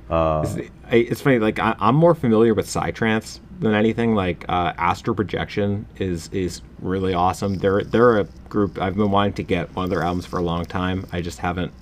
[0.08, 1.38] Uh, It's, it's funny.
[1.38, 4.14] Like I, I'm more familiar with psytrance than anything.
[4.14, 7.58] Like uh, Astral Projection is is really awesome.
[7.58, 10.42] They're they're a group I've been wanting to get one of their albums for a
[10.42, 11.06] long time.
[11.12, 11.72] I just haven't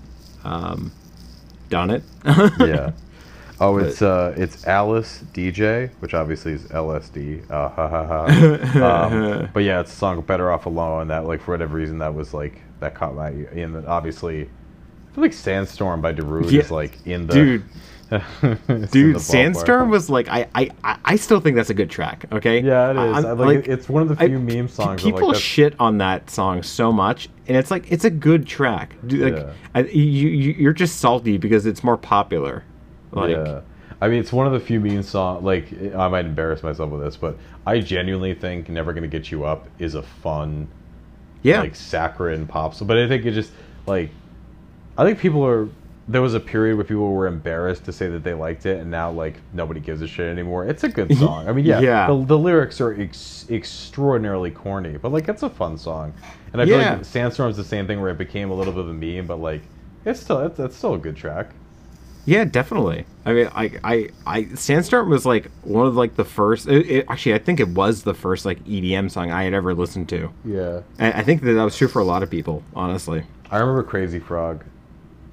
[0.45, 0.91] um,
[1.69, 2.03] done it.
[2.61, 2.93] yeah.
[3.61, 7.51] Oh, it's uh, it's Alice Deejay, which obviously is LSD.
[7.51, 9.07] Uh, ha, ha, ha.
[9.09, 12.15] Um, but yeah, it's a song "Better Off Alone." That like for whatever reason that
[12.15, 13.51] was like that caught my ear.
[13.55, 17.65] and then obviously, I feel like "Sandstorm" by Darude Yeah, is like in the dude.
[18.13, 19.21] in the Dude.
[19.21, 22.27] Sandstorm was like I, I I- I still think that's a good track.
[22.31, 22.61] Okay.
[22.61, 23.25] Yeah, it is.
[23.25, 25.03] I like, it's one of the few p- meme songs.
[25.03, 28.95] People like, shit on that song so much, and it's like it's a good track.
[29.07, 29.53] Dude, like Yeah.
[29.75, 32.63] I, you, you you're just salty because it's more popular.
[33.13, 33.61] Like yeah.
[34.01, 35.43] I mean, it's one of the few meme songs.
[35.43, 39.45] Like, I might embarrass myself with this, but I genuinely think "Never Gonna Get You
[39.45, 40.69] Up" is a fun,
[41.43, 42.89] yeah, like saccharine pop song.
[42.89, 43.53] But I think it just
[43.87, 44.11] like,
[44.99, 45.69] I think people are.
[46.09, 48.89] There was a period where people were embarrassed to say that they liked it, and
[48.91, 50.65] now like nobody gives a shit anymore.
[50.67, 51.49] It's a good song.
[51.49, 52.07] I mean, yeah, Yeah.
[52.07, 56.13] The, the lyrics are ex- extraordinarily corny, but like it's a fun song.
[56.53, 56.93] And I feel Yeah.
[56.97, 59.41] like Sandstorm's the same thing where it became a little bit of a meme, but
[59.41, 59.63] like
[60.05, 61.51] it's still it's, it's still a good track.
[62.27, 63.07] Yeah, definitely.
[63.25, 66.67] I mean, I, I, I, Sandstorm was like one of like the first.
[66.69, 69.75] It, it, actually, I think it was the first like EDM song I had ever
[69.75, 70.31] listened to.
[70.45, 70.81] Yeah.
[70.99, 73.23] And I think that that was true for a lot of people, honestly.
[73.51, 74.65] I remember Crazy Frog.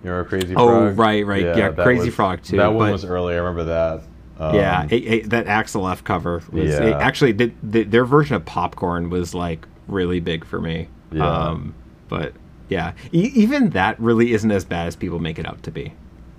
[0.04, 0.82] You remember Crazy Oh, Frog?
[0.84, 1.42] Oh right, right.
[1.44, 3.34] Yeah, that Crazy was- Frog, too, That one but- was early.
[3.34, 4.04] I remember that.
[4.40, 6.84] Um, yeah, it, that Axel F cover was Yeah.
[6.84, 10.90] it- actually the, the, their version of Popcorn was like really big for me.
[11.12, 11.26] Yeah.
[11.28, 11.74] Um,
[12.10, 12.34] but
[12.70, 15.94] yeah, e- even that really isn't as bad as people make it out to be.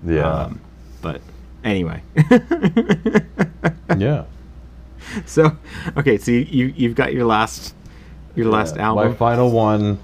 [0.05, 0.29] Yeah.
[0.29, 0.61] Um,
[1.01, 1.21] but
[1.63, 2.01] anyway.
[3.97, 4.25] yeah.
[5.25, 5.55] so
[5.97, 7.75] okay, so you, you you've got your last
[8.35, 9.09] your last album.
[9.09, 9.99] My final one,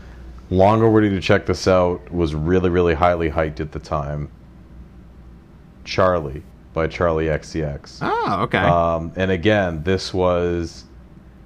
[0.50, 4.30] long overdue to check this out, was really, really highly hyped at the time.
[5.84, 6.42] Charli
[6.74, 8.00] by Charli XCX.
[8.02, 8.60] Oh, okay.
[8.60, 10.86] Um, and again, this was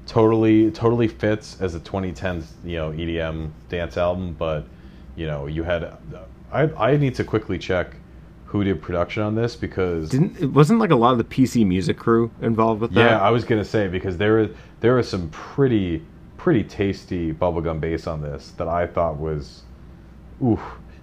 [0.06, 4.66] totally totally fits as a 2010 you know EDM dance album, but
[5.16, 5.98] you know you had
[6.52, 7.96] I I need to quickly check
[8.46, 11.66] who did production on this because Didn't it wasn't like a lot of the PC
[11.66, 13.00] music crew involved with that?
[13.12, 14.50] yeah, I was gonna say because there was
[14.82, 16.04] there was some pretty
[16.38, 19.64] pretty tasty bubblegum bass on this that I thought was,
[20.44, 20.60] ooh,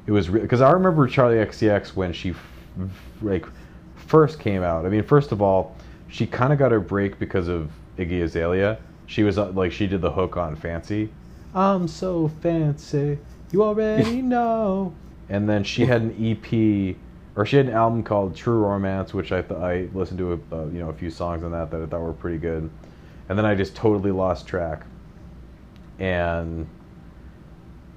[0.07, 2.47] it was because I remember Charli XCX when she f-
[3.23, 3.47] like
[3.97, 4.87] first came out.
[4.87, 5.75] I mean, first of all,
[6.09, 8.79] she kind of got her break because of Iggy Azalea.
[9.07, 11.11] She was uh, like she did the hook on Fancy.
[11.55, 13.19] I'm so fancy,
[13.51, 14.95] you already know.
[15.29, 16.97] And then she had an EP,
[17.35, 20.55] or she had an album called True Romance, which I th- I listened to a,
[20.55, 22.71] uh, you know a few songs on that that I thought were pretty good.
[23.29, 24.85] And then I just totally lost track.
[25.99, 26.67] And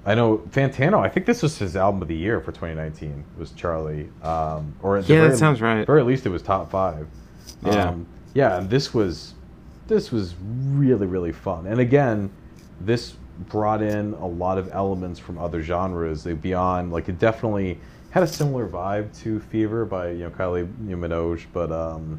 [0.06, 1.00] I know Fantano.
[1.04, 3.24] I think this was his album of the year for 2019.
[3.38, 4.08] Was Charli?
[4.24, 5.86] Um, or at the Yeah, that sounds right.
[5.88, 7.08] Or at least, it was top five.
[7.64, 7.90] Yeah.
[7.90, 9.34] Um, yeah, and this was
[9.88, 11.66] this was really really fun.
[11.66, 12.30] And again,
[12.80, 13.14] this
[13.48, 16.24] brought in a lot of elements from other genres.
[16.24, 17.78] Beyond like it definitely
[18.10, 22.18] had a similar vibe to Fever by you know Kylie Minogue, but um,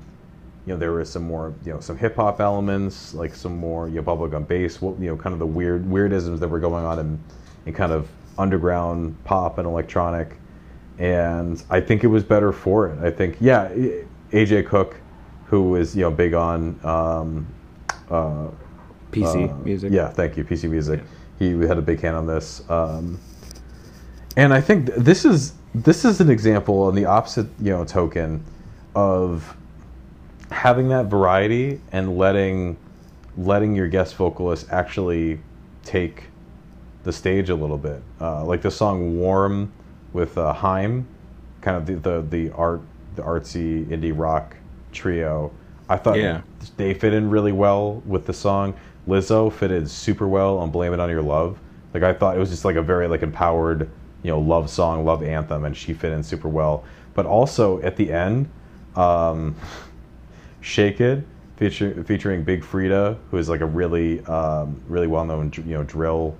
[0.65, 3.89] you know there was some more you know some hip hop elements, like some more
[3.89, 6.85] you know bubblegum bass, what you know kind of the weird weirdisms that were going
[6.85, 7.19] on in,
[7.65, 8.07] in kind of
[8.37, 10.37] underground pop and electronic.
[10.99, 12.99] And I think it was better for it.
[12.99, 13.69] I think yeah,
[14.33, 14.45] A.
[14.45, 14.61] G.
[14.63, 14.97] Cook,
[15.45, 17.47] who is you know big on um,
[18.09, 18.47] uh,
[19.11, 19.91] PC uh, music.
[19.91, 21.01] Yeah, thank you, PC Music.
[21.39, 23.19] He had a big hand on this, um,
[24.35, 27.85] and I think th- this is this is an example on the opposite you know
[27.85, 28.43] token
[28.95, 29.55] of
[30.51, 32.77] having that variety and letting
[33.37, 35.39] letting your guest vocalist actually
[35.83, 36.23] take
[37.03, 38.01] the stage a little bit.
[38.19, 39.71] Uh, like the song "Warm"
[40.13, 41.07] with uh, Haim,
[41.61, 42.81] kind of the, the the art
[43.15, 44.55] the artsy indie rock
[44.91, 45.51] trio.
[45.89, 46.41] I thought Yeah.
[46.75, 48.73] they fit in really well with the song.
[49.07, 51.59] Lizzo fitted super well on "Blame It on Your Love."
[51.93, 53.89] Like I thought it was just like a very like empowered,
[54.23, 56.83] you know, love song, love anthem, and she fit in super well.
[57.13, 58.49] But also at the end,
[58.95, 59.55] um,
[60.61, 61.23] "Shake It"
[61.55, 65.83] feature, featuring Big Freedia, who is like a really um, really well known you know
[65.83, 66.35] drill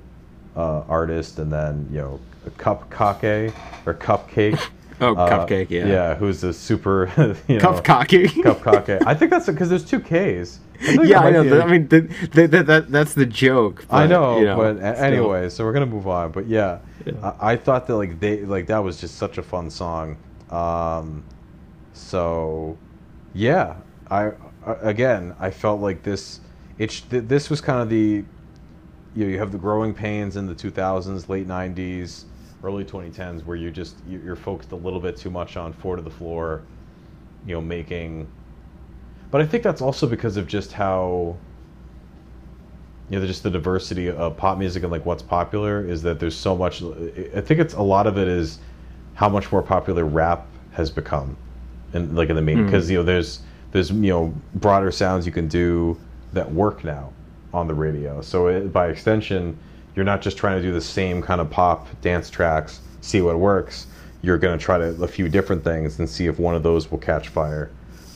[0.56, 2.20] uh, artist, and then you know
[2.58, 3.54] Cup Kake
[3.86, 4.70] or Cupcake.
[5.00, 5.86] Oh, uh, Cupcake, yeah.
[5.88, 7.12] Yeah, who's a super
[7.48, 8.28] you know, cocky.
[8.44, 9.06] Cup Kake.
[9.06, 10.60] I think that's because there's two Ks.
[10.82, 11.44] I yeah, I know.
[11.44, 13.86] be that- a- I mean, that, that, that, that, that's the joke.
[13.90, 15.04] I but, know, you know, but still.
[15.06, 16.32] anyway, so we're gonna move on.
[16.32, 17.34] But yeah, Yeah.
[17.40, 20.18] I, I thought that like they like that was just such a fun song.
[20.50, 21.24] Um,
[21.94, 22.78] so
[23.34, 23.76] yeah,
[24.10, 24.32] I
[24.66, 26.40] again I felt like this.
[26.78, 28.24] It th- this was kind of the
[29.16, 32.26] you know you have the growing pains in the 2000s, late 90s,
[32.64, 35.96] early 2010s, where you're just you- you're focused a little bit too much on four
[35.96, 36.62] to the floor,
[37.46, 38.28] you know, making.
[39.32, 41.36] But I think that's also because of just how
[43.10, 46.36] you know, just the diversity of pop music and like what's popular is that there's
[46.36, 46.84] so much.
[46.84, 48.60] I think it's a lot of it is
[49.14, 51.38] how much more popular rap has become,
[51.94, 52.66] and like in the main hmm.
[52.66, 53.40] because you know there's
[53.72, 55.98] there's you know broader sounds you can do
[56.34, 57.14] that work now
[57.54, 58.22] on the radio.
[58.22, 59.58] So it, by extension,
[59.98, 63.38] you're not just trying to do the same kind of pop dance tracks, see what
[63.40, 63.88] works.
[64.22, 66.90] You're going to try to a few different things and see if one of those
[66.92, 67.72] will catch fire.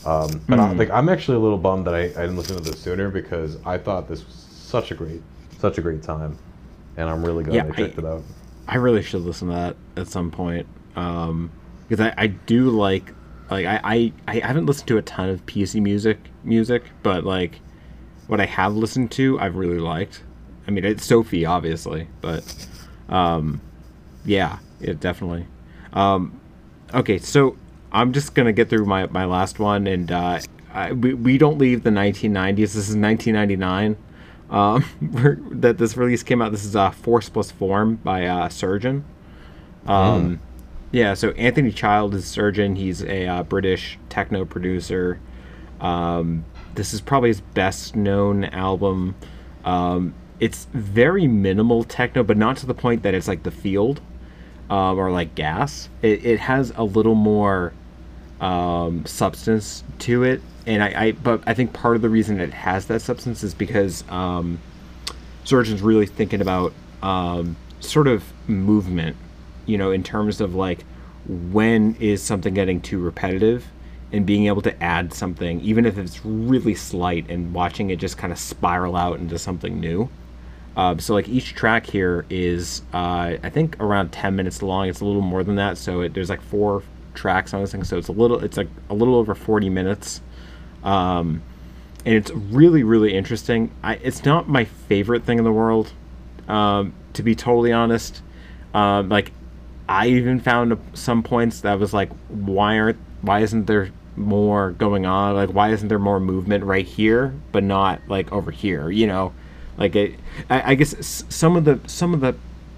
[0.05, 2.61] Um, but I, like, I'm actually a little bummed that I, I didn't listen to
[2.63, 5.21] this sooner because I thought this was such a great,
[5.59, 6.37] such a great time,
[6.97, 8.23] and I'm really glad Yeah, I I- checked it out.
[8.67, 10.65] I really should listen to that at some point.
[10.95, 11.51] Um,
[11.89, 13.11] because I, I do like
[13.49, 17.59] like I, I, I haven't listened to a ton of PC music music, but like
[18.27, 20.23] what I have listened to I've really liked.
[20.67, 22.67] I mean it's Sophie obviously, but
[23.09, 23.61] um
[24.25, 25.45] yeah, it definitely.
[25.93, 26.39] Um
[26.93, 27.57] okay, so
[27.91, 30.39] I'm just gonna get through my, my last one and uh
[30.73, 32.55] I, we, we don't leave the 1990s.
[32.55, 33.97] This is 1999
[34.51, 34.85] um,
[35.51, 36.51] that this release came out.
[36.51, 39.03] This is uh, Force Plus Form by uh, Surgeon.
[39.87, 40.39] Um,
[40.91, 42.75] Yeah, so Anthony Child is Surgeon.
[42.75, 45.19] He's a uh, British techno producer.
[45.79, 46.43] Um,
[46.75, 49.15] this is probably his best known album.
[49.63, 54.01] Um, it's very minimal techno, but not to the point that it's like The Field
[54.71, 55.87] um, or like Gas.
[56.01, 57.73] It, it has a little more
[58.41, 62.55] um, substance to it, and I, I but I think part of the reason it
[62.55, 64.59] has that substance is because um,
[65.43, 66.73] Surgeon's really thinking about
[67.03, 69.15] um, sort of movement,
[69.67, 70.85] you know, in terms of like
[71.27, 73.67] when is something getting too repetitive
[74.11, 78.17] and being able to add something, even if it's really slight, and watching it just
[78.17, 80.09] kind of spiral out into something new.
[80.75, 84.87] Um, so like each track here is uh, I think around 10 minutes long.
[84.87, 85.77] It's a little more than that.
[85.77, 86.83] So it, there's like four
[87.13, 87.83] tracks on this thing.
[87.83, 90.21] So it's a little it's like a little over 40 minutes.
[90.83, 91.41] Um,
[92.05, 93.71] and it's really really interesting.
[93.83, 95.91] I, it's not my favorite thing in the world,
[96.47, 98.21] um, to be totally honest.
[98.73, 99.31] Um, like
[99.89, 105.05] I even found some points that was like, why aren't why isn't there more going
[105.05, 105.35] on?
[105.35, 108.89] Like, why isn't there more movement right here, but not like over here?
[108.89, 109.33] You know,
[109.89, 110.19] like.
[110.49, 112.35] I, I guess some of the some of the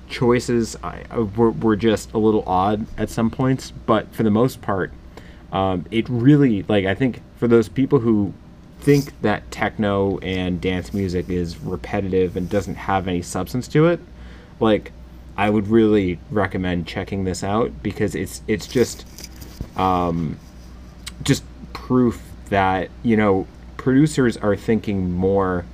[0.09, 1.03] choices I,
[1.35, 4.91] were, were just a little odd at some points, but for the most part,
[5.51, 8.33] um, it really like I think for those people who
[8.79, 13.99] think that techno and dance music is repetitive and doesn't have any substance to it,
[14.59, 14.91] like
[15.37, 19.05] I would really recommend checking this out because it's it's just
[19.77, 20.37] um,
[21.23, 21.43] just
[21.73, 23.47] proof that you know
[23.77, 25.65] producers are thinking more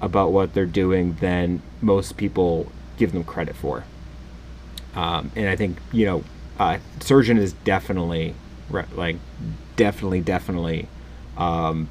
[0.00, 3.84] about what they're doing than most people give them credit for.
[4.94, 6.24] Um, and I think you know,
[6.58, 8.34] uh, Surgeon is definitely
[8.94, 9.16] like
[9.76, 10.88] definitely definitely
[11.36, 11.88] um,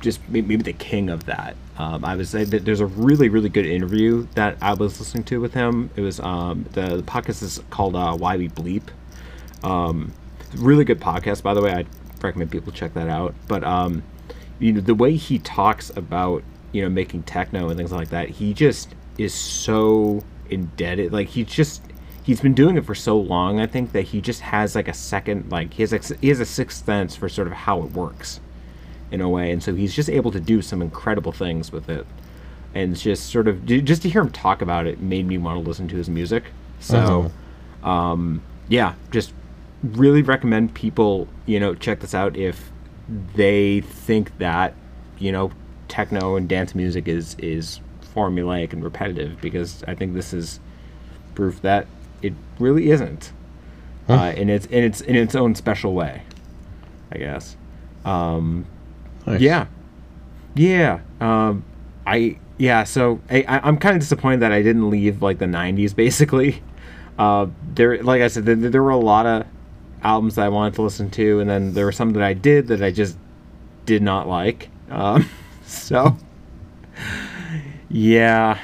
[0.00, 1.56] just maybe the king of that.
[1.78, 5.54] Um, I was there's a really really good interview that I was listening to with
[5.54, 5.90] him.
[5.96, 8.88] It was um, the, the podcast is called uh, Why We Bleep.
[9.62, 10.12] Um,
[10.56, 11.72] really good podcast, by the way.
[11.72, 11.84] I
[12.22, 13.34] recommend people check that out.
[13.48, 14.02] But um,
[14.58, 16.42] you know the way he talks about
[16.72, 21.12] you know making techno and things like that, he just is so indebted.
[21.12, 21.82] Like he just
[22.22, 23.60] he's been doing it for so long.
[23.60, 26.40] I think that he just has like a second like he has a, he has
[26.40, 28.40] a sixth sense for sort of how it works
[29.10, 32.06] in a way, and so he's just able to do some incredible things with it.
[32.72, 35.68] And just sort of just to hear him talk about it made me want to
[35.68, 36.44] listen to his music.
[36.78, 37.32] So,
[37.82, 37.90] uh-huh.
[37.90, 39.32] um, yeah, just
[39.82, 42.70] really recommend people you know check this out if
[43.34, 44.74] they think that
[45.18, 45.50] you know
[45.90, 47.80] techno and dance music is is
[48.14, 50.60] formulaic and repetitive because I think this is
[51.34, 51.86] proof that
[52.22, 53.32] it really isn't
[54.06, 54.14] huh?
[54.14, 56.22] uh, in its in its in its own special way
[57.12, 57.56] I guess
[58.04, 58.66] um,
[59.26, 59.40] nice.
[59.40, 59.66] yeah
[60.54, 61.64] yeah um,
[62.06, 65.94] I yeah so I, I'm kind of disappointed that I didn't leave like the 90s
[66.04, 66.62] basically
[67.18, 69.46] uh, there like I said there, there were a lot of
[70.02, 72.68] albums that I wanted to listen to, and then there were some that I did
[72.68, 73.16] that I just
[73.86, 74.70] did not like.
[74.90, 75.28] Um,
[75.70, 76.16] so,
[77.88, 78.58] yeah,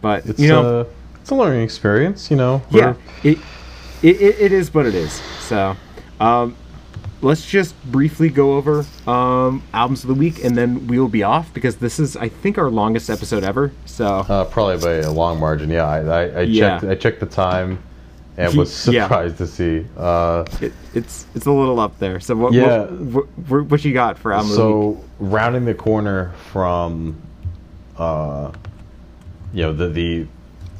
[0.00, 0.86] but it's you know, a,
[1.20, 2.30] it's a learning experience.
[2.30, 3.38] You know, yeah, it,
[4.02, 5.12] it, it is what it is.
[5.40, 5.76] So,
[6.20, 6.56] um,
[7.22, 11.22] let's just briefly go over um, albums of the week, and then we will be
[11.22, 13.72] off because this is, I think, our longest episode ever.
[13.84, 15.70] So uh, probably by a long margin.
[15.70, 16.84] Yeah, I, I, I checked.
[16.84, 16.90] Yeah.
[16.90, 17.82] I checked the time
[18.40, 19.46] and was surprised yeah.
[19.46, 19.86] to see.
[19.96, 22.20] Uh, it, it's it's a little up there.
[22.20, 22.86] So what yeah.
[22.86, 24.50] what, what, what you got for album?
[24.52, 27.20] So rounding the corner from,
[27.96, 28.50] uh,
[29.52, 30.26] you know the the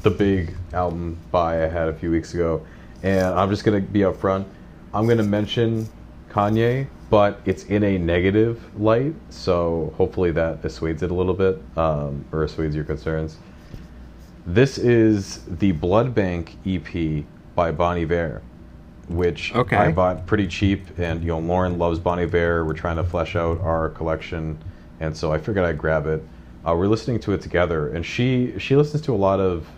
[0.03, 2.67] the big album buy I had a few weeks ago,
[3.03, 4.47] and I'm just gonna be upfront.
[4.95, 5.89] I'm gonna mention
[6.31, 11.61] Kanye, but it's in a negative light, so hopefully that assuades it a little bit,
[11.77, 13.37] um, or assuades your concerns.
[14.47, 17.25] This is the Blood Bank EP
[17.61, 18.41] by Bon Iver,
[19.11, 19.77] which okay.
[19.77, 20.99] I bought pretty cheap.
[20.99, 22.65] And you know, Lauren loves Bon Iver.
[22.65, 24.57] We're trying to flesh out our collection,
[25.01, 26.23] and so I figured I'd grab it.
[26.67, 29.69] Uh, we're listening to it together, and she she listens to a lot of,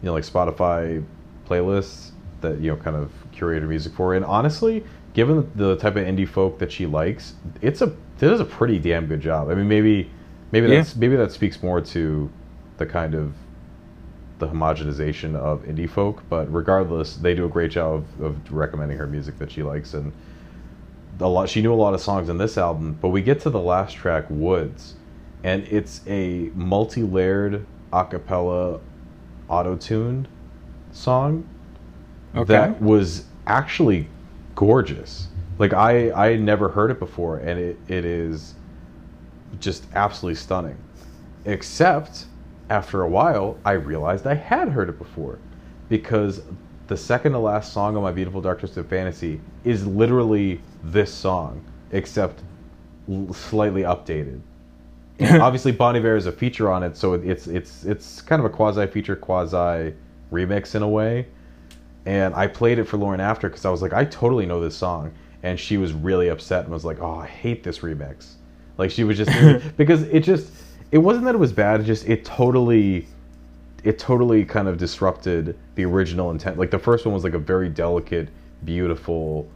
[0.00, 1.04] you know, like Spotify
[1.46, 4.14] playlists that you know kind of curated music for.
[4.14, 4.82] And honestly,
[5.12, 8.78] given the type of indie folk that she likes, it's a it does a pretty
[8.78, 9.50] damn good job.
[9.50, 10.10] I mean, maybe
[10.50, 10.76] maybe yeah.
[10.76, 12.30] that's maybe that speaks more to
[12.78, 13.34] the kind of
[14.42, 18.98] the homogenization of indie folk, but regardless, they do a great job of, of recommending
[18.98, 20.12] her music that she likes and
[21.20, 21.48] a lot.
[21.48, 23.94] She knew a lot of songs in this album, but we get to the last
[23.94, 24.94] track, Woods,
[25.44, 28.80] and it's a multi-layered acapella
[29.48, 30.26] auto-tuned
[30.90, 31.46] song
[32.34, 32.52] okay.
[32.52, 34.08] that was actually
[34.56, 35.28] gorgeous.
[35.58, 38.54] Like I I had never heard it before, and it, it is
[39.60, 40.76] just absolutely stunning.
[41.44, 42.26] Except
[42.70, 45.38] after a while, I realized I had heard it before
[45.88, 46.42] because
[46.86, 51.64] the second to last song on my Beautiful Dark Twisted Fantasy is literally this song,
[51.90, 52.42] except
[53.32, 54.40] slightly updated.
[55.20, 58.50] Obviously, Bon Iver is a feature on it, so it's it's it's kind of a
[58.50, 59.94] quasi feature, quasi
[60.32, 61.26] remix in a way.
[62.06, 64.76] And I played it for Lauren after because I was like, I totally know this
[64.76, 65.12] song,
[65.42, 68.32] and she was really upset and was like, Oh, I hate this remix.
[68.78, 69.30] Like she was just
[69.76, 70.50] because it just
[70.92, 71.80] it wasn't that it was bad.
[71.80, 73.08] It just it totally
[73.82, 76.58] it totally kind of disrupted the original intent.
[76.58, 78.28] Like the first one was like a very delicate,
[78.64, 79.48] beautiful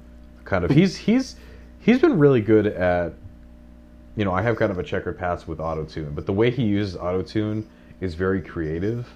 [0.45, 0.71] kind of.
[0.71, 1.37] He's he's
[1.81, 3.13] he's been really good at.
[4.17, 6.51] You know, I have kind of a checkered past with auto tune, but the way
[6.51, 7.69] he uses auto tune
[8.01, 9.07] is very creative,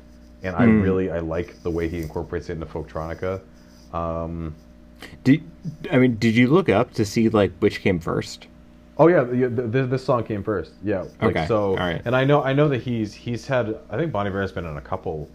[0.42, 0.82] and I mm.
[0.82, 3.40] really I like the way he incorporates it into folktronica.
[3.94, 4.54] Um,
[5.24, 5.42] did
[5.90, 6.16] I mean?
[6.16, 8.46] Did you look up to see like which came first?
[9.00, 10.72] Oh yeah, yeah this, this song came first.
[10.84, 11.04] Yeah.
[11.22, 11.46] Like, okay.
[11.46, 12.02] So, All right.
[12.04, 14.66] and I know I know that he's he's had I think Bon Iver has been
[14.66, 15.26] on a couple.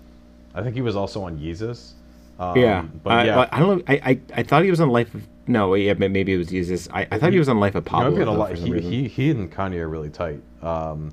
[0.53, 1.93] I think he was also on Yeezus.
[2.39, 3.83] Um, Yeah, but I, yeah, well, I don't know.
[3.87, 5.73] I, I I thought he was on Life of no.
[5.73, 6.87] yeah, maybe it was Yeezus.
[6.93, 8.11] I, I thought he was on Life of you know, Pablo.
[8.11, 8.55] I've got a though, lot.
[8.55, 10.41] He, he he and Kanye are really tight.
[10.61, 11.11] Um,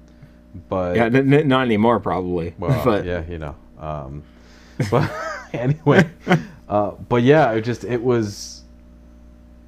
[0.68, 2.54] but yeah, n- n- not anymore probably.
[2.58, 3.56] Well, but yeah, you know.
[3.78, 4.22] Um,
[4.90, 5.10] but
[5.54, 6.06] anyway,
[6.68, 8.61] uh, but yeah, it just it was.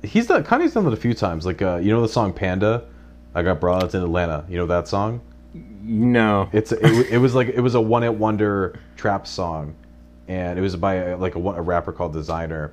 [0.05, 1.47] He's done Kanye's done it a few times.
[1.47, 2.85] Like uh, you know the song Panda,
[3.35, 4.45] I got brought in Atlanta.
[4.49, 5.21] You know that song?
[5.83, 6.49] no.
[6.53, 9.75] It's it, it was like it was a one hit wonder trap song,
[10.29, 12.71] and it was by a, like a, a rapper called Desiigner,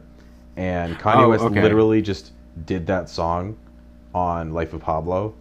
[0.55, 1.61] and Kanye Oh, West okay.
[1.61, 2.31] literally just
[2.65, 3.57] did that song
[4.13, 5.33] on Life of Pablo,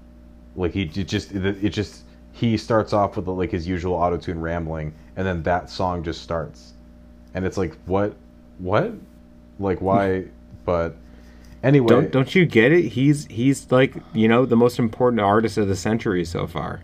[0.57, 2.03] like he j- just it, it just
[2.33, 6.23] he starts off with like his usual auto tune rambling, and then that song just
[6.23, 6.75] starts,
[7.35, 8.15] and it's like what,
[8.59, 8.93] what,
[9.59, 10.25] like why,
[10.65, 10.95] but
[11.63, 12.87] anyway, Don't don't you get it?
[12.87, 16.81] He's he's like you know the most important artist of the century so far.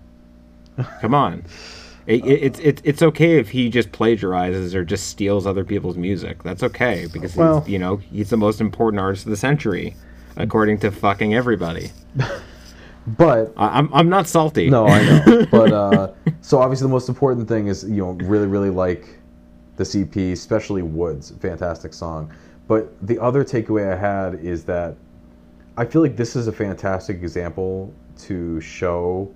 [1.01, 1.44] Come on,
[2.07, 5.97] it, it, it's it's it's okay if he just plagiarizes or just steals other people's
[5.97, 6.43] music.
[6.43, 9.97] That's okay because Well- he's you know he's the most important artist of the century,
[10.36, 11.93] according to fucking everybody.
[13.07, 14.69] but I, I'm I'm not salty.
[14.69, 15.47] No, I know.
[15.51, 19.19] but uh, so obviously the most important thing is you know really really like
[19.77, 22.32] the CP, especially Woods, fantastic song.
[22.68, 24.97] But the other takeaway I had is that
[25.76, 29.32] I feel like this is a fantastic example to show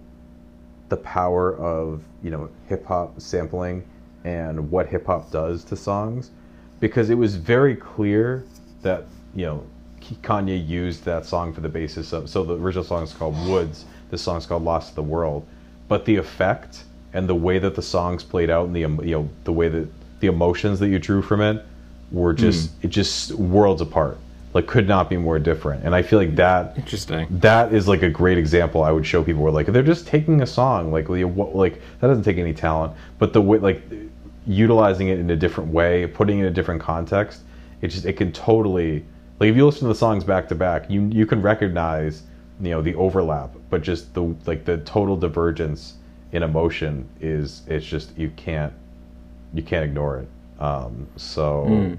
[0.89, 3.85] the power of you know hip hop sampling
[4.25, 6.31] and what hip hop does to songs,
[6.81, 8.45] because it was very clear
[8.83, 9.05] that
[9.35, 9.65] you know
[10.23, 12.29] Kanye used that song for the basis of.
[12.29, 13.85] So the original song is called Woods.
[14.11, 15.47] This song's called Lost to the World,
[15.89, 19.29] but the effect and the way that the songs played out and the you know
[19.45, 19.89] the way that
[20.21, 21.65] the emotions that you drew from it
[22.11, 22.39] were hmm.
[22.39, 24.19] just it just worlds apart.
[24.53, 25.85] Like could not be more different.
[25.85, 27.29] And I feel like that Interesting.
[27.31, 30.43] that is like a great example I would show people where like they're just taking
[30.43, 33.59] a song like you know, what- like that doesn't take any talent but the way
[33.59, 33.83] like
[34.47, 37.43] utilizing it in a different way putting it in a different context
[37.81, 39.05] it just it can totally
[39.39, 42.25] like if you listen to the songs back to back you you can recognize
[42.61, 45.95] you know the overlap but just the like the total divergence
[46.33, 48.73] in emotion is it's just you can't
[49.55, 50.29] you can't ignore it
[50.61, 51.97] um so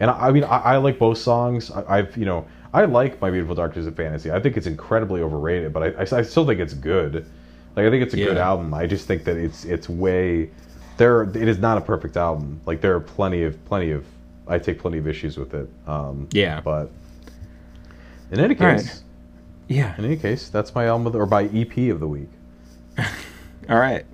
[0.00, 1.70] and I, I mean, I, I like both songs.
[1.70, 4.30] I, I've, you know, I like My Beautiful Dark Twisted Fantasy.
[4.30, 7.26] I think it's incredibly overrated, but I, I, I still think it's good.
[7.74, 8.72] Like, I think it's a good album.
[8.74, 10.50] I just think that it's it's way
[10.96, 11.22] there.
[11.24, 12.60] It is not a perfect album.
[12.66, 14.04] Like, there are plenty of plenty of.
[14.46, 15.68] I take plenty of issues with it.
[15.86, 16.60] Um, Yeah.
[16.60, 16.90] but
[18.30, 18.78] in any right.
[18.78, 19.02] case,
[19.68, 19.94] Yeah.
[19.98, 22.30] in any case, that's my album of the, or by EP of the week.
[23.68, 24.06] All right.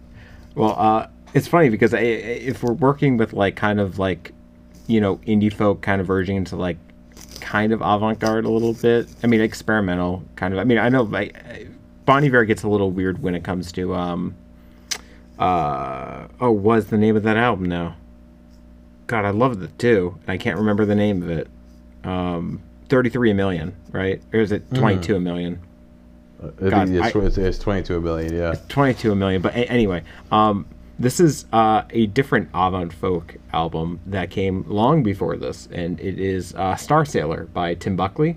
[0.57, 4.33] Well, uh, it's funny because I, if we're working with like kind of like,
[4.87, 6.77] you know, indie folk kind of verging into like
[7.41, 9.09] kind of avant garde a little bit.
[9.23, 10.61] I mean, experimental kind of.
[10.61, 11.35] I mean, I know like
[12.07, 14.35] Bon Iver gets a little weird when it comes to um,
[15.39, 17.97] uh, oh, what's the name of that album now?
[19.07, 21.49] God, I love it too, and I can't remember the name of it.
[22.05, 24.23] Um, thirty-three a million, right?
[24.33, 25.61] Or is it twenty-two a million?
[26.43, 28.55] Uh, God, it's, I- it's, it's 22 billion, yeah.
[28.69, 30.67] 22 a million but a- anyway um
[30.99, 36.19] this is uh, a different avant folk album that came long before this and it
[36.21, 38.37] is uh, Starsailor by tim buckley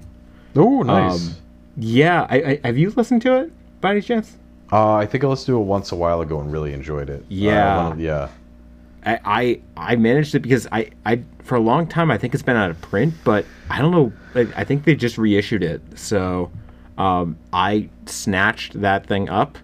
[0.55, 1.27] Oh, nice.
[1.27, 1.35] Um,
[1.77, 3.51] yeah I, I have you listened to it
[3.81, 4.37] by any chance
[4.71, 7.21] uh, I think I listened to it once a while ago and really enjoyed it.
[7.21, 7.87] Uh, Yeah.
[7.91, 8.27] of- yeah.
[9.05, 9.61] I, I
[9.93, 12.69] I managed it because I, I for a long time I think it's been out
[12.69, 14.11] of print, but I don't know.
[14.35, 16.51] I, I think they just reissued it, so
[16.97, 19.57] um, I snatched that thing up,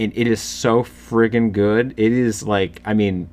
[0.00, 1.92] and it is so friggin' good.
[1.98, 3.28] It is like I mean,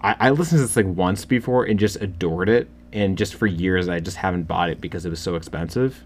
[0.00, 3.46] I, I listened to this like once before and just adored it, and just for
[3.46, 6.02] years I just haven't bought it because it was so expensive.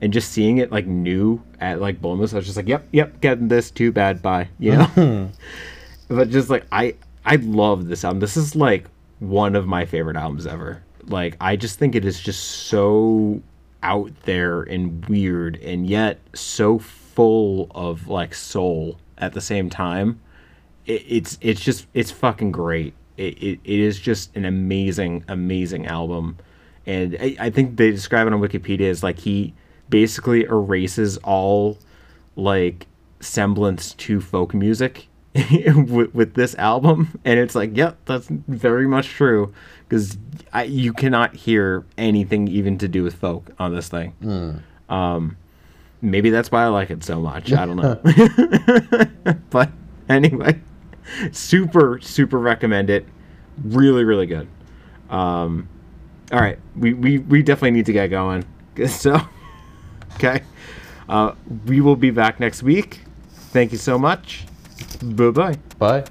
[0.00, 3.20] And just seeing it like new at like Boneless, I was just like, "Yep, yep,
[3.20, 3.70] getting this.
[3.70, 5.30] Too bad, bye." You know.
[6.08, 6.94] but just like I
[7.24, 8.20] I love this album.
[8.20, 8.86] This is like
[9.18, 10.82] one of my favorite albums ever.
[11.04, 13.42] Like I just think it is just so
[13.82, 20.20] out there and weird and yet so full of like soul at the same time.
[20.86, 22.94] It, it's it's just it's fucking great.
[23.16, 26.38] It, it, it is just an amazing amazing album.
[26.86, 29.54] And I, I think they describe it on Wikipedia as like he
[29.88, 31.78] basically erases all
[32.36, 32.86] like
[33.20, 39.08] semblance to folk music with, with this album and it's like yep that's very much
[39.08, 39.52] true
[39.88, 40.16] because
[40.66, 44.14] you cannot hear anything even to do with folk on this thing
[44.88, 45.36] um
[46.02, 48.00] maybe that's why i like it so much i don't know
[49.50, 49.70] but
[50.08, 50.58] anyway
[51.32, 53.06] super super recommend it
[53.64, 54.48] really really good
[55.10, 55.68] um
[56.32, 58.44] all right we we, we definitely need to get going
[58.88, 59.20] so
[60.14, 60.42] okay
[61.08, 61.34] uh,
[61.66, 63.00] we will be back next week.
[63.52, 64.46] Thank you so much.
[65.02, 65.58] Bye bye.
[65.78, 66.04] Bye.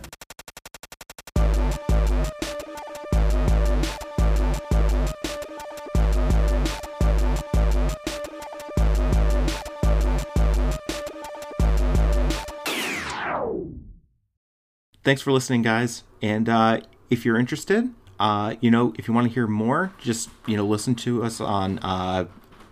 [15.05, 16.03] Thanks for listening, guys.
[16.21, 20.29] And uh, if you're interested, uh, you know, if you want to hear more, just
[20.47, 22.25] you know, listen to us on uh,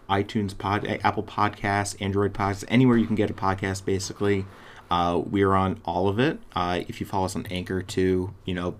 [0.10, 3.86] iTunes, Pod, Apple Podcasts, Android Podcasts, anywhere you can get a podcast.
[3.86, 4.46] Basically,
[4.92, 6.40] uh, we are on all of it.
[6.54, 8.72] Uh, if you follow us on Anchor, too, you know,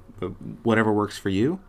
[0.64, 1.60] whatever works for you.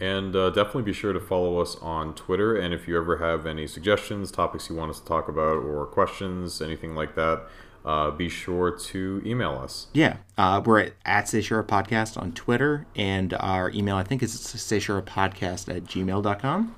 [0.00, 2.56] And uh, definitely be sure to follow us on Twitter.
[2.56, 5.86] And if you ever have any suggestions, topics you want us to talk about, or
[5.86, 7.42] questions, anything like that,
[7.84, 9.88] uh, be sure to email us.
[9.92, 11.28] Yeah, uh, we're at, at
[11.66, 14.32] Podcast on Twitter, and our email, I think, is
[15.02, 16.74] Podcast at gmail.com.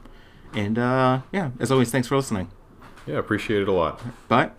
[0.55, 2.51] And uh, yeah, as always, thanks for listening.
[3.07, 4.01] Yeah, appreciate it a lot.
[4.29, 4.51] Bye.